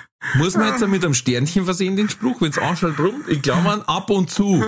Muss 0.34 0.54
man 0.54 0.68
jetzt 0.68 0.86
mit 0.86 1.04
einem 1.04 1.14
Sternchen 1.14 1.64
versehen, 1.64 1.96
den 1.96 2.08
Spruch, 2.08 2.40
wenn's 2.40 2.58
anschaltet 2.58 3.00
rum? 3.00 3.24
Ich 3.26 3.40
glaube 3.42 3.70
an 3.70 3.82
ab 3.82 4.10
und 4.10 4.30
zu. 4.30 4.62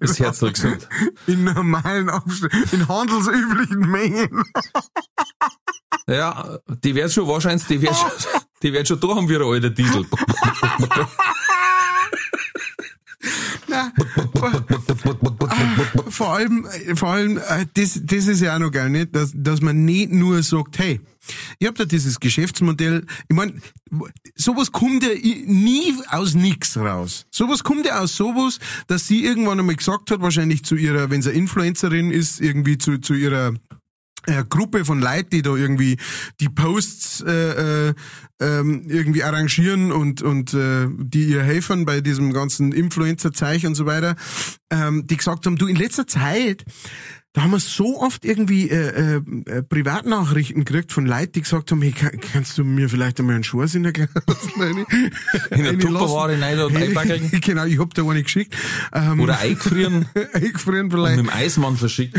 Das 0.00 0.18
Herz 0.18 0.40
gesund. 0.40 0.88
In 1.26 1.44
normalen 1.44 2.10
Abständen, 2.10 2.64
in 2.72 2.88
handelsüblichen 2.88 3.90
Mengen. 3.90 4.44
Ja, 6.08 6.58
die 6.66 6.94
wird 6.94 7.12
schon 7.12 7.28
wahrscheinlich, 7.28 7.66
die 7.66 7.80
wird 7.80 7.94
schon, 7.94 8.10
die 8.62 8.72
wird 8.72 8.88
schon 8.88 8.98
da 8.98 9.08
haben 9.08 9.28
wie 9.28 9.36
ein 9.36 9.42
alter 9.42 9.70
Diesel. 13.68 13.92
Vor 16.10 16.34
allem, 16.34 16.66
vor 16.94 17.10
allem, 17.10 17.38
äh, 17.38 17.66
das, 17.74 18.00
das 18.02 18.26
ist 18.26 18.40
ja 18.40 18.54
auch 18.54 18.58
noch 18.58 18.70
geil, 18.70 18.90
nicht? 18.90 19.14
Dass, 19.14 19.32
dass 19.34 19.60
man 19.60 19.84
nicht 19.84 20.12
nur 20.12 20.42
sagt, 20.42 20.78
hey, 20.78 21.00
ich 21.58 21.68
hab 21.68 21.76
da 21.76 21.84
dieses 21.84 22.18
Geschäftsmodell, 22.18 23.06
ich 23.28 23.36
mein, 23.36 23.62
sowas 24.34 24.72
kommt 24.72 25.04
ja 25.04 25.10
nie 25.46 25.94
aus 26.08 26.34
nix 26.34 26.76
raus. 26.76 27.26
Sowas 27.30 27.62
kommt 27.62 27.86
ja 27.86 28.00
aus 28.00 28.16
sowas, 28.16 28.58
dass 28.88 29.06
sie 29.06 29.24
irgendwann 29.24 29.60
einmal 29.60 29.76
gesagt 29.76 30.10
hat, 30.10 30.20
wahrscheinlich 30.20 30.64
zu 30.64 30.74
ihrer, 30.74 31.10
wenn 31.10 31.22
sie 31.22 31.30
Influencerin 31.30 32.10
ist, 32.10 32.40
irgendwie 32.40 32.78
zu, 32.78 32.98
zu 32.98 33.14
ihrer 33.14 33.54
äh, 34.26 34.44
Gruppe 34.48 34.84
von 34.84 35.00
Leuten, 35.00 35.30
die 35.30 35.42
da 35.42 35.54
irgendwie 35.54 35.96
die 36.40 36.48
Posts 36.48 37.24
äh, 37.26 37.88
äh, 37.88 37.94
ähm, 38.40 38.84
irgendwie 38.88 39.22
arrangieren 39.22 39.92
und 39.92 40.22
und 40.22 40.54
äh, 40.54 40.88
die 40.90 41.24
ihr 41.24 41.42
helfen 41.42 41.84
bei 41.84 42.00
diesem 42.00 42.32
ganzen 42.32 42.72
Influencer-Zeich 42.72 43.66
und 43.66 43.74
so 43.74 43.86
weiter, 43.86 44.16
ähm, 44.70 45.06
die 45.06 45.16
gesagt 45.16 45.46
haben, 45.46 45.56
du 45.56 45.66
in 45.66 45.76
letzter 45.76 46.06
Zeit 46.06 46.64
da 47.34 47.42
haben 47.42 47.52
wir 47.52 47.60
so 47.60 47.98
oft 48.00 48.24
irgendwie 48.26 48.68
äh, 48.68 49.16
äh, 49.16 49.22
äh, 49.46 49.62
Privatnachrichten 49.62 50.64
gekriegt 50.64 50.92
von 50.92 51.06
Leuten, 51.06 51.32
die 51.32 51.40
gesagt 51.42 51.70
haben, 51.70 51.80
hey, 51.80 51.92
kann, 51.92 52.10
kannst 52.32 52.58
du 52.58 52.64
mir 52.64 52.88
vielleicht 52.90 53.18
einmal 53.20 53.36
einen 53.36 53.44
Schuss 53.44 53.74
in 53.74 53.84
der 53.84 53.92
Glas 53.92 54.08
rein- 54.58 54.84
In 55.50 55.62
der? 55.64 55.78
Tupperware 55.78 56.38
rein 56.40 56.58
und 56.60 56.76
einpacken. 56.76 57.30
Genau, 57.40 57.64
ich 57.64 57.78
hab 57.78 57.94
da 57.94 58.02
eine 58.02 58.22
geschickt. 58.22 58.54
Ähm, 58.92 59.20
Oder 59.20 59.38
eingefrieren 59.38 60.06
eingefrieren 60.34 60.84
und 60.86 60.90
vielleicht. 60.92 61.16
mit 61.16 61.26
dem 61.26 61.32
Eismann 61.32 61.76
verschickt. 61.76 62.18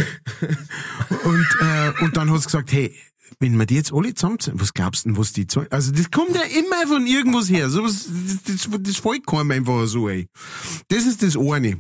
Und, 1.24 1.48
äh, 1.62 2.04
und 2.04 2.18
dann 2.18 2.32
hat 2.32 2.40
sie 2.40 2.46
gesagt, 2.46 2.72
hey, 2.74 2.96
wenn 3.40 3.58
wir 3.58 3.66
die 3.66 3.76
jetzt 3.76 3.94
alle 3.94 4.14
zusammenzählen, 4.14 4.60
was 4.60 4.74
glaubst 4.74 5.06
du 5.06 5.10
denn, 5.10 5.18
was 5.18 5.34
die 5.34 5.48
zahlen? 5.48 5.68
Also 5.70 5.92
das 5.92 6.12
kommt 6.12 6.36
ja 6.36 6.42
immer 6.44 6.88
von 6.88 7.06
irgendwas 7.08 7.50
her. 7.50 7.70
So 7.70 7.84
was, 7.84 8.08
das, 8.48 8.68
das, 8.70 8.82
das 8.82 8.98
fällt 8.98 9.26
keinem 9.26 9.52
einfach 9.52 9.86
so, 9.88 10.10
ey. 10.10 10.28
Das 10.90 11.06
ist 11.06 11.24
das 11.24 11.38
eine. 11.38 11.78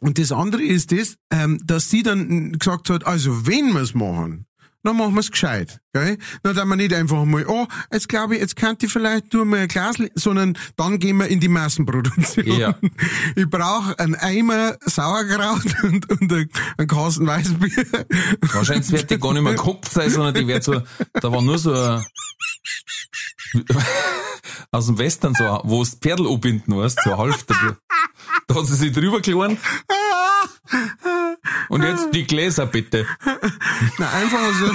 Und 0.00 0.18
das 0.18 0.32
andere 0.32 0.62
ist 0.62 0.92
das, 0.92 1.16
ähm, 1.30 1.60
dass 1.64 1.90
sie 1.90 2.02
dann 2.02 2.52
gesagt 2.58 2.90
hat, 2.90 3.06
also 3.06 3.46
wenn 3.46 3.74
wir's 3.74 3.94
machen, 3.94 4.46
dann 4.82 4.96
machen 4.96 5.14
wir's 5.14 5.30
gescheit. 5.30 5.80
Gell? 5.92 6.16
Dann 6.42 6.56
dann 6.56 6.68
wir 6.68 6.76
nicht 6.76 6.94
einfach 6.94 7.24
mal, 7.26 7.44
oh, 7.46 7.66
jetzt 7.92 8.08
glaube 8.08 8.34
ich, 8.34 8.40
jetzt 8.40 8.56
könnte 8.56 8.86
ich 8.86 8.92
vielleicht 8.92 9.30
tun 9.30 9.50
wir 9.50 9.58
ein 9.58 9.68
Glas, 9.68 9.96
sondern 10.14 10.56
dann 10.76 10.98
gehen 10.98 11.18
wir 11.18 11.28
in 11.28 11.40
die 11.40 11.48
Massenproduktion. 11.48 12.58
Ja. 12.58 12.74
Ich 13.36 13.48
brauche 13.48 13.98
einen 13.98 14.14
Eimer 14.14 14.76
Sauerkraut 14.84 15.64
und, 15.82 16.10
und 16.10 16.32
einen 16.32 16.88
Kasten 16.88 17.26
Weißbier. 17.26 18.06
Wahrscheinlich 18.52 18.90
wird 18.90 19.10
die 19.10 19.18
gar 19.18 19.32
nicht 19.34 19.42
mehr 19.42 19.54
gekocht 19.54 19.90
sein, 19.90 20.10
sondern 20.10 20.34
die 20.34 20.46
wird 20.46 20.64
so, 20.64 20.82
da 21.12 21.32
war 21.32 21.42
nur 21.42 21.58
so 21.58 21.74
ein, 21.74 22.04
aus 24.70 24.86
dem 24.86 24.98
Western, 24.98 25.34
so, 25.34 25.60
wo 25.64 25.82
es 25.82 25.94
Pferdl 25.94 26.26
anbinden 26.26 26.74
musst, 26.74 27.00
so 27.02 27.16
halb 27.16 27.46
dafür. 27.46 27.76
Da 28.50 28.56
hat 28.56 28.66
sie 28.66 28.74
sich 28.74 28.90
drüber 28.92 29.20
gelernt. 29.20 29.60
Und 31.68 31.82
jetzt 31.84 32.08
die 32.12 32.24
Gläser 32.26 32.66
bitte. 32.66 33.06
Na, 33.98 34.10
einfach 34.10 34.40
so, 34.58 34.72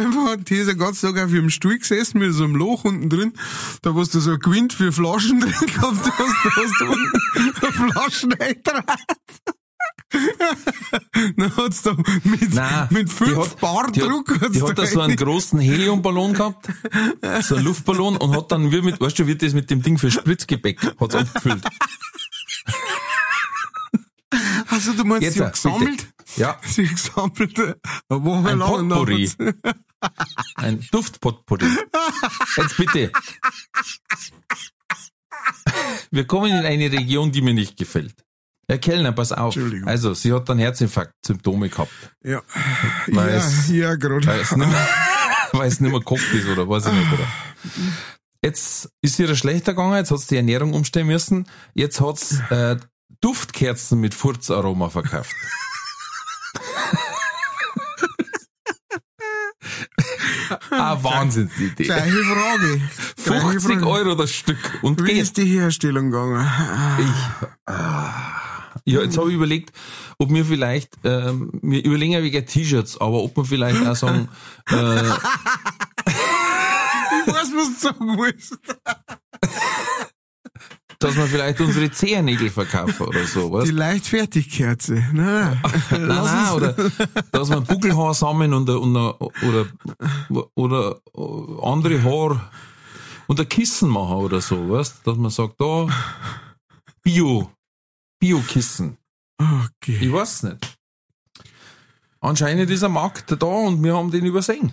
einfach 0.00 0.26
hat 0.32 0.50
dieser 0.50 0.74
ganz 0.74 1.00
Tag 1.00 1.16
auf 1.18 1.32
ihrem 1.32 1.48
Stuhl 1.50 1.78
gesessen 1.78 2.18
mit 2.18 2.32
so 2.34 2.42
einem 2.42 2.56
Loch 2.56 2.84
unten 2.84 3.08
drin. 3.08 3.34
Da 3.82 3.94
hast 3.94 4.14
du 4.14 4.20
so 4.20 4.32
ein 4.32 4.40
Gewinn 4.40 4.68
für 4.70 4.90
Flaschen 4.92 5.38
drin 5.38 5.52
gehabt, 5.52 6.06
da 6.06 6.10
hast 6.18 6.44
du, 6.44 6.50
hast 6.50 6.80
du 6.80 6.84
unten 6.86 7.92
Flaschen 7.92 8.32
eingetragen. 8.34 8.86
Dann 11.36 11.56
hat's 11.56 11.82
da 11.82 11.96
mit, 12.24 12.54
Nein, 12.54 12.86
mit 12.90 13.08
die 13.08 13.12
fünf 13.12 13.36
hat- 13.36 13.60
Bar 13.60 13.90
Die 13.92 14.00
Druck 14.00 14.30
hat, 14.34 14.40
hat's 14.42 14.52
die 14.52 14.62
hat 14.62 14.78
da 14.78 14.86
so 14.86 15.00
einen 15.00 15.16
großen 15.16 15.58
Heliumballon 15.60 16.34
gehabt, 16.34 16.68
so 17.42 17.54
einen 17.56 17.64
Luftballon 17.64 18.16
und 18.16 18.36
hat 18.36 18.50
dann, 18.52 18.70
wie 18.72 18.80
mit, 18.82 19.00
weißt 19.00 19.18
du, 19.20 19.26
wie 19.26 19.36
das 19.36 19.52
mit 19.54 19.70
dem 19.70 19.82
Ding 19.82 19.98
für 19.98 20.10
Spritzgebäck, 20.10 20.80
hat's 21.00 21.14
abgefüllt. 21.14 21.64
Also 24.70 24.92
du 24.92 25.04
meinst, 25.04 25.22
Jetzt, 25.22 25.34
sie 25.34 25.44
hat 25.44 25.52
bitte. 25.54 25.68
gesammelt? 25.70 26.06
Ja, 26.36 26.58
Sie 26.66 26.88
hat 26.88 26.96
gesammelt, 26.96 27.58
äh, 27.58 27.74
eine 28.08 28.24
Woche 28.24 28.48
ein 28.48 28.58
lang. 28.58 28.88
Potpourri. 28.88 29.30
Ein 30.56 30.86
Duftpotpourri. 30.90 31.66
Jetzt 32.56 32.76
bitte. 32.76 33.12
Wir 36.10 36.26
kommen 36.26 36.50
in 36.50 36.64
eine 36.64 36.90
Region, 36.92 37.32
die 37.32 37.42
mir 37.42 37.54
nicht 37.54 37.76
gefällt. 37.76 38.14
Herr 38.68 38.78
Kellner, 38.78 39.12
pass 39.12 39.32
auf. 39.32 39.54
Entschuldigung. 39.54 39.88
Also, 39.88 40.14
sie 40.14 40.32
hat 40.32 40.48
dann 40.48 40.58
Herzinfarkt-Symptome 40.58 41.68
gehabt, 41.68 41.90
Ja, 42.22 42.42
Weil 43.08 43.28
ja, 43.30 43.34
es- 43.36 43.68
ja, 43.68 43.94
gerade. 43.96 44.26
weil 44.26 44.40
es 44.40 44.56
nicht 44.56 44.68
mehr, 44.70 44.88
weil 45.52 45.68
es 45.68 45.80
nicht 45.80 45.90
mehr 45.90 46.00
gekocht 46.00 46.32
ist 46.32 46.48
oder 46.48 46.66
weiß 46.68 46.86
ich 46.86 46.92
nicht, 46.92 47.12
oder? 47.12 47.28
Jetzt 48.42 48.88
ist 49.02 49.18
ihr 49.18 49.34
schlechter 49.36 49.72
gegangen, 49.72 49.96
jetzt 49.96 50.10
hat 50.10 50.20
sie 50.20 50.28
die 50.28 50.36
Ernährung 50.36 50.72
umstellen 50.72 51.06
müssen, 51.06 51.46
jetzt 51.74 52.00
hat's 52.00 52.40
äh, 52.50 52.76
Duftkerzen 53.24 54.00
mit 54.00 54.12
Furzaroma 54.14 54.90
verkauft. 54.90 55.34
ah, 60.70 61.02
Wahnsinnsidee. 61.02 61.84
Gleiche 61.84 62.22
Frage. 62.22 62.80
Gleiche 63.16 63.42
50 63.42 63.72
Frage. 63.78 63.86
Euro 63.86 64.14
das 64.14 64.30
Stück 64.30 64.78
und 64.82 65.00
Wie 65.02 65.06
geht. 65.14 65.22
ist 65.22 65.38
die 65.38 65.46
Herstellung 65.46 66.10
gegangen? 66.10 66.46
Ich, 66.98 67.46
ah, 67.66 68.12
ja, 68.84 69.00
jetzt 69.00 69.16
habe 69.16 69.30
ich 69.30 69.36
überlegt, 69.36 69.72
ob 70.18 70.30
wir 70.30 70.44
vielleicht, 70.44 70.98
ähm, 71.04 71.50
wir 71.62 71.82
überlegen 71.82 72.12
ja 72.12 72.22
wegen 72.22 72.44
T-Shirts, 72.44 73.00
aber 73.00 73.22
ob 73.22 73.34
wir 73.38 73.46
vielleicht 73.46 73.86
auch 73.86 73.96
sagen, 73.96 74.28
äh, 74.68 74.74
Ich 77.26 77.32
weiß, 77.32 77.52
was 77.54 77.80
du 77.80 77.88
sagen 77.88 78.18
willst. 78.18 78.58
dass 81.04 81.16
wir 81.16 81.26
vielleicht 81.26 81.60
unsere 81.60 81.90
Zehennägel 81.90 82.48
verkaufen 82.48 83.06
oder 83.06 83.26
so, 83.26 83.52
was? 83.52 83.64
Die 83.64 83.72
Leichtfertigkerze. 83.72 84.94
Nein. 85.12 85.60
Nein, 85.90 86.06
nein, 86.08 86.52
oder 86.52 86.72
dass 87.30 87.50
wir 87.50 87.60
Buckelhaar 87.60 88.14
sammeln 88.14 88.54
und, 88.54 88.70
und, 88.70 88.96
oder, 88.96 89.66
oder 90.54 91.00
andere 91.62 92.02
Haar 92.02 92.50
und 93.26 93.38
ein 93.38 93.48
Kissen 93.48 93.90
machen 93.90 94.16
oder 94.16 94.40
so, 94.40 94.70
weißt? 94.70 95.06
Dass 95.06 95.18
man 95.18 95.30
sagt, 95.30 95.60
da, 95.60 95.88
Bio, 97.02 97.50
Bio-Kissen. 98.18 98.96
Okay. 99.38 99.98
Ich 100.00 100.12
weiß 100.12 100.44
nicht. 100.44 100.78
Anscheinend 102.20 102.70
ist 102.70 102.82
ein 102.82 102.92
Markt 102.92 103.30
da 103.30 103.46
und 103.46 103.84
wir 103.84 103.94
haben 103.94 104.10
den 104.10 104.24
übersehen. 104.24 104.72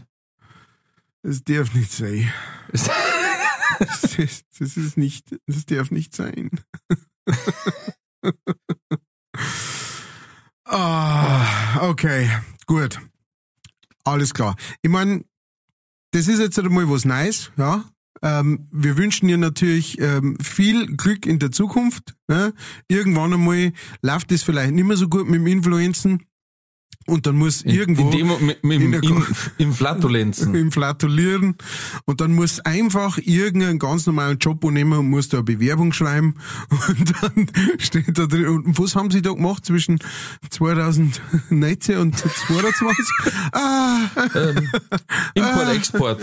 Das 1.24 1.44
darf 1.44 1.74
nicht 1.74 1.92
sein. 1.92 2.32
Das 3.82 4.18
ist, 4.20 4.46
das 4.60 4.78
ist 4.78 4.96
nicht, 4.96 5.36
das 5.48 5.66
darf 5.66 5.90
nicht 5.90 6.16
sein. 6.16 6.52
ah, 10.66 11.90
okay, 11.90 12.30
gut. 12.68 13.00
Alles 14.04 14.36
klar. 14.36 14.56
Ich 14.84 14.90
meine, 14.90 15.24
das 16.12 16.28
ist 16.28 16.40
jetzt 16.40 16.60
einmal 16.60 16.90
was 16.90 17.06
Neues, 17.06 17.52
ja. 17.58 17.86
Ähm, 18.24 18.68
wir 18.72 18.98
wünschen 18.98 19.28
dir 19.28 19.38
natürlich 19.38 20.00
ähm, 20.00 20.38
viel 20.40 20.86
Glück 20.96 21.26
in 21.26 21.40
der 21.40 21.52
Zukunft. 21.52 22.14
Ja? 22.30 22.52
Irgendwann 22.88 23.34
einmal 23.34 23.74
läuft 24.04 24.32
es 24.32 24.44
vielleicht 24.44 24.74
nicht 24.74 24.86
mehr 24.86 24.98
so 24.98 25.10
gut 25.10 25.26
mit 25.26 25.40
dem 25.40 25.48
Influenzen 25.48 26.28
und 27.08 27.26
dann 27.26 27.36
muss 27.36 27.64
irgendwo 27.64 28.10
In 28.12 28.12
dem, 28.12 28.46
mit, 28.62 28.82
in 28.82 28.92
der 28.92 29.02
Ko- 29.02 29.24
in 29.58 29.74
Flatulenzen. 29.74 30.54
im 30.56 30.72
Flatulieren 30.72 31.56
und 32.06 32.22
dann 32.22 32.34
muss 32.34 32.60
einfach 32.62 33.18
irgendeinen 33.18 33.80
ganz 33.80 34.06
normalen 34.06 34.38
Job 34.40 34.64
nehmen 34.64 34.94
und 34.98 35.10
muss 35.10 35.30
da 35.30 35.38
eine 35.38 35.44
Bewerbung 35.44 35.94
schreiben 35.94 36.36
und 36.88 37.14
dann 37.22 37.48
steht 37.80 38.18
da 38.18 38.26
drin, 38.28 38.48
und 38.48 38.78
was 38.80 38.96
haben 38.96 39.10
sie 39.12 39.22
da 39.22 39.32
gemacht 39.32 39.66
zwischen 39.66 40.00
2019 40.50 41.98
und 41.98 42.18
2022? 42.18 43.06
ah, 43.54 44.00
ähm, 44.36 44.70
Import, 45.34 45.76
Export. 45.76 46.22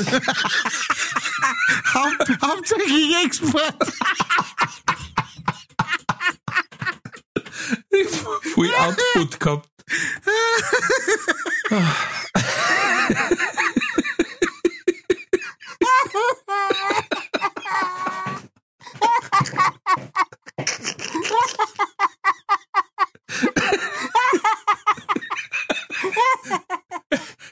Haupt, 1.95 2.43
hauptsächlich 2.43 3.14
Export. 3.24 3.74
Viel 8.55 8.70
Output 8.74 9.41
gehabt. 9.41 9.68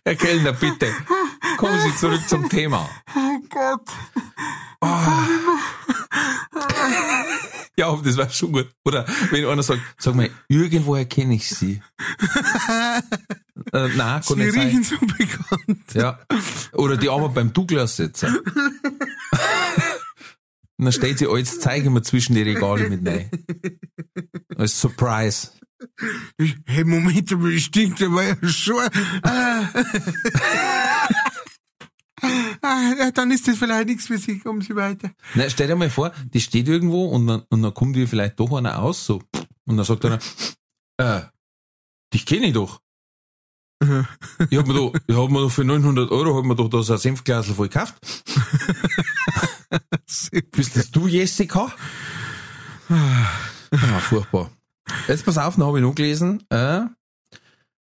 Herr 0.04 0.14
Kellner, 0.14 0.52
bitte. 0.52 0.94
Kommen 1.56 1.80
Sie 1.80 1.96
zurück 1.96 2.28
zum 2.28 2.48
Thema. 2.48 2.88
Oh 3.14 3.38
Gott. 3.48 3.80
Ja, 7.78 7.88
aber 7.88 8.02
das 8.02 8.16
war 8.16 8.30
schon 8.30 8.52
gut. 8.52 8.70
Oder 8.84 9.04
wenn 9.30 9.44
einer 9.44 9.62
sagt, 9.62 9.82
sag 9.98 10.14
mal, 10.14 10.30
irgendwoher 10.48 11.04
kenne 11.04 11.34
ich 11.34 11.48
Sie. 11.48 11.82
äh, 13.72 13.88
nein, 13.88 13.96
kann 13.96 14.22
Sie 14.22 14.34
nicht 14.36 14.54
sein. 14.54 14.66
riechen 14.66 14.82
so 14.84 14.96
bekannt. 14.98 15.92
Ja. 15.92 16.18
Oder 16.72 16.96
die 16.96 17.10
Arbeit 17.10 17.34
beim 17.34 17.52
Douglas 17.52 17.96
sitzen. 17.96 18.38
Und 20.78 20.84
dann 20.84 20.92
steht 20.92 21.18
sie 21.18 21.26
alles 21.26 21.60
Zeug 21.60 21.84
immer 21.84 22.02
zwischen 22.02 22.34
die 22.34 22.42
Regale 22.42 22.88
mit 22.88 23.06
rein. 23.06 23.30
Als 24.56 24.78
Surprise. 24.80 25.50
Hey, 26.66 26.84
Moment, 26.84 27.30
aber 27.32 27.50
das 27.50 27.62
stinkt, 27.62 28.00
der 28.00 28.10
war 28.12 28.22
ja 28.24 28.36
schon. 28.48 28.88
Ah. 29.22 29.68
Ah, 32.22 33.10
dann 33.12 33.30
ist 33.30 33.46
das 33.46 33.58
vielleicht 33.58 33.88
nichts 33.88 34.06
für 34.06 34.18
Sie. 34.18 34.38
Kommen 34.38 34.62
Sie 34.62 34.74
weiter. 34.74 35.10
Na, 35.34 35.48
stell 35.50 35.66
dir 35.66 35.76
mal 35.76 35.90
vor, 35.90 36.12
die 36.32 36.40
steht 36.40 36.68
irgendwo 36.68 37.06
und 37.06 37.26
dann, 37.26 37.42
und 37.50 37.62
dann 37.62 37.74
kommt 37.74 37.96
ihr 37.96 38.08
vielleicht 38.08 38.40
doch 38.40 38.56
einer 38.56 38.78
aus, 38.78 39.04
so. 39.04 39.22
Und 39.66 39.76
dann 39.76 39.84
sagt 39.84 40.04
einer, 40.04 40.18
äh, 40.98 41.22
dich 42.12 42.24
kenne 42.24 42.46
ich 42.46 42.54
doch. 42.54 42.80
Ich 44.48 44.56
hab 44.56 44.66
mir 44.66 44.74
doch, 44.74 44.94
ich 45.06 45.16
hab 45.16 45.30
mir 45.30 45.40
doch 45.40 45.50
für 45.50 45.64
900 45.64 46.10
Euro, 46.10 46.36
hab 46.36 46.44
mir 46.44 46.56
doch 46.56 46.70
da 46.70 46.82
so 46.82 46.94
ein 46.94 46.98
Senfglasel 46.98 47.54
voll 47.54 47.68
gekauft. 47.68 47.94
Bist 50.52 50.76
das 50.76 50.90
du, 50.90 51.06
Jessica? 51.06 51.70
Ah, 52.88 53.98
furchtbar. 54.00 54.50
Jetzt 55.08 55.26
pass 55.26 55.36
auf, 55.36 55.56
dann 55.56 55.66
habe 55.66 55.78
ich 55.78 55.84
noch 55.84 55.94
gelesen, 55.94 56.42
äh, 56.48 56.82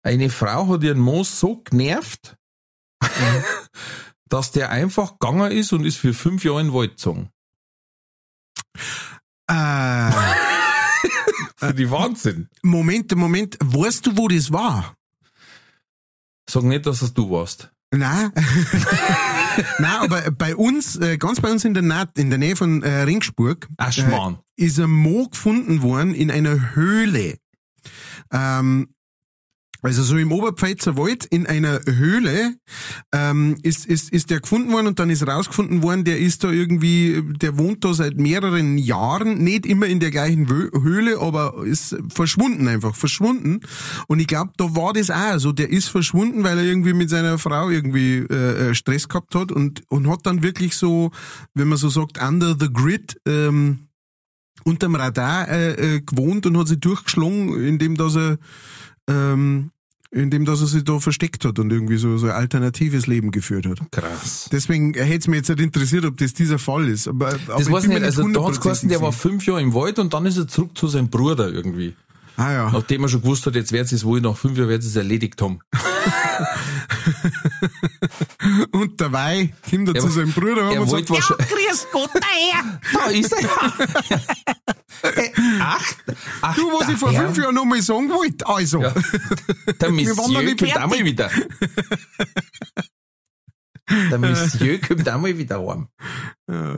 eine 0.03 0.31
Frau 0.31 0.69
hat 0.69 0.83
ihren 0.83 0.99
Moos 0.99 1.41
so 1.41 1.63
genervt, 1.63 2.37
dass 4.29 4.53
der 4.53 4.71
einfach 4.71 5.19
gegangen 5.19 5.51
ist 5.53 5.73
und 5.73 5.85
ist 5.85 5.97
für 5.97 6.15
fünf 6.15 6.45
Jahre 6.45 6.61
in 6.61 6.73
Wald 6.73 6.93
gezogen. 6.93 7.31
Äh, 9.49 10.13
Für 11.57 11.75
die 11.75 11.91
Wahnsinn. 11.91 12.49
Moment, 12.63 13.15
Moment. 13.17 13.59
Weißt 13.61 14.07
du, 14.07 14.17
wo 14.17 14.29
das 14.29 14.53
war? 14.53 14.95
Sag 16.49 16.63
nicht, 16.63 16.87
dass 16.87 17.03
es 17.03 17.13
du 17.13 17.31
warst. 17.31 17.73
Nein. 17.91 18.33
Nein, 19.79 19.97
aber 20.01 20.31
bei 20.31 20.55
uns, 20.55 20.97
äh, 20.97 21.17
ganz 21.19 21.41
bei 21.41 21.51
uns 21.51 21.65
in 21.65 21.75
der, 21.75 21.83
Nähe, 21.83 22.09
in 22.17 22.31
der 22.31 22.39
Nähe 22.39 22.55
von 22.55 22.83
äh, 22.83 23.03
Ringsburg, 23.03 23.69
Ach, 23.77 23.93
Schmarrn. 23.93 24.39
ist 24.57 24.79
ein 24.79 24.91
Mo 24.91 25.29
gefunden 25.29 25.83
worden 25.83 26.15
in 26.15 26.31
einer 26.31 26.77
Höhle. 26.77 27.39
Ähm, 28.33 28.95
Also 29.81 30.03
so 30.03 30.17
im 30.17 30.33
Oberpfälzer 30.33 30.97
Wald 30.97 31.25
in 31.27 31.47
einer 31.47 31.81
Höhle 31.87 32.57
ähm, 33.13 33.57
ist, 33.63 33.87
ist, 33.87 34.11
ist 34.11 34.29
der 34.29 34.41
gefunden 34.41 34.73
worden 34.73 34.89
und 34.89 34.99
dann 34.99 35.09
ist 35.09 35.25
rausgefunden 35.25 35.85
worden, 35.85 36.03
der 36.03 36.19
ist 36.19 36.43
da 36.43 36.51
irgendwie, 36.51 37.23
der 37.37 37.59
wohnt 37.59 37.85
da 37.85 37.95
seit 37.95 38.17
mehreren 38.17 38.77
Jahren, 38.77 39.39
nicht 39.39 39.67
immer 39.67 39.87
in 39.87 40.01
der 40.01 40.11
gleichen 40.11 40.49
Höhle, 40.49 41.21
aber 41.21 41.65
ist 41.65 41.97
verschwunden 42.13 42.67
einfach, 42.67 42.97
verschwunden. 42.97 43.61
Und 44.09 44.19
ich 44.19 44.27
glaube, 44.27 44.51
da 44.57 44.75
war 44.75 44.93
das 44.93 45.11
auch 45.11 45.39
so, 45.39 45.53
der 45.53 45.71
ist 45.71 45.89
verschwunden, 45.89 46.43
weil 46.43 46.59
er 46.59 46.65
irgendwie 46.65 46.93
mit 46.93 47.09
seiner 47.09 47.39
Frau 47.39 47.71
irgendwie 47.71 48.17
äh, 48.19 48.71
äh, 48.71 48.75
Stress 48.75 49.09
gehabt 49.09 49.37
hat 49.37 49.53
und, 49.53 49.83
und 49.89 50.11
hat 50.11 50.27
dann 50.27 50.43
wirklich 50.43 50.75
so, 50.75 51.13
wenn 51.55 51.69
man 51.69 51.79
so 51.79 51.89
sagt, 51.89 52.21
under 52.21 52.57
the 52.59 52.69
grid, 52.73 53.21
ähm, 53.27 53.89
unterm 54.65 54.97
Radar 54.97 55.49
äh, 55.49 55.97
äh, 55.97 56.01
gewohnt 56.01 56.47
und 56.47 56.59
hat 56.59 56.67
sich 56.67 56.81
durchgeschlagen, 56.81 57.65
indem 57.65 57.97
dass 57.97 58.17
er 58.17 58.39
ähm, 59.09 59.71
indem 60.11 60.45
dass 60.45 60.61
er 60.61 60.67
sich 60.67 60.85
da 60.85 61.01
versteckt 61.01 61.45
hat 61.45 61.59
und 61.59 61.71
irgendwie 61.71 61.97
so, 61.99 62.17
so 62.17 62.27
ein 62.27 62.33
alternatives 62.33 63.07
Leben 63.07 63.31
geführt 63.31 63.67
hat. 63.67 63.79
Krass. 63.91 64.49
Deswegen 64.51 64.95
hätte 64.95 65.19
es 65.19 65.27
mich 65.27 65.39
jetzt 65.39 65.49
nicht 65.51 65.61
interessiert, 65.61 66.05
ob 66.07 66.17
das 66.17 66.33
dieser 66.33 66.59
Fall 66.59 66.89
ist. 66.89 67.09
Aber, 67.09 67.33
das 67.33 67.67
aber 67.67 67.77
weiß 67.77 67.85
ich 67.85 67.91
nicht. 67.91 68.03
Also 68.03 68.27
da 68.29 68.45
hat's 68.45 68.61
geheißen, 68.61 68.89
der 68.89 69.03
war 69.03 69.13
fünf 69.13 69.47
Jahre 69.47 69.61
im 69.61 69.75
Wald 69.75 69.99
und 69.99 70.15
dann 70.15 70.25
ist 70.25 70.39
er 70.39 70.49
zurück 70.49 70.77
zu 70.77 70.89
seinem 70.89 71.09
Bruder 71.09 71.51
irgendwie. 71.51 71.95
Ah 72.39 72.53
ja. 72.53 72.71
Nachdem 72.71 73.03
er 73.03 73.09
schon 73.09 73.21
gewusst 73.21 73.45
hat, 73.47 73.57
jetzt 73.57 73.73
wird 73.73 73.91
es 73.91 74.05
wohl 74.05 74.21
nach 74.21 74.37
fünf 74.37 74.57
Jahren 74.57 74.69
wird 74.69 74.85
es 74.85 74.95
erledigt 74.95 75.43
haben. 75.43 75.59
und 78.71 79.01
dabei 79.01 79.53
kommt 79.69 79.89
er 79.89 79.97
ja, 79.97 80.01
zu 80.01 80.09
seinem 80.09 80.33
Bruder 80.33 80.67
haben 80.67 80.79
und 80.79 80.89
sagt, 80.89 81.11
ja, 81.11 81.17
grüß 81.17 81.89
Gott, 81.91 82.11
daher. 82.15 82.81
Da 82.93 83.07
ist 83.11 83.33
er 83.33 83.49
ach, 85.61 85.93
ach, 86.43 86.57
du, 86.57 86.63
was 86.69 86.89
ich 86.89 86.97
vor 86.97 87.11
Herr. 87.11 87.25
fünf 87.25 87.39
Jahren 87.39 87.57
noch 87.57 87.65
mal 87.65 87.83
sagen 87.83 88.09
wollte, 88.09 88.47
also. 88.47 88.83
Ja. 88.83 88.95
Der 89.81 89.91
Monsieur 89.95 90.15
kommt 90.15 90.77
auch 90.77 90.87
mal 90.87 91.05
wieder. 91.05 91.29
Der 94.11 94.19
Monsieur 94.19 94.81
kommt 94.81 95.09
auch 95.09 95.21
mal 95.21 95.37
wieder 95.37 95.67
heim. 95.67 95.89
Ja. 96.49 96.77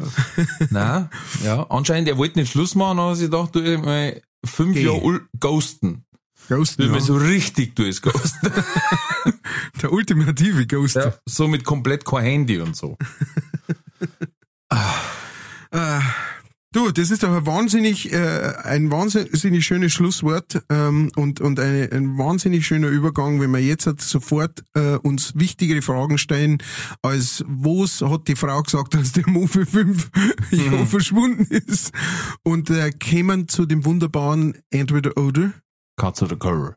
Nein, 0.71 1.11
ja, 1.45 1.67
anscheinend, 1.69 2.09
er 2.09 2.17
wollte 2.17 2.39
nicht 2.39 2.53
Schluss 2.53 2.75
machen, 2.75 2.99
aber 2.99 3.15
sie 3.15 3.29
dachte, 3.29 3.63
du 3.63 3.77
mal 3.79 4.23
fünf 4.45 4.75
Geh. 4.75 4.85
Jahre 4.85 5.21
ghosten. 5.39 6.05
Ghosten. 6.49 6.85
Wenn 6.85 6.95
ja. 6.95 7.01
so 7.01 7.17
richtig 7.17 7.77
durch 7.77 8.03
Ghosten. 8.03 8.53
Der 9.83 9.93
ultimative 9.93 10.67
Ghost. 10.67 10.97
Ja, 10.97 11.15
so 11.27 11.47
mit 11.49 11.65
komplett 11.65 12.05
kein 12.05 12.25
Handy 12.25 12.59
und 12.59 12.77
so. 12.77 12.97
ah. 14.71 16.01
Du, 16.73 16.93
das 16.93 17.11
ist 17.11 17.25
doch 17.25 17.35
ein 17.35 17.47
wahnsinnig, 17.47 18.13
äh, 18.13 18.53
ein 18.63 18.93
wahnsinnig 18.93 19.67
schönes 19.67 19.93
Schlusswort 19.93 20.63
ähm, 20.71 21.11
und, 21.17 21.41
und 21.41 21.59
eine, 21.59 21.91
ein 21.91 22.17
wahnsinnig 22.17 22.65
schöner 22.65 22.87
Übergang, 22.87 23.41
wenn 23.41 23.51
wir 23.51 23.59
jetzt 23.59 23.87
halt 23.87 24.01
sofort 24.01 24.63
äh, 24.75 24.95
uns 24.95 25.33
wichtigere 25.35 25.83
Fragen 25.83 26.17
stellen, 26.17 26.59
als 27.03 27.45
was 27.49 28.03
hat 28.03 28.29
die 28.29 28.37
Frau 28.37 28.63
gesagt, 28.63 28.95
dass 28.95 29.11
der 29.11 29.29
Mo 29.29 29.49
für 29.49 29.67
fünf 29.67 30.13
mhm. 30.53 30.87
Verschwunden 30.87 31.45
ist. 31.53 31.91
Und 32.45 32.71
äh, 32.71 32.93
kämen 32.93 33.49
zu 33.49 33.67
dem 33.67 33.85
wunderbaren 33.85 34.57
Entweder 34.71 35.17
oder. 35.17 35.53
Katze 35.97 36.27
oder 36.27 36.37
Curry. 36.37 36.75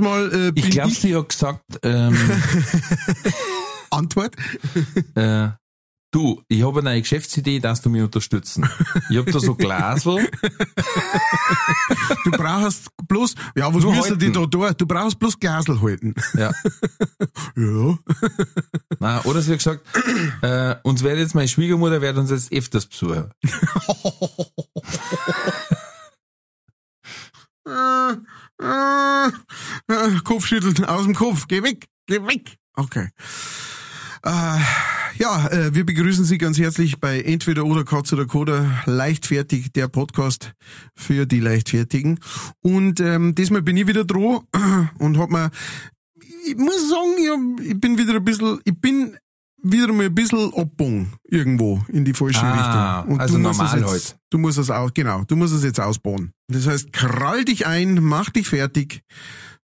Äh, 0.00 0.04
Mal 0.04 0.32
äh, 0.32 0.52
ich 0.54 0.70
glaube, 0.70 0.90
sie 0.90 1.16
hat 1.16 1.28
gesagt. 1.28 1.64
Ähm, 1.82 2.16
Antwort. 3.90 4.36
äh, 5.14 5.48
du, 6.12 6.42
ich 6.48 6.64
habe 6.64 6.80
eine 6.80 7.00
Geschäftsidee, 7.00 7.60
dass 7.60 7.82
du 7.82 7.90
mich 7.90 8.02
unterstützen. 8.02 8.68
Ich 9.10 9.16
habe 9.16 9.30
da 9.30 9.40
so 9.40 9.54
Glasel. 9.54 10.28
du 12.24 12.30
brauchst 12.30 12.88
bloß, 13.08 13.34
ja, 13.56 13.74
was 13.74 13.84
müssen 13.84 14.18
die 14.18 14.32
da 14.32 14.46
tun? 14.46 14.72
Du 14.76 14.86
brauchst 14.86 15.18
bloß 15.18 15.38
Glasel 15.38 15.80
halten. 15.80 16.14
Ja. 16.34 16.50
ja. 17.56 17.98
Nein, 18.98 19.20
oder 19.24 19.42
sie 19.42 19.52
hat 19.52 19.58
gesagt, 19.58 19.86
äh, 20.42 20.76
uns 20.82 21.02
wird 21.02 21.18
jetzt 21.18 21.34
meine 21.34 21.48
Schwiegermutter 21.48 22.00
wird 22.00 22.16
uns 22.16 22.30
jetzt 22.30 22.52
öfters 22.52 22.86
besuchen. 22.86 23.30
Äh, 28.60 29.30
Kopfschütteln 30.24 30.84
aus 30.84 31.04
dem 31.04 31.14
Kopf. 31.14 31.46
Geh 31.48 31.62
weg, 31.62 31.86
geh 32.06 32.22
weg. 32.26 32.56
Okay. 32.74 33.08
Äh, 34.22 34.58
ja, 35.16 35.48
äh, 35.48 35.74
wir 35.74 35.84
begrüßen 35.86 36.24
Sie 36.24 36.38
ganz 36.38 36.58
herzlich 36.58 37.00
bei 37.00 37.20
Entweder 37.20 37.64
oder 37.64 37.84
Katze 37.84 38.16
oder 38.16 38.26
Koda, 38.26 38.82
leichtfertig, 38.84 39.72
der 39.72 39.88
Podcast 39.88 40.52
für 40.94 41.26
die 41.26 41.40
Leichtfertigen. 41.40 42.20
Und 42.60 43.00
ähm, 43.00 43.34
diesmal 43.34 43.62
bin 43.62 43.78
ich 43.78 43.86
wieder 43.86 44.04
dran 44.04 44.40
und 44.98 45.18
hab 45.18 45.30
mir, 45.30 45.50
ich 46.46 46.56
muss 46.56 46.88
sagen, 46.88 47.58
ich, 47.58 47.70
ich 47.70 47.80
bin 47.80 47.96
wieder 47.96 48.14
ein 48.14 48.24
bisschen, 48.24 48.60
ich 48.64 48.78
bin 48.78 49.16
wieder 49.62 49.92
mal 49.92 50.06
ein 50.06 50.14
bisschen 50.14 50.52
abbauen 50.54 51.12
irgendwo 51.24 51.80
in 51.88 52.04
die 52.04 52.14
falsche 52.14 52.42
ah, 52.42 53.00
Richtung. 53.00 53.14
Und 53.14 53.20
also 53.20 53.38
normal 53.38 53.78
jetzt, 53.78 53.88
halt. 53.88 54.16
Du 54.30 54.38
musst 54.38 54.58
es 54.58 54.70
auch, 54.70 54.92
genau, 54.94 55.24
du 55.24 55.36
musst 55.36 55.54
es 55.54 55.64
jetzt 55.64 55.80
ausbauen. 55.80 56.32
Das 56.48 56.66
heißt, 56.66 56.92
krall 56.92 57.44
dich 57.44 57.66
ein, 57.66 58.02
mach 58.02 58.30
dich 58.30 58.48
fertig, 58.48 59.02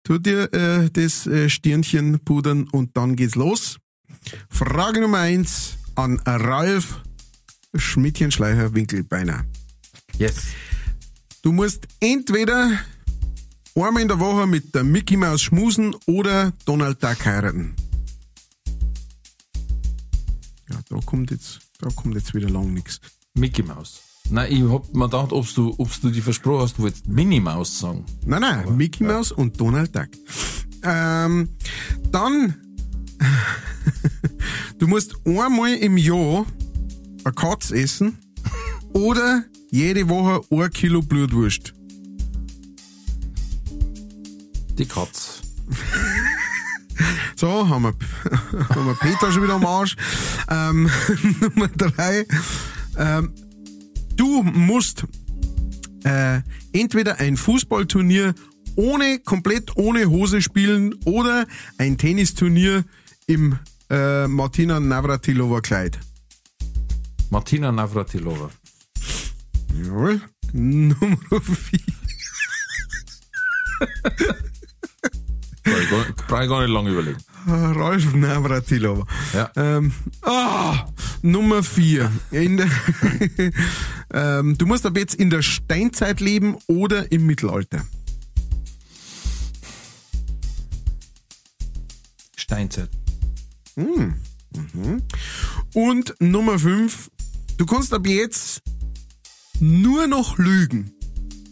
tu 0.04 0.18
dir 0.18 0.52
äh, 0.54 0.89
das 0.91 1.28
äh, 1.28 1.50
Stirnchen 1.50 2.20
pudern 2.24 2.68
und 2.72 2.96
dann 2.98 3.16
geht's 3.16 3.36
los. 3.36 3.78
Frage 4.50 5.02
Nummer 5.02 5.20
eins 5.20 5.78
an 5.96 6.20
Ralf 6.26 7.02
Schmidtchen-Schleicher 7.76 8.74
Winkelbeiner. 8.74 9.46
Yes. 10.18 10.48
Du 11.41 11.52
musst 11.52 11.88
entweder 12.00 12.80
einmal 13.76 14.02
in 14.02 14.08
der 14.08 14.20
Woche 14.20 14.48
mit 14.48 14.74
der 14.76 14.84
Mickey 14.84 15.18
Maus 15.18 15.41
schmusen 15.41 15.96
oder 16.06 16.54
Donald 16.66 17.04
Duck 17.04 17.26
heiraten. 17.26 17.76
Ja, 20.74 20.80
da 20.90 21.00
kommt 21.06 21.30
jetzt, 21.30 21.60
da 21.80 21.90
kommt 21.90 22.16
jetzt 22.16 22.34
wieder 22.34 22.50
lang 22.50 22.74
nichts. 22.74 23.00
Mickey 23.36 23.64
Mouse. 23.64 24.02
Nein, 24.30 24.52
ich 24.52 24.64
hab 24.64 24.94
mir 24.94 25.06
gedacht, 25.06 25.32
ob 25.32 25.54
du, 25.54 25.76
du 26.02 26.10
die 26.10 26.22
versprochen 26.22 26.62
hast, 26.62 26.78
du 26.78 26.84
wolltest 26.84 27.08
Minnie 27.08 27.40
Maus 27.40 27.80
sagen. 27.80 28.06
Nein, 28.26 28.42
nein, 28.42 28.60
Aber, 28.60 28.72
Mickey 28.72 29.04
ja. 29.04 29.14
Mouse 29.14 29.32
und 29.32 29.60
Donald 29.60 29.96
Duck. 29.96 30.08
Ähm, 30.82 31.50
dann, 32.10 32.56
du 34.80 34.88
musst 34.88 35.16
einmal 35.26 35.76
im 35.76 35.98
Jahr 35.98 36.46
eine 37.24 37.34
Katz 37.34 37.72
essen 37.72 38.18
oder 38.94 39.44
jede 39.70 40.10
Woche 40.10 40.42
ein 40.50 40.72
Kilo 40.72 41.02
Blutwurst. 41.02 41.74
Die 44.78 44.86
Katz. 44.86 45.42
So, 47.36 47.68
haben 47.68 47.84
wir, 47.84 47.94
haben 48.70 48.86
wir 48.86 48.96
Peter 48.96 49.32
schon 49.32 49.44
wieder 49.44 49.56
am 49.56 49.66
Arsch. 49.66 49.96
Ähm, 50.50 50.89
Nummer 51.41 51.68
drei. 51.70 52.26
Ähm, 52.98 53.34
du 54.16 54.44
musst 54.44 55.06
äh, 56.04 56.41
entweder 56.72 57.20
ein 57.20 57.38
Fußballturnier 57.38 58.36
ohne, 58.76 59.20
komplett 59.20 59.76
ohne 59.78 60.06
Hose 60.10 60.41
spielen 60.41 60.96
oder 61.06 61.46
ein 61.78 61.98
Tennisturnier 61.98 62.84
im 63.28 63.58
äh, 63.89 64.28
Martina 64.28 64.80
Navratilova 64.80 65.62
Kleid. 65.62 66.00
Martina 67.30 67.72
Navratilova. 67.72 68.50
Jawohl. 69.74 70.22
Nummer 70.54 71.41
vier. 71.41 71.80
Brauche 76.34 76.46
ich 76.46 76.50
gar 76.50 76.62
nicht 76.62 76.74
lange 76.74 76.90
überlegen. 76.90 77.20
Ralf 77.48 78.12
Navratilova. 78.16 79.06
Ja. 79.36 79.52
Ähm, 79.56 79.94
oh, 80.26 80.74
Nummer 81.22 81.62
vier. 81.62 82.12
Der, 82.32 82.68
ähm, 84.40 84.58
du 84.58 84.66
musst 84.66 84.84
aber 84.88 85.00
jetzt 85.00 85.14
in 85.14 85.30
der 85.30 85.44
Steinzeit 85.44 86.22
leben 86.22 86.58
oder 86.66 87.12
im 87.12 87.28
Mittelalter. 87.28 87.86
Steinzeit. 92.36 92.90
Hm. 93.76 94.16
Mhm. 94.74 95.04
Und 95.76 96.16
Nummer 96.20 96.58
fünf. 96.58 97.12
Du 97.58 97.68
kannst 97.68 97.94
ab 97.94 98.08
jetzt 98.08 98.64
nur 99.60 100.08
noch 100.08 100.40
lügen. 100.40 100.94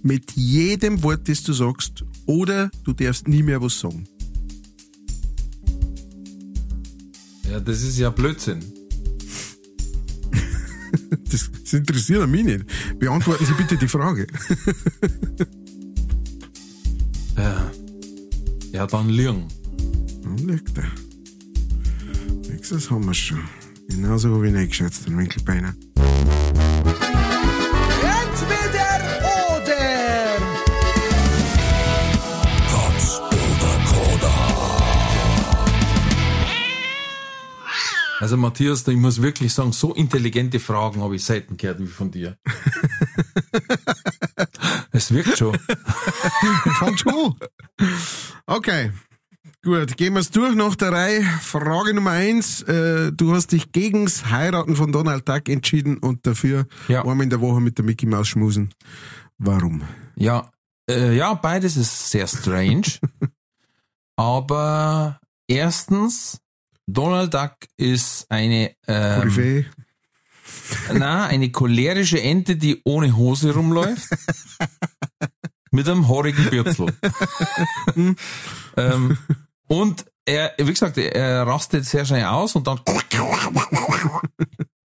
Mit 0.01 0.31
jedem 0.31 1.03
Wort, 1.03 1.29
das 1.29 1.43
du 1.43 1.53
sagst 1.53 2.03
oder 2.25 2.71
du 2.83 2.93
darfst 2.93 3.27
nie 3.27 3.43
mehr 3.43 3.61
was 3.61 3.79
sagen. 3.79 4.07
Ja, 7.51 7.59
das 7.59 7.81
ist 7.81 7.97
ja 7.97 8.09
Blödsinn. 8.09 8.63
das, 11.29 11.51
das 11.51 11.73
interessiert 11.73 12.29
mich 12.29 12.45
nicht. 12.45 12.65
Beantworten 12.97 13.45
Sie 13.45 13.51
bitte 13.55 13.75
die 13.75 13.89
Frage. 13.89 14.25
ja. 17.35 17.69
ja, 18.71 18.87
dann 18.87 19.09
lügen. 19.09 19.49
Dann 20.23 20.37
lügt 20.37 20.77
er. 20.77 20.89
Das 22.69 22.89
haben 22.89 23.05
wir 23.05 23.13
schon. 23.13 23.43
Genauso 23.89 24.33
habe 24.33 24.47
ich 24.47 24.53
nicht 24.53 24.69
geschätzt, 24.69 25.05
den 25.05 25.17
Winkelbeiner. 25.17 25.75
Also 38.21 38.37
Matthias, 38.37 38.87
ich 38.87 38.97
muss 38.97 39.23
wirklich 39.23 39.51
sagen, 39.51 39.71
so 39.71 39.95
intelligente 39.95 40.59
Fragen 40.59 41.01
habe 41.01 41.15
ich 41.15 41.23
selten 41.23 41.57
gehört 41.57 41.79
wie 41.79 41.87
von 41.87 42.11
dir. 42.11 42.37
es 44.91 45.11
wirkt 45.11 45.39
schon. 45.39 45.57
Fangt 46.77 46.99
schon. 46.99 47.33
Okay. 48.45 48.91
Gut, 49.63 49.97
gehen 49.97 50.13
wir 50.13 50.19
es 50.19 50.29
durch 50.29 50.53
nach 50.53 50.75
der 50.75 50.91
Reihe. 50.91 51.23
Frage 51.41 51.95
Nummer 51.95 52.11
eins. 52.11 52.61
Äh, 52.61 53.11
du 53.11 53.33
hast 53.33 53.53
dich 53.53 53.71
gegens 53.71 54.29
Heiraten 54.29 54.75
von 54.75 54.91
Donald 54.91 55.27
Duck 55.27 55.49
entschieden 55.49 55.97
und 55.97 56.27
dafür 56.27 56.67
Ja. 56.87 57.01
einmal 57.01 57.23
in 57.23 57.31
der 57.31 57.41
Woche 57.41 57.59
mit 57.59 57.79
der 57.79 57.85
Mickey 57.85 58.05
Maus 58.05 58.27
schmusen. 58.27 58.71
Warum? 59.39 59.81
Ja, 60.15 60.51
äh, 60.87 61.17
ja, 61.17 61.33
beides 61.33 61.75
ist 61.75 62.11
sehr 62.11 62.27
strange. 62.27 62.83
Aber 64.15 65.19
erstens, 65.47 66.37
Donald 66.93 67.33
Duck 67.33 67.53
ist 67.77 68.25
eine, 68.29 68.75
ähm, 68.87 69.19
Koryphäe? 69.19 69.65
na, 70.93 71.25
eine 71.25 71.51
cholerische 71.51 72.21
Ente, 72.21 72.55
die 72.55 72.81
ohne 72.83 73.15
Hose 73.15 73.53
rumläuft. 73.53 74.09
mit 75.71 75.87
einem 75.87 76.07
haarigen 76.07 76.49
Bürzel. 76.49 76.93
ähm, 78.77 79.17
und 79.67 80.05
er, 80.25 80.53
wie 80.57 80.71
gesagt, 80.71 80.97
er 80.97 81.47
rastet 81.47 81.85
sehr 81.85 82.05
schnell 82.05 82.25
aus 82.25 82.55
und 82.55 82.67
dann 82.67 82.81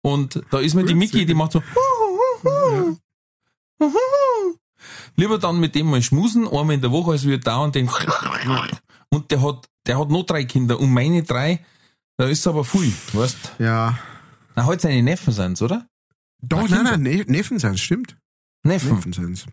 und 0.02 0.42
da 0.50 0.58
ist 0.58 0.74
mir 0.74 0.84
die 0.84 0.94
Mickey, 0.94 1.24
die 1.24 1.34
macht 1.34 1.52
so 1.52 1.62
lieber 5.16 5.38
dann 5.38 5.60
mit 5.60 5.74
dem 5.74 5.86
mal 5.86 6.02
schmusen, 6.02 6.46
einmal 6.46 6.72
in 6.72 6.80
der 6.80 6.90
Woche, 6.90 7.12
als 7.12 7.26
wir 7.26 7.38
dauernd 7.38 7.74
den 7.74 7.88
und 9.10 9.30
der 9.30 9.42
hat, 9.42 9.68
der 9.86 9.98
hat 9.98 10.10
noch 10.10 10.24
drei 10.24 10.44
Kinder 10.44 10.80
und 10.80 10.90
meine 10.90 11.22
drei, 11.22 11.64
da 12.16 12.26
ist 12.28 12.46
aber 12.46 12.64
viel, 12.64 12.92
weißt? 13.12 13.54
Ja. 13.58 13.98
Na, 14.54 14.66
halt 14.66 14.80
seine 14.80 15.02
Neffen 15.02 15.32
sind's, 15.32 15.62
oder? 15.62 15.86
Doch, 16.42 16.68
Na, 16.68 16.82
nein, 16.82 17.02
nein, 17.02 17.02
ne 17.02 17.24
Neffen 17.26 17.58
sind's, 17.58 17.80
stimmt. 17.80 18.16
Neffen. 18.64 18.96
Neffen 18.96 19.12
sind's. 19.12 19.46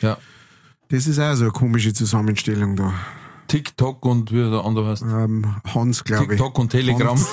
Ja. 0.00 0.18
Das 0.88 1.06
ist 1.06 1.18
auch 1.18 1.34
so 1.34 1.44
eine 1.44 1.52
komische 1.52 1.92
Zusammenstellung 1.92 2.76
da. 2.76 2.94
TikTok 3.46 4.04
und 4.04 4.32
wie 4.32 4.50
der 4.50 4.64
andere 4.64 4.90
heißt. 4.90 5.02
Ähm, 5.02 5.56
Hans, 5.74 6.04
glaube 6.04 6.24
ich. 6.24 6.28
TikTok 6.30 6.58
und 6.58 6.70
Telegram. 6.70 7.18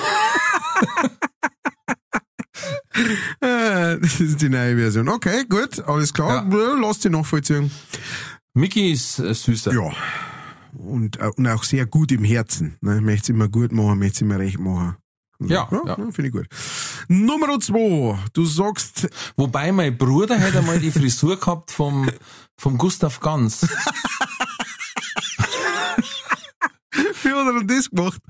Äh, 3.40 3.98
das 4.00 4.20
ist 4.20 4.40
die 4.40 4.48
neue 4.48 4.76
Version. 4.76 5.08
Okay, 5.08 5.44
gut, 5.48 5.80
alles 5.86 6.14
klar. 6.14 6.46
Ja. 6.50 6.74
Lass 6.80 7.00
dich 7.00 7.12
nachvollziehen. 7.12 7.70
Mickey 8.54 8.90
ist 8.92 9.18
äh, 9.18 9.34
süßer. 9.34 9.72
Ja. 9.74 9.92
Und, 10.76 11.20
äh, 11.20 11.30
und 11.36 11.46
auch 11.46 11.64
sehr 11.64 11.86
gut 11.86 12.12
im 12.12 12.24
Herzen. 12.24 12.76
Ne? 12.80 13.00
Möchte 13.00 13.22
es 13.24 13.28
immer 13.30 13.48
gut 13.48 13.72
machen, 13.72 13.98
möchte 13.98 14.16
es 14.16 14.20
immer 14.22 14.38
recht 14.38 14.58
machen. 14.58 14.96
Ja, 15.38 15.68
ja, 15.70 15.82
ja. 15.86 15.96
Finde 15.96 16.26
ich 16.26 16.32
gut. 16.32 16.46
Nummer 17.08 17.58
zwei. 17.60 18.18
Du 18.32 18.46
sagst, 18.46 19.08
Wobei 19.36 19.70
mein 19.72 19.96
Bruder 19.98 20.40
hat 20.40 20.56
einmal 20.56 20.80
die 20.80 20.90
Frisur 20.90 21.38
gehabt 21.38 21.70
vom, 21.70 22.08
vom 22.56 22.78
Gustav 22.78 23.20
Ganz. 23.20 23.66
wie 27.22 27.25
hat 27.36 27.46
er 27.46 27.58
denn 27.60 27.68
das 27.68 27.90
gemacht? 27.90 28.20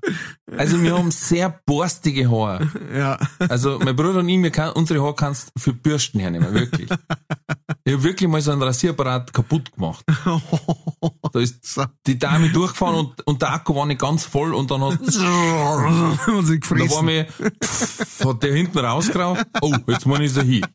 Also 0.57 0.83
wir 0.83 0.97
haben 0.97 1.11
sehr 1.11 1.61
borstige 1.67 2.31
Haare. 2.31 2.71
Ja. 2.95 3.19
Also 3.49 3.79
mein 3.83 3.95
Bruder 3.97 4.21
und 4.21 4.29
ich, 4.29 4.43
wir 4.43 4.51
kann, 4.51 4.73
unsere 4.73 5.03
Haare 5.03 5.15
kannst 5.15 5.51
du 5.55 5.61
für 5.61 5.73
Bürsten 5.73 6.19
hernehmen, 6.21 6.53
wirklich. 6.55 6.89
Ich 7.85 7.93
habe 7.93 8.03
wirklich 8.03 8.29
mal 8.29 8.41
so 8.41 8.53
einen 8.53 8.63
Rasierapparat 8.63 9.33
kaputt 9.33 9.73
gemacht. 9.73 10.05
Da 11.33 11.41
ist 11.41 11.81
die 12.07 12.19
Dame 12.19 12.49
durchgefahren 12.51 12.97
und, 12.97 13.27
und 13.27 13.43
der 13.43 13.53
Akku 13.53 13.75
war 13.75 13.87
nicht 13.87 14.01
ganz 14.01 14.25
voll 14.25 14.55
und 14.55 14.71
dann 14.71 14.83
hat, 14.83 14.99
Hat 15.01 15.13
sich 15.13 15.21
da 15.23 15.29
war 15.29 16.43
gefressen. 16.43 17.05
mir, 17.05 17.27
pff, 17.63 18.25
hat 18.25 18.43
der 18.43 18.55
hinten 18.55 18.79
rausgeraucht. 18.79 19.47
Oh, 19.61 19.75
jetzt 19.89 20.07
muss 20.07 20.21
ich 20.21 20.33
so 20.33 20.43
hin. 20.43 20.67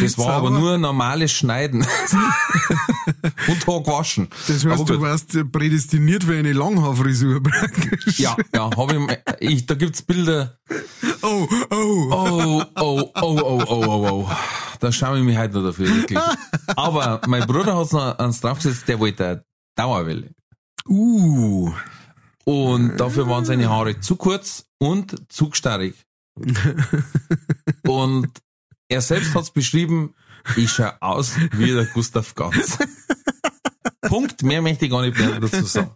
Das 0.00 0.18
war 0.18 0.34
aber 0.34 0.48
Sauber. 0.48 0.60
nur 0.60 0.74
ein 0.74 0.80
normales 0.80 1.32
Schneiden. 1.32 1.86
und 3.48 3.66
gewaschen. 3.84 4.28
Das 4.46 4.64
Aber 4.64 4.74
heißt, 4.74 4.88
du 4.88 4.94
gut. 4.94 5.02
warst 5.02 5.52
prädestiniert 5.52 6.24
für 6.24 6.36
eine 6.36 6.52
Langhaarfrisur 6.52 7.42
praktisch. 7.42 8.18
Ja, 8.18 8.36
ja, 8.54 8.70
habe 8.76 9.06
ich, 9.40 9.50
ich, 9.50 9.66
da 9.66 9.74
gibt's 9.74 10.02
Bilder. 10.02 10.58
Oh, 11.22 11.46
oh. 11.70 12.08
Oh, 12.10 12.62
oh, 12.76 13.10
oh, 13.12 13.12
oh, 13.20 13.40
oh, 13.42 13.64
oh, 13.68 14.08
oh. 14.10 14.30
Da 14.80 14.92
schaue 14.92 15.18
ich 15.18 15.24
mich 15.24 15.36
heute 15.36 15.54
noch 15.54 15.64
dafür, 15.64 15.88
wirklich. 15.88 16.18
Aber 16.76 17.20
mein 17.26 17.46
Bruder 17.46 17.76
hat's 17.76 17.92
noch 17.92 18.18
ans 18.18 18.40
draufgesetzt, 18.40 18.86
der 18.88 19.00
wollte 19.00 19.26
eine 19.26 19.44
Dauerwelle. 19.76 20.30
Uh. 20.88 21.72
Und 22.44 22.96
dafür 22.96 23.28
waren 23.28 23.44
seine 23.44 23.68
Haare 23.68 24.00
zu 24.00 24.16
kurz 24.16 24.64
und 24.78 25.16
zu 25.30 25.50
gestarrig. 25.50 25.94
Und 27.86 28.28
er 28.88 29.00
selbst 29.00 29.34
hat's 29.34 29.50
beschrieben, 29.50 30.14
ich 30.56 30.70
schau 30.70 30.90
aus 31.00 31.34
wie 31.52 31.72
der 31.72 31.84
Gustav 31.86 32.34
Ganz. 32.34 32.78
Punkt, 34.02 34.42
mehr 34.42 34.62
möchte 34.62 34.86
ich 34.86 34.90
gar 34.90 35.02
nicht 35.02 35.18
mehr 35.18 35.40
dazu 35.40 35.64
sagen. 35.64 35.90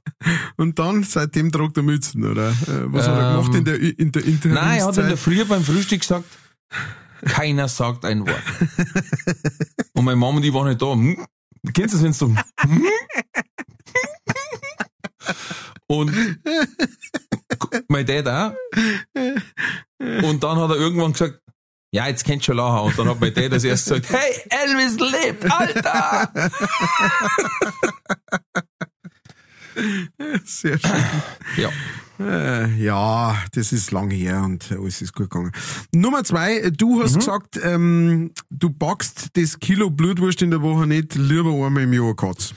Und 0.56 0.78
dann, 0.78 1.02
seitdem 1.02 1.50
tragt 1.50 1.76
er 1.76 1.82
Mützen, 1.82 2.24
oder? 2.24 2.50
Äh, 2.50 2.92
Was 2.92 3.08
hat 3.08 3.18
er 3.18 3.30
Ähm, 3.30 3.36
gemacht 3.36 3.54
in 3.56 3.64
der, 3.64 3.80
in 3.80 4.12
der 4.12 4.24
Interimszeit? 4.24 4.52
Nein, 4.52 4.78
er 4.80 4.86
hat 4.86 4.98
in 4.98 5.08
der 5.08 5.16
Früh 5.16 5.44
beim 5.44 5.64
Frühstück 5.64 6.00
gesagt, 6.00 6.24
keiner 7.24 7.68
sagt 7.68 8.04
ein 8.04 8.26
Wort. 8.26 8.42
Und 9.94 10.04
meine 10.04 10.16
Mama, 10.16 10.40
die 10.40 10.52
war 10.52 10.64
nicht 10.64 10.82
da. 10.82 10.92
Hm? 10.92 11.24
Kennst 11.72 11.94
du 11.94 11.98
das, 11.98 12.04
wenn 12.04 12.12
so 12.12 12.28
hm? 12.60 12.86
Und 15.86 16.38
mein 17.88 18.06
Dad 18.06 18.28
auch. 18.28 18.54
Und 20.22 20.42
dann 20.42 20.58
hat 20.58 20.70
er 20.70 20.76
irgendwann 20.76 21.12
gesagt, 21.12 21.41
ja, 21.92 22.08
jetzt 22.08 22.24
kennst 22.24 22.42
du 22.48 22.52
schon 22.52 22.56
lachen. 22.56 22.86
Und 22.86 22.98
dann 22.98 23.08
hat 23.08 23.20
mein 23.20 23.34
Dad 23.34 23.52
als 23.52 23.64
erstes 23.64 24.02
gesagt, 24.02 24.10
hey, 24.10 24.40
Elvis 24.48 24.98
lebt, 24.98 25.44
Alter! 25.50 26.32
Sehr 30.44 30.78
schön. 30.78 30.90
Ja. 31.56 31.70
Äh, 32.20 32.76
ja, 32.82 33.36
das 33.52 33.72
ist 33.72 33.90
lange 33.90 34.14
her 34.14 34.42
und 34.44 34.70
alles 34.70 35.00
ist 35.00 35.14
gut 35.14 35.30
gegangen. 35.30 35.50
Nummer 35.92 36.22
zwei, 36.24 36.70
du 36.70 36.98
Mhm. 36.98 37.02
hast 37.02 37.14
gesagt, 37.16 37.58
ähm, 37.62 38.32
du 38.50 38.68
backst 38.70 39.28
das 39.32 39.58
Kilo 39.58 39.90
Blutwurst 39.90 40.42
in 40.42 40.50
der 40.50 40.60
Woche 40.62 40.86
nicht, 40.86 41.14
lieber 41.14 41.50
einmal 41.66 41.84
im 41.84 41.92
Jahr 41.94 42.14
Katz. 42.14 42.52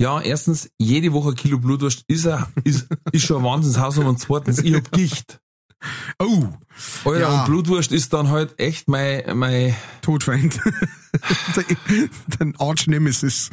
Ja, 0.00 0.20
erstens, 0.22 0.70
jede 0.78 1.12
Woche 1.12 1.30
ein 1.30 1.34
Kilo 1.34 1.58
Blutwurst 1.58 2.04
ist, 2.08 2.26
ein, 2.26 2.46
ist, 2.64 2.86
ist 3.12 3.26
schon 3.26 3.38
ein 3.38 3.44
Wahnsinnshaus 3.44 3.98
und 3.98 4.18
zweitens, 4.18 4.58
ich 4.60 4.74
hab 4.74 4.90
Gicht. 4.92 5.40
Oh, 6.18 6.48
Alter, 7.04 7.20
Ja. 7.20 7.40
und 7.40 7.46
Blutwurst 7.46 7.92
ist 7.92 8.12
dann 8.12 8.28
halt 8.28 8.58
echt 8.58 8.88
mein, 8.88 9.22
mein, 9.38 9.74
Todfeind. 10.02 10.58
Dein 12.38 12.54
Arch-Nemesis. 12.58 13.50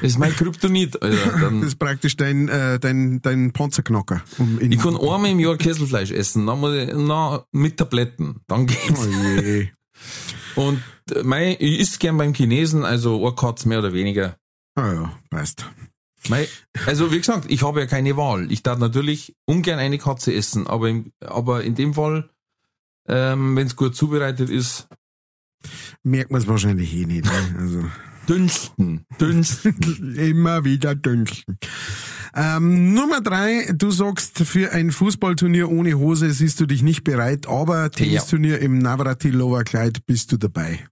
ist 0.00 0.18
mein 0.18 0.34
Kryptonit, 0.34 1.00
Alter. 1.02 1.32
Das 1.32 1.40
Dann, 1.40 1.62
ist 1.62 1.78
praktisch 1.78 2.16
dein, 2.16 2.48
äh, 2.48 2.78
dein, 2.78 3.20
dein 3.22 3.52
Panzerknacker. 3.52 4.22
Um 4.38 4.58
ich 4.60 4.78
kann 4.78 4.96
einmal 4.96 5.26
im 5.30 5.40
Jahr 5.40 5.56
Kesselfleisch 5.56 6.10
essen, 6.12 6.46
dann 6.46 6.60
muss 6.60 6.74
ich, 6.74 6.90
na, 6.94 7.44
mit 7.52 7.76
Tabletten, 7.76 8.40
dann 8.48 8.66
geht's. 8.66 9.06
Oh 9.06 9.40
je. 9.40 9.68
Und 10.56 10.82
äh, 11.14 11.22
mein, 11.22 11.56
ich 11.58 11.78
isst 11.80 12.00
gern 12.00 12.16
beim 12.16 12.32
Chinesen, 12.34 12.84
also 12.84 13.26
ein 13.28 13.36
Katz 13.36 13.64
mehr 13.66 13.78
oder 13.80 13.92
weniger. 13.92 14.36
Ah 14.74 14.92
ja, 14.92 15.12
weißt. 15.30 15.66
Also 16.86 17.12
wie 17.12 17.18
gesagt, 17.18 17.50
ich 17.50 17.62
habe 17.62 17.80
ja 17.80 17.86
keine 17.86 18.16
Wahl. 18.16 18.50
Ich 18.52 18.62
darf 18.62 18.78
natürlich 18.78 19.36
ungern 19.46 19.78
eine 19.78 19.98
Katze 19.98 20.34
essen, 20.34 20.66
aber, 20.66 20.88
im, 20.88 21.12
aber 21.20 21.64
in 21.64 21.74
dem 21.74 21.94
Fall, 21.94 22.28
ähm, 23.08 23.56
wenn 23.56 23.66
es 23.66 23.76
gut 23.76 23.96
zubereitet 23.96 24.50
ist, 24.50 24.88
Merkt 26.02 26.30
man 26.30 26.40
es 26.40 26.48
wahrscheinlich 26.48 26.94
eh 26.94 27.06
nicht. 27.06 27.24
Ne? 27.24 27.56
Also. 27.58 27.84
dünsten, 28.28 29.04
dünsten. 29.20 30.14
Immer 30.16 30.64
wieder 30.64 30.94
dünsten. 30.94 31.58
Ähm, 32.34 32.94
Nummer 32.94 33.20
drei, 33.20 33.72
du 33.74 33.90
sagst, 33.90 34.38
für 34.38 34.72
ein 34.72 34.92
Fußballturnier 34.92 35.68
ohne 35.68 35.98
Hose 35.98 36.30
siehst 36.30 36.60
du 36.60 36.66
dich 36.66 36.82
nicht 36.82 37.02
bereit, 37.02 37.48
aber 37.48 37.90
Tennisturnier 37.90 38.60
im 38.60 38.78
Navratilova 38.78 39.64
Kleid 39.64 40.06
bist 40.06 40.30
du 40.30 40.36
dabei. 40.36 40.86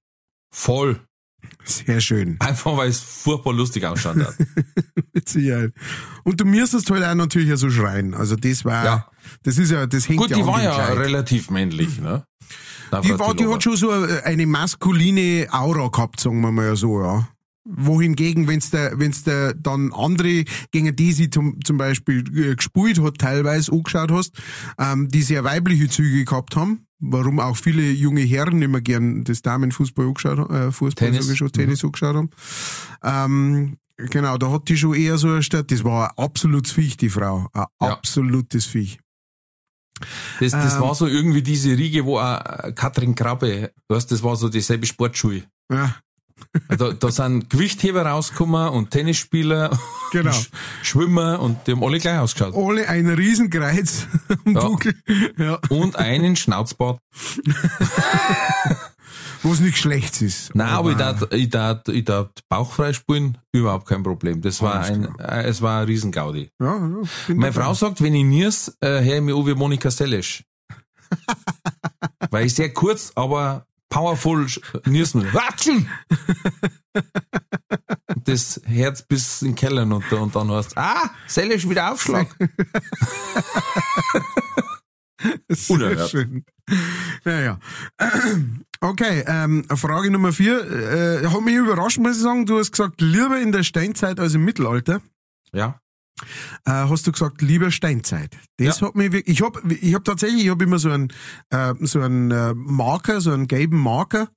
Voll. 0.52 1.00
Sehr 1.64 2.00
schön. 2.00 2.36
Einfach 2.40 2.76
weil 2.76 2.88
es 2.88 2.98
furchtbar 3.00 3.52
lustig 3.52 3.84
ausschaut 3.84 4.16
hat. 4.18 4.34
Mit 5.12 5.28
Sicherheit. 5.28 5.72
Und 6.24 6.40
du 6.40 6.44
müsstest 6.44 6.90
halt 6.90 7.04
auch 7.04 7.14
natürlich 7.14 7.58
so 7.58 7.70
schreien. 7.70 8.14
Also 8.14 8.36
das 8.36 8.64
war, 8.64 8.84
Ja. 8.84 9.06
das 9.42 9.58
ist 9.58 9.70
ja, 9.70 9.86
das 9.86 10.08
hängt 10.08 10.20
Gut, 10.20 10.30
ja 10.30 10.36
die 10.36 10.46
war 10.46 10.62
ja 10.62 10.74
Kleid. 10.74 10.98
relativ 10.98 11.50
männlich, 11.50 12.00
ne? 12.00 12.24
Die, 13.04 13.18
war, 13.18 13.34
die 13.34 13.46
hat 13.46 13.62
schon 13.62 13.76
so 13.76 13.90
eine 13.90 14.46
maskuline 14.46 15.46
Aura 15.50 15.88
gehabt, 15.88 16.20
sagen 16.20 16.40
wir 16.40 16.50
mal 16.52 16.74
so, 16.74 17.02
ja. 17.02 17.28
Wohingegen, 17.70 18.48
wenn's 18.48 18.70
der, 18.70 18.98
wenn's 18.98 19.24
der 19.24 19.52
dann 19.52 19.92
andere 19.92 20.44
gegen 20.70 20.96
die 20.96 21.12
sie 21.12 21.28
zum, 21.28 21.62
zum 21.62 21.76
Beispiel 21.76 22.24
äh, 22.34 22.56
gespielt 22.56 22.98
hat, 23.02 23.18
teilweise 23.18 23.72
angeschaut 23.72 24.10
hast, 24.10 24.32
ähm, 24.78 25.08
die 25.08 25.20
sehr 25.20 25.44
weibliche 25.44 25.90
Züge 25.90 26.24
gehabt 26.24 26.56
haben, 26.56 26.86
warum 27.00 27.40
auch 27.40 27.56
viele 27.56 27.90
junge 27.90 28.22
Herren 28.22 28.60
immer 28.62 28.80
gern 28.80 29.24
das 29.24 29.42
Damenfußball 29.42 30.06
angeschaut 30.06 30.38
haben, 30.38 30.54
äh, 30.54 30.72
Fußball 30.72 31.10
Tennis. 31.10 31.36
schon, 31.36 31.52
Tennis 31.52 31.84
angeschaut 31.84 32.16
haben. 32.16 32.30
Ähm, 33.02 33.76
genau, 33.96 34.36
da 34.38 34.50
hat 34.50 34.68
die 34.68 34.76
schon 34.76 34.94
eher 34.94 35.18
so 35.18 35.40
Stadt, 35.42 35.70
das 35.70 35.84
war 35.84 36.10
ein 36.10 36.24
absolutes 36.24 36.72
Viech, 36.72 36.96
die 36.96 37.08
Frau. 37.10 37.48
Ein 37.52 37.64
Ja. 37.80 37.92
absolutes 37.92 38.66
Viech. 38.66 38.98
Das, 40.40 40.52
das 40.52 40.74
Ähm. 40.76 40.80
war 40.82 40.94
so 40.94 41.06
irgendwie 41.08 41.42
diese 41.42 41.76
Riege, 41.76 42.04
wo 42.04 42.18
auch 42.18 42.40
Katrin 42.74 43.14
Krabbe, 43.16 43.72
weißt, 43.88 44.10
das 44.12 44.22
war 44.22 44.36
so 44.36 44.48
dieselbe 44.48 44.86
Sportschule. 44.86 45.42
Ja, 45.72 45.96
Da, 46.76 46.92
da 46.92 47.10
sind 47.10 47.50
Gewichtheber 47.50 48.02
rausgekommen 48.06 48.70
und 48.70 48.90
Tennisspieler, 48.90 49.78
genau. 50.12 50.32
Sch 50.32 50.50
Schwimmer 50.82 51.40
und 51.40 51.66
die 51.66 51.72
haben 51.72 51.84
alle 51.84 51.98
gleich 51.98 52.18
ausgeschaut. 52.18 52.54
Alle 52.54 52.88
ein 52.88 53.08
Riesenkreuz 53.08 54.06
am 54.44 54.54
Ja. 54.54 54.60
Buckel. 54.60 54.94
Ja. 55.36 55.58
Und 55.68 55.96
einen 55.96 56.36
Schnauzbart. 56.36 56.98
Was 59.42 59.60
nicht 59.60 59.78
schlecht 59.78 60.20
ist. 60.20 60.52
Nein, 60.54 60.68
aber 60.68 60.90
ich 60.90 60.96
darf, 60.96 61.32
ich 61.32 61.48
darf, 61.48 61.86
ich 61.88 62.04
darf 62.04 62.28
bauchfrei 62.48 62.92
spielen, 62.92 63.38
überhaupt 63.52 63.86
kein 63.86 64.02
Problem. 64.02 64.42
Das 64.42 64.60
war 64.62 64.80
ein, 64.80 65.16
äh, 65.20 65.44
es 65.44 65.62
war 65.62 65.82
ein 65.82 65.86
Riesengaudi. 65.86 66.50
Ja, 66.60 66.74
ja, 66.76 67.02
Meine. 67.28 67.52
Frau 67.52 67.72
sagt, 67.72 68.02
wenn 68.02 68.14
ich 68.14 68.24
niers, 68.24 68.76
äh, 68.80 69.00
höre 69.04 69.16
ich 69.16 69.22
mich 69.22 69.34
an 69.36 69.46
wie 69.46 69.54
Monika 69.54 69.90
Seles. 69.90 70.42
Weil 72.30 72.46
ich 72.46 72.54
sehr 72.54 72.72
kurz, 72.72 73.12
aber 73.14 73.64
powerful 73.88 74.46
niersen. 74.84 75.32
Watschen! 75.32 75.88
Das 78.24 78.60
Herz 78.64 79.02
bis 79.02 79.42
in 79.42 79.48
den 79.48 79.54
Keller 79.54 79.84
runter 79.84 80.20
und 80.20 80.34
dann 80.34 80.50
heißt 80.50 80.76
ah, 80.76 81.10
Seles 81.26 81.68
wieder 81.68 81.92
Aufschlag. 81.92 82.26
Unerhört. 85.68 86.10
schön. 86.10 86.44
Naja. 87.24 87.58
Okay, 88.80 89.24
ähm, 89.26 89.64
Frage 89.74 90.10
Nummer 90.10 90.32
vier. 90.32 90.60
Äh, 90.60 91.26
hat 91.26 91.40
mich 91.40 91.54
überrascht, 91.54 91.98
muss 91.98 92.16
ich 92.16 92.22
sagen. 92.22 92.46
Du 92.46 92.58
hast 92.58 92.70
gesagt, 92.70 93.00
lieber 93.00 93.40
in 93.40 93.52
der 93.52 93.64
Steinzeit 93.64 94.20
als 94.20 94.34
im 94.34 94.44
Mittelalter. 94.44 95.00
Ja. 95.52 95.80
Äh, 96.64 96.70
hast 96.70 97.06
du 97.06 97.12
gesagt, 97.12 97.42
lieber 97.42 97.70
Steinzeit. 97.70 98.36
Das 98.56 98.82
hat 98.82 98.94
mich 98.94 99.12
wirklich, 99.12 99.38
ich 99.38 99.42
hab, 99.44 99.60
ich 99.70 99.94
hab 99.94 100.04
tatsächlich, 100.04 100.44
ich 100.44 100.50
hab 100.50 100.60
immer 100.60 100.78
so 100.78 100.90
einen, 100.90 101.08
äh, 101.50 101.74
so 101.80 102.00
einen 102.00 102.30
äh, 102.30 102.54
Marker, 102.54 103.20
so 103.20 103.32
einen 103.32 103.46
gelben 103.46 103.78
Marker, 103.78 104.28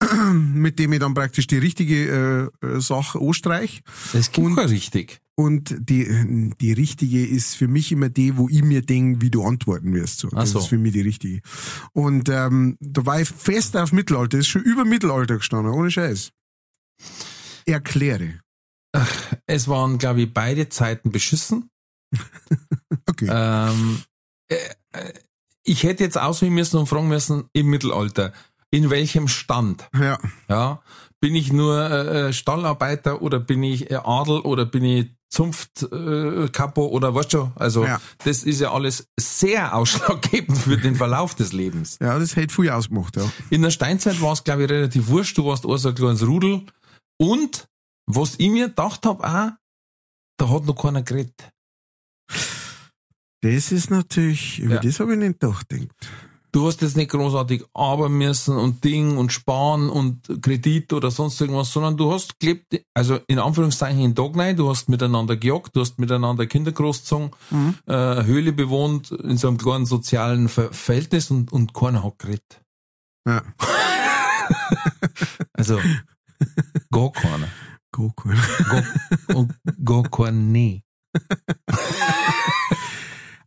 mit 0.32 0.78
dem 0.78 0.92
ich 0.92 1.00
dann 1.00 1.14
praktisch 1.14 1.46
die 1.46 1.58
richtige 1.58 2.50
äh, 2.62 2.66
äh, 2.66 2.80
Sache 2.80 3.18
anstreich. 3.18 3.82
Das 4.12 4.32
gibt 4.32 4.56
kein 4.56 4.68
richtig. 4.68 5.20
Und 5.34 5.76
die, 5.78 6.52
die 6.60 6.72
richtige 6.72 7.24
ist 7.24 7.54
für 7.54 7.68
mich 7.68 7.92
immer 7.92 8.08
die, 8.08 8.36
wo 8.36 8.48
ich 8.48 8.64
mir 8.64 8.82
denke, 8.82 9.20
wie 9.20 9.30
du 9.30 9.44
antworten 9.44 9.94
wirst. 9.94 10.18
So. 10.18 10.28
Das 10.30 10.50
so. 10.50 10.58
ist 10.58 10.66
für 10.66 10.78
mich 10.78 10.92
die 10.92 11.02
richtige. 11.02 11.42
Und 11.92 12.28
ähm, 12.28 12.76
da 12.80 13.06
war 13.06 13.20
ich 13.20 13.28
fest 13.28 13.76
auf 13.76 13.92
Mittelalter, 13.92 14.36
das 14.36 14.40
ist 14.40 14.48
schon 14.48 14.62
über 14.62 14.84
Mittelalter 14.84 15.36
gestanden, 15.36 15.72
ohne 15.72 15.92
Scheiß. 15.92 16.32
Erkläre. 17.66 18.40
Es 19.46 19.68
waren, 19.68 19.98
glaube 19.98 20.22
ich, 20.22 20.32
beide 20.32 20.68
Zeiten 20.68 21.10
beschissen. 21.12 21.70
Okay. 23.10 23.26
Ähm, 23.30 24.02
äh, 24.48 24.54
äh, 24.92 25.12
ich 25.64 25.82
hätte 25.82 26.04
jetzt 26.04 26.18
auswählen 26.18 26.52
müssen 26.54 26.76
und 26.78 26.86
fragen 26.86 27.08
müssen, 27.08 27.44
im 27.54 27.66
Mittelalter, 27.68 28.32
in 28.70 28.90
welchem 28.90 29.28
Stand? 29.28 29.88
Ja. 29.98 30.18
Ja, 30.48 30.82
bin 31.20 31.34
ich 31.34 31.50
nur 31.52 31.80
äh, 31.90 32.32
Stallarbeiter 32.32 33.22
oder 33.22 33.40
bin 33.40 33.62
ich 33.62 33.90
äh, 33.90 33.96
Adel 33.96 34.40
oder 34.40 34.66
bin 34.66 34.84
ich 34.84 35.10
Zunft 35.30 35.82
äh, 35.90 36.48
Kapo 36.50 36.86
oder 36.86 37.14
was 37.14 37.30
schon? 37.32 37.50
Also 37.56 37.84
Ja. 37.86 38.00
das 38.24 38.42
ist 38.44 38.60
ja 38.60 38.72
alles 38.72 39.08
sehr 39.18 39.74
ausschlaggebend 39.74 40.58
für 40.58 40.76
den 40.76 40.94
Verlauf 40.94 41.34
des 41.34 41.52
Lebens. 41.52 41.98
Ja, 42.00 42.18
das 42.18 42.36
hätte 42.36 42.54
viel 42.54 42.70
ausgemacht, 42.70 43.16
ja. 43.16 43.28
In 43.50 43.62
der 43.62 43.70
Steinzeit 43.70 44.20
war 44.20 44.32
es, 44.34 44.44
glaube 44.44 44.64
ich, 44.64 44.70
relativ 44.70 45.08
wurscht. 45.08 45.36
Du 45.38 45.46
warst 45.46 45.64
auch 45.66 45.76
so 45.78 45.88
ein 45.88 45.94
kleines 45.94 46.26
Rudel. 46.26 46.62
Und 47.18 47.68
was 48.08 48.34
ich 48.38 48.48
mir 48.50 48.68
gedacht 48.68 49.04
habe, 49.06 49.22
auch, 49.24 49.50
da 50.38 50.48
hat 50.48 50.64
noch 50.64 50.74
keiner 50.74 51.02
geredet. 51.02 51.52
Das 53.40 53.70
ist 53.70 53.90
natürlich, 53.90 54.58
über 54.58 54.74
Ja. 54.76 54.80
das 54.80 54.98
habe 54.98 55.12
ich 55.12 55.18
nicht 55.18 55.40
gedacht. 55.40 55.66
Du 56.50 56.66
hast 56.66 56.80
jetzt 56.80 56.96
nicht 56.96 57.10
großartig 57.10 57.64
arbeiten 57.74 58.16
müssen 58.16 58.56
und 58.56 58.82
Ding 58.82 59.18
und 59.18 59.30
sparen 59.32 59.90
und 59.90 60.42
Kredit 60.42 60.92
oder 60.94 61.10
sonst 61.10 61.38
irgendwas, 61.40 61.70
sondern 61.70 61.96
du 61.98 62.10
hast 62.10 62.40
gelebt, 62.40 62.82
also 62.94 63.18
in 63.26 63.38
Anführungszeichen 63.38 64.00
in 64.00 64.14
rein, 64.16 64.56
du 64.56 64.68
hast 64.70 64.88
miteinander 64.88 65.36
gejagt, 65.36 65.76
du 65.76 65.80
hast 65.82 65.98
miteinander 65.98 66.46
Kinder 66.46 66.72
großgezogen, 66.72 67.32
äh, 67.86 67.92
eine 67.92 68.24
Höhle 68.24 68.52
bewohnt, 68.52 69.10
in 69.10 69.36
so 69.36 69.48
einem 69.48 69.58
kleinen 69.58 69.84
sozialen 69.84 70.48
Ver 70.48 70.72
Verhältnis 70.72 71.30
und, 71.30 71.52
und 71.52 71.74
keiner 71.74 72.02
hat 72.02 72.18
geredet. 72.18 72.62
Ja. 73.26 73.42
Also, 75.52 75.78
gar 76.90 77.12
keiner. 77.12 77.48
Go, 77.90 78.12
gar 79.84 80.02
kein 80.10 80.52
Nee. 80.52 80.82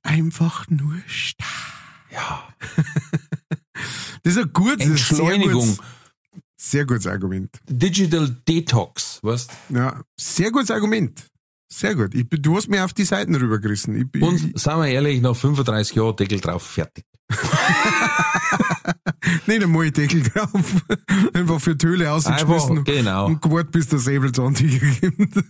Einfach 0.03 0.67
nur 0.69 0.95
starr. 1.07 1.47
Ja. 2.11 2.47
Das 4.23 4.35
ist 4.35 4.39
ein 4.39 4.53
gutes, 4.53 4.85
Entschleunigung. 4.85 5.65
Sehr 5.65 5.75
gutes, 5.75 5.85
sehr 6.57 6.85
gutes 6.85 7.07
Argument. 7.07 7.59
Digital 7.67 8.35
Detox, 8.47 9.19
weißt 9.23 9.51
Ja, 9.69 10.01
sehr 10.17 10.51
gutes 10.51 10.71
Argument. 10.71 11.27
Sehr 11.71 11.95
gut. 11.95 12.13
Ich, 12.13 12.27
du 12.29 12.57
hast 12.57 12.67
mir 12.67 12.83
auf 12.83 12.93
die 12.93 13.05
Seiten 13.05 13.33
rübergerissen. 13.33 13.95
Ich, 13.95 14.21
Und, 14.21 14.59
sagen 14.59 14.81
wir 14.81 14.89
ehrlich, 14.89 15.21
nach 15.21 15.35
35 15.35 15.95
Jahren 15.95 16.15
Deckel 16.17 16.41
drauf, 16.41 16.63
fertig. 16.63 17.05
nicht 19.47 19.63
einmal 19.63 19.91
Deckel 19.91 20.23
drauf. 20.23 20.49
Einfach 21.33 21.59
für 21.59 21.77
Töle 21.77 22.11
ausgeschmissen. 22.11 22.83
Genau. 22.83 23.27
Und 23.27 23.41
gewartet, 23.41 23.71
bis 23.71 23.87
der 23.87 23.99
Säbelzahntiger 23.99 24.87
kommt. 24.99 25.45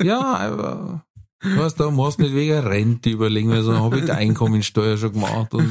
Ja, 0.02 0.20
aber 0.20 1.04
weißt 1.42 1.78
du, 1.80 1.90
musst 1.90 2.18
nicht 2.18 2.34
wegen 2.34 2.58
Rente 2.58 3.10
überlegen, 3.10 3.50
weil 3.50 3.62
so 3.62 3.76
habe 3.78 3.98
ich 3.98 4.04
die 4.04 4.12
Einkommensteuer 4.12 4.96
schon 4.96 5.12
gemacht. 5.12 5.52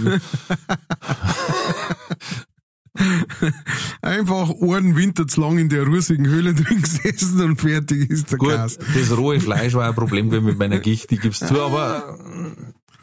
Einfach 4.01 4.51
einen 4.61 4.95
Winter 4.95 5.25
zu 5.27 5.41
lang 5.41 5.57
in 5.57 5.67
der 5.69 5.83
russigen 5.85 6.27
Höhle 6.27 6.53
drin 6.53 6.81
gesessen 6.81 7.41
und 7.41 7.59
fertig 7.59 8.09
ist 8.09 8.31
der 8.31 8.37
gut, 8.37 8.49
Gas. 8.49 8.77
das 8.77 9.17
rohe 9.17 9.39
Fleisch 9.39 9.73
war 9.73 9.87
ein 9.87 9.95
Problem 9.95 10.27
mit 10.27 10.59
meiner 10.59 10.77
Gicht, 10.79 11.11
ich 11.11 11.21
gib's 11.21 11.39
zu, 11.39 11.59
aber 11.59 12.19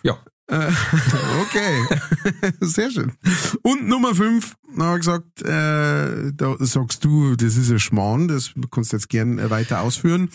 ja. 0.03 0.17
Okay, 1.43 1.87
sehr 2.61 2.91
schön. 2.91 3.13
Und 3.63 3.87
Nummer 3.89 4.15
fünf, 4.15 4.57
da 4.77 4.85
habe 4.85 4.99
ich 4.99 5.07
gesagt, 5.07 5.43
äh, 5.43 6.33
da 6.33 6.57
sagst 6.59 7.05
du, 7.05 7.37
das 7.37 7.57
ist 7.57 7.71
ein 7.71 7.79
Schmarrn, 7.79 8.27
das 8.29 8.53
kannst 8.71 8.93
du 8.93 8.97
jetzt 8.97 9.09
gern 9.09 9.39
äh, 9.39 9.51
weiter 9.51 9.83
ausführen. 9.83 10.31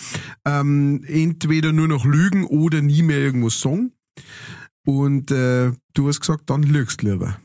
Ähm, 0.46 1.04
entweder 1.06 1.74
nur 1.74 1.88
noch 1.88 2.06
lügen 2.06 2.46
oder 2.46 2.82
nie 2.82 3.02
mehr 3.02 3.18
irgendwas 3.18 3.60
sagen. 3.60 3.92
Und 4.86 5.32
äh, 5.32 5.74
du 5.94 6.08
hast 6.08 6.22
gesagt, 6.22 6.50
dann 6.50 6.64
lügst 6.64 7.02
lieber. 7.02 7.38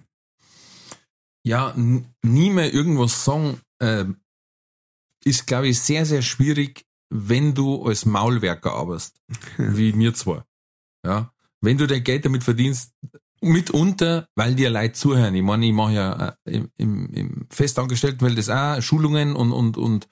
Ja, 1.42 1.74
nie 2.22 2.50
mehr 2.50 2.72
irgendwas 2.72 3.24
sagen, 3.24 3.60
äh, 3.78 4.04
ist, 5.24 5.46
glaube 5.46 5.68
ich, 5.68 5.80
sehr, 5.80 6.06
sehr 6.06 6.22
schwierig, 6.22 6.86
wenn 7.08 7.54
du 7.54 7.84
als 7.84 8.06
Maulwerker 8.06 8.72
arbeitest, 8.74 9.16
wie 9.58 9.92
mir 9.92 10.14
zwar. 10.14 10.46
Ja, 11.04 11.32
wenn 11.60 11.78
du 11.78 11.86
dein 11.86 12.04
Geld 12.04 12.24
damit 12.24 12.44
verdienst, 12.44 12.92
mitunter, 13.40 14.28
weil 14.34 14.54
dir 14.54 14.70
Leute 14.70 14.92
zuhören. 14.92 15.34
Ich 15.34 15.42
meine, 15.42 15.66
ich 15.66 15.72
mache 15.72 15.94
ja 15.94 16.28
äh, 16.44 16.56
im, 16.56 16.70
im, 16.76 17.10
im 17.14 17.46
Festangestelltenfeld 17.50 18.36
das 18.36 18.50
auch, 18.50 18.82
Schulungen 18.82 19.34
und, 19.34 19.52
und, 19.52 19.76
und 19.78 20.08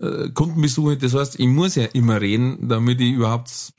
äh, 0.00 0.30
Kundenbesuche. 0.30 0.96
Das 0.96 1.14
heißt, 1.14 1.40
ich 1.40 1.46
muss 1.46 1.74
ja 1.74 1.84
immer 1.86 2.20
reden, 2.20 2.68
damit 2.68 3.00
ich 3.00 3.12
überhaupt 3.12 3.72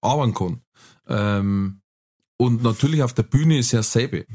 arbeiten 0.00 0.34
kann. 0.34 0.60
Ähm, 1.06 1.80
und 2.36 2.62
natürlich 2.62 3.02
auf 3.02 3.12
der 3.14 3.22
Bühne 3.22 3.58
ist 3.58 3.72
ja 3.72 3.78
dasselbe. 3.78 4.26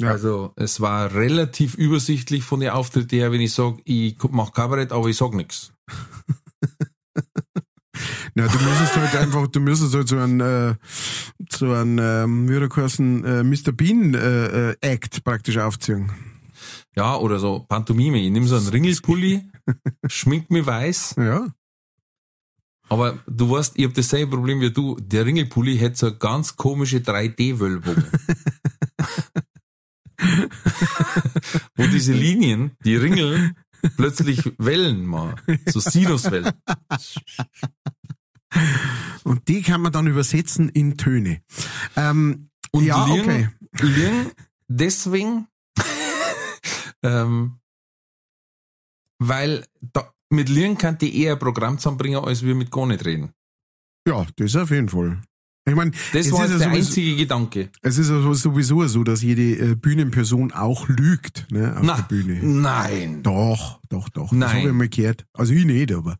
Ja. 0.00 0.10
Also 0.10 0.52
es 0.56 0.80
war 0.80 1.12
relativ 1.12 1.74
übersichtlich 1.74 2.44
von 2.44 2.60
den 2.60 2.70
Auftritten 2.70 3.16
her, 3.16 3.32
wenn 3.32 3.40
ich 3.40 3.52
sage, 3.52 3.82
ich 3.84 4.16
mache 4.30 4.52
Kabarett, 4.52 4.92
aber 4.92 5.08
ich 5.08 5.16
sag 5.16 5.34
nichts. 5.34 5.72
Ja, 8.38 8.46
du 8.46 8.56
müsstest 8.64 8.96
halt 8.96 9.16
einfach, 9.16 9.48
du 9.48 9.58
müsstest 9.58 9.94
halt 9.94 10.06
so 10.06 10.16
einen, 10.16 10.40
äh, 10.40 10.74
so 11.50 11.72
einen, 11.72 11.98
ähm, 11.98 12.48
wie 12.48 12.62
hat 12.62 12.70
geheißen, 12.70 13.24
äh, 13.24 13.42
Mr. 13.42 13.72
Bean 13.72 14.14
äh, 14.14 14.70
äh, 14.70 14.76
Act 14.80 15.24
praktisch 15.24 15.56
aufziehen. 15.58 16.12
Ja, 16.94 17.16
oder 17.16 17.40
so 17.40 17.66
Pantomime. 17.68 18.18
Ich 18.18 18.30
nehme 18.30 18.46
so 18.46 18.54
einen 18.56 18.68
Ringelpulli, 18.68 19.42
schmink 20.06 20.50
mich 20.52 20.64
weiß, 20.64 21.16
Ja. 21.18 21.48
aber 22.88 23.18
du 23.26 23.50
weißt, 23.50 23.72
ich 23.76 23.82
habe 23.84 23.94
dasselbe 23.94 24.36
Problem 24.36 24.60
wie 24.60 24.70
du. 24.72 24.96
Der 25.00 25.26
Ringelpulli 25.26 25.76
hätte 25.76 25.96
so 25.98 26.06
eine 26.06 26.16
ganz 26.16 26.54
komische 26.54 26.98
3D-Wölbung. 26.98 27.96
Wo 31.76 31.86
diese 31.86 32.12
Linien, 32.12 32.70
die 32.84 32.94
Ringel, 32.96 33.52
plötzlich 33.96 34.52
Wellen 34.58 35.06
mal, 35.06 35.34
so 35.66 35.80
Sinuswellen. 35.80 36.52
Und 39.24 39.48
die 39.48 39.62
kann 39.62 39.80
man 39.82 39.92
dann 39.92 40.06
übersetzen 40.06 40.68
in 40.70 40.96
Töne. 40.96 41.42
Ähm, 41.96 42.48
Und 42.70 42.84
ja, 42.84 43.04
Lieren, 43.06 43.20
okay. 43.20 43.48
Lieren 43.80 44.26
deswegen, 44.68 45.46
ähm, 47.02 47.58
weil 49.18 49.64
da, 49.80 50.12
mit 50.30 50.48
Lieren 50.48 50.78
kann 50.78 50.98
die 50.98 51.22
eher 51.22 51.34
ein 51.34 51.38
Programm 51.38 51.78
zusammenbringen, 51.78 52.22
als 52.24 52.42
wir 52.42 52.54
mit 52.54 52.70
gar 52.70 52.86
nicht 52.86 53.04
reden. 53.04 53.32
Ja, 54.06 54.26
das 54.36 54.56
auf 54.56 54.70
jeden 54.70 54.88
Fall. 54.88 55.20
Ich 55.68 55.74
meine, 55.74 55.90
Das 56.14 56.32
war 56.32 56.42
ja 56.42 56.46
der 56.48 56.58
sowieso, 56.58 56.70
einzige 56.70 57.16
Gedanke. 57.16 57.68
es 57.82 57.98
ist 57.98 58.08
ja 58.08 58.32
sowieso 58.32 58.86
so, 58.86 59.04
dass 59.04 59.20
jede 59.20 59.72
äh, 59.72 59.74
Bühnenperson 59.74 60.50
auch 60.52 60.88
lügt 60.88 61.46
ne, 61.50 61.76
auf 61.76 61.82
Na, 61.82 61.96
der 61.96 62.02
Bühne. 62.04 62.40
nein. 62.42 63.22
Doch, 63.22 63.78
doch, 63.90 64.08
doch. 64.08 64.30
Das 64.30 64.38
Nein. 64.38 64.48
habe 64.60 64.68
ich 64.68 64.74
mal 64.74 64.88
gehört. 64.88 65.26
Also 65.34 65.52
ich 65.52 65.66
nicht, 65.66 65.92
aber. 65.92 66.16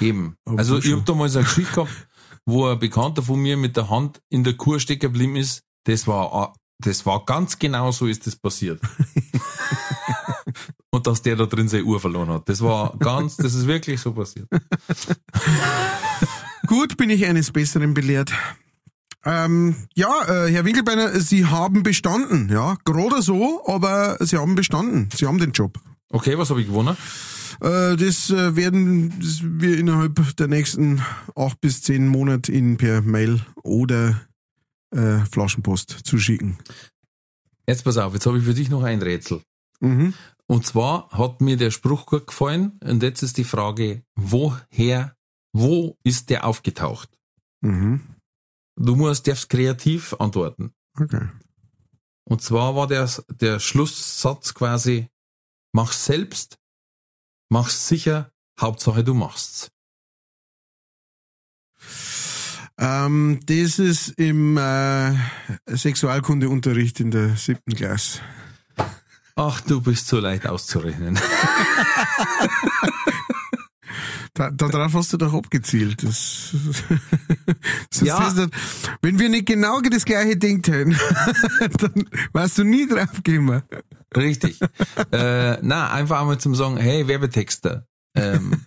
Eben. 0.00 0.36
Aber 0.44 0.58
Also 0.58 0.78
ich 0.78 0.84
schon. 0.86 1.00
hab 1.00 1.06
damals 1.06 1.36
eine 1.36 1.44
Geschichte 1.44 1.72
gehabt, 1.74 2.08
wo 2.46 2.66
ein 2.66 2.78
Bekannter 2.78 3.22
von 3.22 3.40
mir 3.40 3.56
mit 3.56 3.76
der 3.76 3.90
Hand 3.90 4.20
in 4.28 4.44
der 4.44 4.54
Kur 4.54 4.80
stecken 4.80 5.12
geblieben 5.12 5.36
ist. 5.36 5.62
Das 5.84 6.06
war, 6.06 6.54
das 6.78 7.06
war 7.06 7.24
ganz 7.24 7.58
genau 7.58 7.90
so 7.92 8.06
ist 8.06 8.26
das 8.26 8.36
passiert. 8.36 8.80
Und 10.90 11.06
dass 11.06 11.22
der 11.22 11.36
da 11.36 11.46
drin 11.46 11.68
seine 11.68 11.84
Uhr 11.84 12.00
verloren 12.00 12.30
hat. 12.30 12.48
Das 12.48 12.62
war 12.62 12.96
ganz, 12.98 13.36
das 13.36 13.54
ist 13.54 13.66
wirklich 13.66 14.00
so 14.00 14.12
passiert. 14.12 14.48
Gut, 16.66 16.96
bin 16.96 17.10
ich 17.10 17.26
eines 17.26 17.52
Besseren 17.52 17.94
belehrt. 17.94 18.32
Ähm, 19.24 19.74
ja, 19.94 20.08
äh, 20.26 20.50
Herr 20.50 20.64
Winkelbeiner, 20.64 21.20
Sie 21.20 21.46
haben 21.46 21.82
bestanden, 21.82 22.48
ja. 22.50 22.76
Gerade 22.84 23.20
so, 23.22 23.62
aber 23.66 24.16
Sie 24.20 24.36
haben 24.38 24.54
bestanden. 24.54 25.08
Sie 25.14 25.26
haben 25.26 25.38
den 25.38 25.52
Job. 25.52 25.78
Okay, 26.10 26.38
was 26.38 26.50
habe 26.50 26.60
ich 26.60 26.68
gewonnen? 26.68 26.96
Äh, 27.60 27.96
das 27.96 28.30
äh, 28.30 28.56
werden 28.56 29.12
wir 29.60 29.78
innerhalb 29.78 30.36
der 30.36 30.48
nächsten 30.48 31.02
acht 31.34 31.60
bis 31.60 31.82
zehn 31.82 32.08
Monate 32.08 32.52
Ihnen 32.52 32.76
per 32.76 33.02
Mail 33.02 33.40
oder 33.62 34.20
äh, 34.90 35.18
Flaschenpost 35.30 35.90
zuschicken. 35.90 36.58
Jetzt 37.66 37.84
pass 37.84 37.98
auf, 37.98 38.14
jetzt 38.14 38.26
habe 38.26 38.38
ich 38.38 38.44
für 38.44 38.54
dich 38.54 38.70
noch 38.70 38.82
ein 38.82 39.02
Rätsel. 39.02 39.42
Mhm. 39.80 40.14
Und 40.46 40.66
zwar 40.66 41.10
hat 41.10 41.40
mir 41.40 41.56
der 41.56 41.70
Spruch 41.70 42.06
gut 42.06 42.26
gefallen. 42.26 42.78
Und 42.82 43.02
jetzt 43.02 43.22
ist 43.22 43.36
die 43.36 43.44
Frage, 43.44 44.02
woher, 44.16 45.14
wo 45.52 45.98
ist 46.02 46.30
der 46.30 46.44
aufgetaucht? 46.46 47.10
Mhm. 47.60 48.00
Du 48.76 48.96
musst, 48.96 49.26
darfst 49.26 49.50
kreativ 49.50 50.14
antworten. 50.18 50.72
Okay. 50.98 51.28
Und 52.24 52.42
zwar 52.42 52.76
war 52.76 52.86
der, 52.86 53.10
der 53.40 53.58
Schlusssatz 53.58 54.54
quasi, 54.54 55.08
mach's 55.72 56.04
selbst, 56.04 56.58
mach's 57.48 57.88
sicher, 57.88 58.30
Hauptsache 58.60 59.04
du 59.04 59.14
machst's. 59.14 59.70
Ähm, 62.80 63.40
das 63.46 63.78
ist 63.78 64.10
im 64.18 64.56
äh, 64.56 65.12
Sexualkundeunterricht 65.66 67.00
in 67.00 67.10
der 67.10 67.36
siebten 67.36 67.74
Klasse. 67.74 68.20
Ach, 69.34 69.60
du 69.60 69.80
bist 69.80 70.06
so 70.06 70.18
leicht 70.20 70.46
auszurechnen. 70.46 71.18
Da, 74.34 74.50
darauf 74.50 74.94
hast 74.94 75.12
du 75.12 75.16
doch 75.16 75.32
abgezielt. 75.34 76.02
Das, 76.02 76.50
Sonst 77.90 78.02
Ja. 78.08 78.32
nicht- 78.32 78.52
wenn 79.02 79.18
wir 79.18 79.28
nicht 79.28 79.46
genau 79.46 79.80
das 79.80 80.04
gleiche 80.04 80.36
denkt 80.36 80.68
hätten, 80.68 80.96
dann 81.78 82.08
warst 82.32 82.58
du 82.58 82.64
nie 82.64 82.86
drauf 82.88 83.22
gekommen. 83.22 83.62
Richtig. 84.16 84.60
äh, 85.12 85.58
na, 85.62 85.90
einfach 85.92 86.20
einmal 86.20 86.38
zum 86.38 86.54
sagen, 86.54 86.76
hey, 86.76 87.06
Werbetexter. 87.08 87.86
Ähm, 88.16 88.62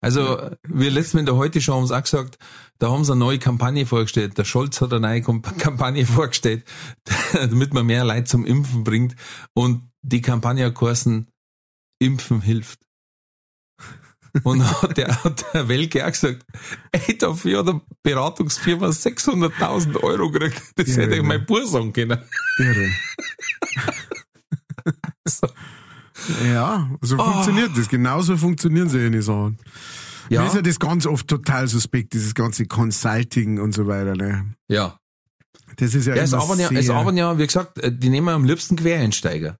also, 0.00 0.50
wir 0.68 0.90
letztes 0.90 1.14
Mal 1.14 1.20
in 1.20 1.26
der 1.26 1.36
Heute 1.36 1.60
Show 1.60 1.74
haben 1.74 1.86
sie 1.86 1.96
auch 1.96 2.02
gesagt, 2.02 2.38
da 2.78 2.90
haben 2.90 3.04
sie 3.04 3.12
eine 3.12 3.20
neue 3.20 3.38
Kampagne 3.38 3.86
vorgestellt. 3.86 4.36
Der 4.36 4.44
Scholz 4.44 4.80
hat 4.80 4.92
eine 4.92 5.00
neue 5.00 5.22
Kampagne 5.58 6.04
vorgestellt, 6.06 6.64
damit 7.32 7.72
man 7.72 7.86
mehr 7.86 8.04
Leute 8.04 8.24
zum 8.24 8.44
Impfen 8.44 8.84
bringt. 8.84 9.14
Und 9.54 9.88
die 10.02 10.20
Kampagne 10.22 10.66
hat 10.66 10.74
geheißen, 10.74 11.28
Impfen 11.98 12.40
hilft. 12.42 12.80
Und 14.42 14.62
hat 14.82 14.96
der, 14.96 15.24
hat 15.24 15.44
der 15.54 15.68
Welke 15.68 16.04
auch 16.06 16.10
gesagt, 16.10 16.44
ey, 16.92 17.16
dafür 17.18 17.60
hat 17.60 17.68
eine 17.68 17.80
Beratungsfirma 18.02 18.88
600.000 18.88 20.02
Euro 20.02 20.30
gekriegt. 20.30 20.62
Das 20.76 20.88
Ja, 20.94 21.02
hätte 21.02 21.16
ich 21.16 21.22
mein 21.22 21.46
Bur 21.46 21.66
sagen 21.66 21.92
können. 21.92 22.20
Irre. 22.58 22.90
So. 25.28 25.48
Ja, 26.44 26.88
so 27.00 27.16
funktioniert 27.18 27.70
das. 27.76 27.88
Genauso 27.88 28.36
funktionieren 28.36 28.88
solche 28.88 29.22
Sachen. 29.22 29.58
Ja. 30.30 30.36
Ja, 30.36 30.40
Mir 30.42 30.46
ist 30.48 30.54
ja 30.54 30.62
das 30.62 30.78
ganz 30.78 31.06
oft 31.06 31.28
total 31.28 31.68
suspekt, 31.68 32.12
dieses 32.12 32.34
ganze 32.34 32.66
Consulting 32.66 33.60
und 33.60 33.72
so 33.72 33.86
weiter. 33.86 34.14
Ne? 34.14 34.54
ja. 34.68 34.98
Das 35.78 35.94
ist 35.94 36.06
ja, 36.06 36.14
Ja, 36.14 36.22
es 36.22 36.32
arbeiten 36.32 36.60
ja, 36.60 36.70
es 36.70 36.88
arbeiten 36.90 37.18
ja, 37.18 37.36
wie 37.38 37.46
gesagt, 37.46 37.78
äh, 37.78 37.92
die 37.92 38.08
nehmen 38.08 38.28
am 38.28 38.44
liebsten 38.44 38.76
Quereinsteiger. 38.76 39.56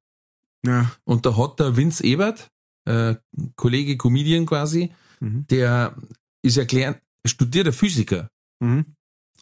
ja. 0.65 0.91
Und 1.05 1.27
da 1.27 1.37
hat 1.37 1.59
der 1.61 1.77
Vince 1.77 2.05
Ebert, 2.05 2.49
äh, 2.87 3.17
Kollege 3.57 3.97
Comedian 3.97 4.47
quasi, 4.47 4.93
Mhm. 5.21 5.47
der 5.49 5.95
ist 6.43 6.57
ja 6.57 6.65
gelernt, 6.65 6.99
studierter 7.27 7.73
Physiker. 7.73 8.29
Mhm. 8.61 8.95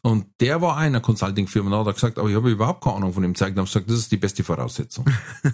Und 0.03 0.27
der 0.41 0.61
war 0.61 0.77
einer 0.77 1.01
Consulting-Firma, 1.01 1.71
da 1.71 1.79
hat 1.81 1.87
er 1.87 1.93
gesagt, 1.95 2.19
aber 2.19 2.29
ich 2.29 2.37
habe 2.37 2.51
überhaupt 2.51 2.83
keine 2.85 2.97
Ahnung 2.97 3.13
von 3.15 3.23
dem 3.23 3.35
Zeug. 3.35 3.51
Und 3.53 3.59
haben 3.59 3.65
gesagt, 3.67 3.89
das 3.91 3.99
ist 3.99 4.13
die 4.13 4.17
beste 4.19 4.45
Voraussetzung. 4.45 5.07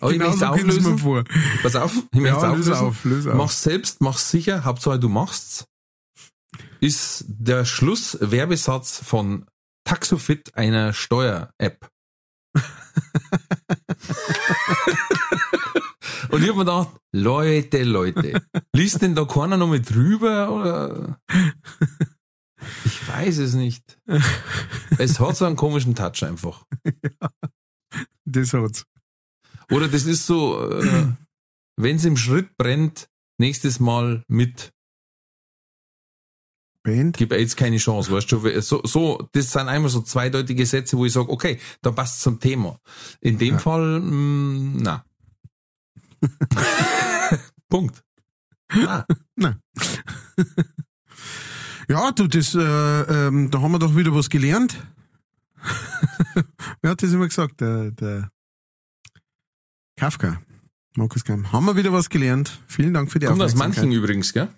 aber 0.00 0.12
ich 0.12 0.18
Genau 0.18 0.26
möchte 0.30 0.38
so 0.38 0.46
kommt 0.46 0.68
es 0.68 0.76
auflösen. 0.78 0.98
vor. 0.98 1.24
Pass 1.62 1.76
auf, 1.76 1.92
ich 2.12 2.20
möchte 2.20 2.40
Ja, 2.40 2.52
löse 2.54 2.72
auflösen. 2.72 2.86
auf, 2.86 3.04
löse 3.04 3.30
auf. 3.32 3.36
Mach's 3.38 3.62
selbst, 3.62 4.00
mach's 4.00 4.30
sicher, 4.30 4.64
Hauptsache 4.64 4.98
du 4.98 5.08
machst's. 5.08 5.64
Ist 6.80 7.24
der 7.28 7.64
Schlusswerbesatz 7.64 8.98
von 9.04 9.46
Taxofit 9.84 10.54
einer 10.56 10.92
Steuer-App. 10.92 11.88
Und 16.30 16.42
ich 16.42 16.48
hab 16.48 16.56
mir 16.56 16.64
gedacht, 16.64 16.88
Leute, 17.12 17.82
Leute, 17.84 18.42
liest 18.74 19.02
denn 19.02 19.14
da 19.14 19.24
keiner 19.24 19.56
noch 19.56 19.68
mit 19.68 19.90
drüber 19.90 20.50
oder? 20.50 21.20
Ich 22.84 23.08
weiß 23.08 23.38
es 23.38 23.54
nicht. 23.54 23.98
Es 24.98 25.20
hat 25.20 25.36
so 25.36 25.44
einen 25.44 25.56
komischen 25.56 25.94
Touch 25.94 26.22
einfach. 26.24 26.64
Das 28.24 28.54
hat's. 28.54 28.84
Oder 29.70 29.88
das 29.88 30.04
ist 30.06 30.26
so, 30.26 30.70
äh, 30.70 31.12
wenn's 31.76 32.04
im 32.04 32.16
Schritt 32.16 32.56
brennt, 32.56 33.08
nächstes 33.38 33.80
Mal 33.80 34.22
mit 34.28 34.72
Band? 36.82 37.16
gib 37.16 37.32
jetzt 37.32 37.56
keine 37.56 37.76
Chance, 37.78 38.10
weißt 38.10 38.30
du? 38.32 38.60
So, 38.60 38.80
so, 38.84 39.28
das 39.32 39.52
sind 39.52 39.68
einmal 39.68 39.90
so 39.90 40.00
zweideutige 40.02 40.66
Sätze, 40.66 40.96
wo 40.98 41.04
ich 41.06 41.12
sage, 41.12 41.28
okay, 41.30 41.58
da 41.80 41.92
passt 41.92 42.20
zum 42.20 42.40
Thema. 42.40 42.78
In 43.20 43.38
dem 43.38 43.54
Ja. 43.54 43.58
Fall, 43.58 44.00
mh, 44.00 44.80
na. 44.82 45.04
Punkt. 47.68 48.02
Na. 49.36 49.58
Ja, 51.88 52.12
du, 52.12 52.26
das, 52.26 52.54
äh, 52.54 52.58
ähm, 52.60 53.50
da 53.50 53.60
haben 53.60 53.72
wir 53.72 53.78
doch 53.78 53.94
wieder 53.96 54.14
was 54.14 54.30
gelernt. 54.30 54.76
Wer 56.80 56.90
hat 56.90 57.02
das 57.02 57.12
immer 57.12 57.26
gesagt? 57.28 57.60
Der, 57.60 57.90
der 57.90 58.30
Kafka. 59.96 60.40
Markus 60.96 61.24
Kamm. 61.24 61.50
Haben 61.52 61.66
wir 61.66 61.76
wieder 61.76 61.92
was 61.92 62.08
gelernt. 62.08 62.60
Vielen 62.66 62.94
Dank 62.94 63.10
für 63.10 63.18
die 63.18 63.26
Kommt 63.26 63.40
aus 63.42 63.52
Aufmerksamkeit. 63.52 63.84
manchen 63.84 63.98
übrigens, 63.98 64.32
gell? 64.32 64.48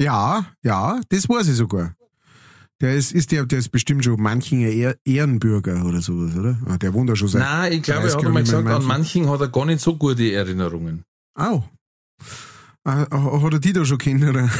Ja, 0.00 0.46
ja, 0.62 1.00
das 1.08 1.28
weiß 1.28 1.48
ich 1.48 1.56
sogar. 1.56 1.94
Der 2.80 2.94
ist, 2.96 3.12
ist 3.12 3.30
der, 3.32 3.46
der 3.46 3.60
ist 3.60 3.70
bestimmt 3.70 4.04
schon 4.04 4.20
Manchinger 4.20 4.68
Ehr- 4.68 4.98
Ehrenbürger 5.04 5.84
oder 5.84 6.02
sowas, 6.02 6.36
oder? 6.36 6.58
Ah, 6.66 6.76
Der 6.76 6.92
wohnt 6.92 7.08
ja 7.08 7.16
schon 7.16 7.28
seit. 7.28 7.40
Nein, 7.42 7.72
ich 7.74 7.82
glaube, 7.82 8.08
er 8.08 8.12
30 8.12 8.16
hat 8.24 8.28
in 8.30 8.34
gesagt, 8.44 8.68
an 8.68 8.84
Manchen. 8.84 9.30
hat 9.30 9.40
er 9.40 9.48
gar 9.48 9.64
nicht 9.64 9.80
so 9.80 9.96
gute 9.96 10.32
Erinnerungen. 10.32 11.04
Au. 11.34 11.62
Ah, 12.84 13.06
Hat 13.42 13.52
er 13.52 13.58
die 13.60 13.72
da 13.72 13.84
schon 13.84 13.98
kennen, 13.98 14.28
oder? 14.28 14.50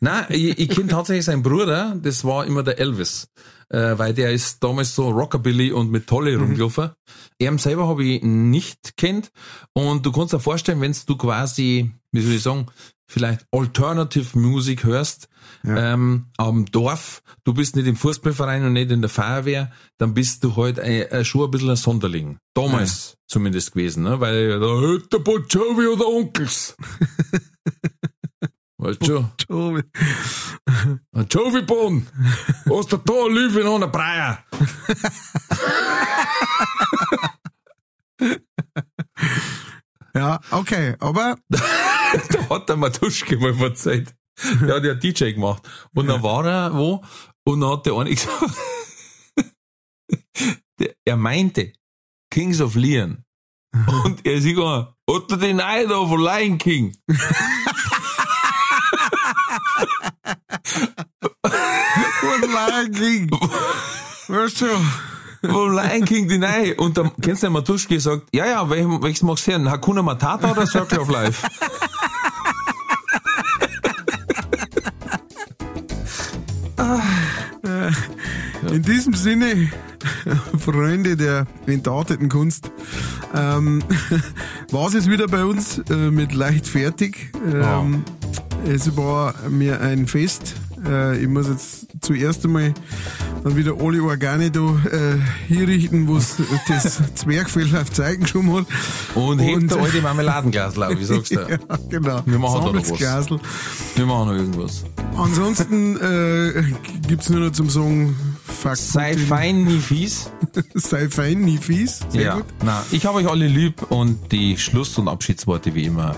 Nein, 0.00 0.24
ich, 0.30 0.58
ich 0.58 0.68
kenne 0.68 0.88
tatsächlich 0.88 1.24
seinen 1.24 1.42
Bruder, 1.42 1.96
das 2.02 2.24
war 2.24 2.44
immer 2.46 2.62
der 2.62 2.78
Elvis, 2.78 3.28
äh, 3.70 3.96
weil 3.96 4.12
der 4.12 4.32
ist 4.32 4.62
damals 4.62 4.94
so 4.94 5.08
Rockabilly 5.10 5.72
und 5.72 5.90
mit 5.90 6.06
Tolle 6.06 6.36
rumgelaufen. 6.36 6.90
Er 7.38 7.56
selber 7.58 7.88
habe 7.88 8.04
ich 8.04 8.22
nicht 8.22 8.96
kennt 8.96 9.30
und 9.72 10.04
du 10.04 10.12
kannst 10.12 10.34
dir 10.34 10.40
vorstellen, 10.40 10.80
wenn 10.82 10.94
du 11.06 11.16
quasi, 11.16 11.90
wie 12.12 12.20
soll 12.20 12.32
ich 12.34 12.42
sagen, 12.42 12.66
vielleicht 13.06 13.46
Alternative 13.52 14.38
Music 14.38 14.84
hörst, 14.84 15.28
Ja. 15.62 15.92
ähm, 15.94 16.26
am 16.36 16.64
Dorf, 16.66 17.22
du 17.44 17.52
bist 17.54 17.76
nicht 17.76 17.86
im 17.86 17.96
Fußballverein 17.96 18.64
und 18.64 18.72
nicht 18.72 18.90
in 18.90 19.00
der 19.02 19.10
Feuerwehr, 19.10 19.70
dann 19.98 20.14
bist 20.14 20.42
du 20.44 20.56
halt 20.56 20.80
ein, 20.80 21.10
ein, 21.10 21.24
schon 21.24 21.44
ein 21.44 21.50
bisschen 21.50 21.70
ein 21.70 21.76
Sonderling. 21.76 22.38
Damals 22.54 23.16
zumindest 23.26 23.72
gewesen, 23.72 24.02
ne? 24.04 24.20
weil 24.20 24.58
da 24.60 24.66
hört 24.66 25.12
der 25.12 25.18
Bon 25.18 25.44
Jovi 25.48 25.86
oder 25.86 26.06
Onkels. 26.08 26.76
Weißt 28.78 29.06
schon. 29.06 29.30
Jovi. 29.48 29.82
Ein 31.12 31.26
Jovi-Bohnen. 31.30 32.06
Hast 32.70 32.92
du 32.92 32.96
da 32.98 33.26
Löwe 33.28 33.64
noch 33.64 33.76
einen 33.80 33.90
Breier? 33.90 34.44
Ja, 40.14 40.40
okay, 40.50 40.96
aber 41.00 41.36
Da 42.30 42.48
hat 42.50 42.68
der 42.68 42.76
Matuschke 42.76 43.36
mal 43.38 43.58
erzählt. 43.60 44.14
Der 44.60 44.76
hat 44.76 44.84
ja 44.84 44.94
DJ 44.94 45.32
gemacht. 45.32 45.68
Und 45.94 46.06
dann 46.08 46.22
war 46.22 46.46
er 46.46 46.74
wo? 46.74 47.02
Und 47.44 47.60
dann 47.60 47.70
hat 47.70 47.86
der 47.86 47.94
eine 47.94 48.10
gesagt, 48.10 48.32
er 51.04 51.16
meinte 51.16 51.72
Kings 52.30 52.60
of 52.60 52.74
Leon. 52.74 53.24
Und 54.04 54.24
er 54.26 54.40
sieht 54.40 54.56
gar, 54.56 54.96
hat 55.10 55.30
er 55.30 55.36
den 55.36 55.58
da 55.58 56.06
von 56.06 56.20
Lion 56.20 56.58
King? 56.58 56.96
und 62.22 62.42
Lion 62.42 62.92
King. 62.92 63.30
Weißt 64.28 64.60
du? 64.60 64.66
Vom 65.48 65.72
Lion 65.72 66.04
King 66.04 66.28
den 66.28 66.44
Ei. 66.44 66.74
Und 66.76 66.96
dann 66.98 67.10
kennst 67.20 67.42
du 67.42 67.46
den 67.48 67.52
Matuschke 67.54 68.00
sagt, 68.00 68.22
ja, 68.32 68.46
ja, 68.46 68.68
welches, 68.70 68.88
welches 69.02 69.22
magst 69.22 69.46
du 69.46 69.52
hören? 69.52 69.70
Hakuna 69.70 70.02
Matata 70.02 70.50
oder 70.52 70.66
Circle 70.66 70.98
of 71.00 71.10
Life? 71.10 71.46
In 78.70 78.82
diesem 78.82 79.14
Sinne, 79.14 79.70
Freunde 80.58 81.16
der 81.16 81.46
entarteten 81.66 82.28
Kunst, 82.28 82.70
ähm, 83.34 83.82
war 84.70 84.88
es 84.88 84.94
jetzt 84.94 85.10
wieder 85.10 85.26
bei 85.28 85.44
uns 85.44 85.78
äh, 85.90 85.94
mit 86.10 86.32
leicht 86.34 86.66
fertig. 86.66 87.30
Ähm, 87.44 88.04
Es 88.66 88.96
war 88.96 89.34
mir 89.50 89.80
ein 89.82 90.06
Fest. 90.06 90.54
Äh, 90.86 91.22
ich 91.22 91.28
muss 91.28 91.48
jetzt 91.48 91.86
zuerst 92.00 92.44
einmal 92.44 92.74
dann 93.42 93.56
wieder 93.56 93.74
alle 93.80 94.02
Organe 94.02 94.50
da 94.50 94.60
äh, 94.60 95.18
hinrichten, 95.46 96.08
wo 96.08 96.14
das 96.68 97.02
Zwergfell 97.14 97.74
auf 97.76 97.90
Zeigen 97.92 98.26
schon 98.26 98.52
hat. 98.54 98.66
Und 99.14 99.38
hebt 99.38 99.70
der 99.70 99.78
alte 99.78 100.00
Marmeladenglas, 100.02 100.74
ich, 100.76 101.06
sagst 101.06 101.30
du. 101.32 101.34
Ja, 101.48 101.58
genau. 101.88 102.22
Wir 102.26 102.38
machen 102.38 102.60
da 102.64 102.72
noch 102.72 102.90
was. 102.90 102.98
Glasl. 102.98 103.38
Wir 103.96 104.06
machen 104.06 104.28
noch 104.28 104.34
irgendwas. 104.34 104.84
Ansonsten 105.16 105.96
äh, 106.00 106.64
gibt's 107.06 107.28
nur 107.30 107.40
noch 107.40 107.52
zum 107.52 107.68
Sagen, 107.70 108.16
fuck 108.44 108.76
Sei 108.76 109.12
Putin. 109.12 109.26
fein, 109.26 109.64
nie 109.64 109.78
fies. 109.78 110.30
Sei 110.74 111.08
fein, 111.08 111.40
nie 111.40 111.58
fies. 111.58 112.00
Sehr 112.08 112.22
ja, 112.22 112.34
gut. 112.36 112.46
na, 112.64 112.82
ich 112.90 113.06
habe 113.06 113.18
euch 113.18 113.28
alle 113.28 113.46
lieb 113.46 113.82
und 113.90 114.32
die 114.32 114.56
Schluss- 114.56 114.98
und 114.98 115.08
Abschiedsworte 115.08 115.74
wie 115.74 115.84
immer 115.84 116.16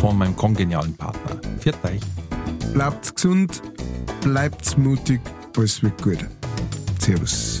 von 0.00 0.16
meinem 0.16 0.36
kongenialen 0.36 0.94
Partner. 0.94 1.40
Viert 1.60 1.76
euch. 1.84 2.00
Bleibt 2.72 3.14
gesund, 3.14 3.62
bleibt 4.20 4.76
mutig, 4.78 5.20
alles 5.56 5.82
wird 5.82 6.02
gut. 6.02 6.18
Servus. 7.00 7.60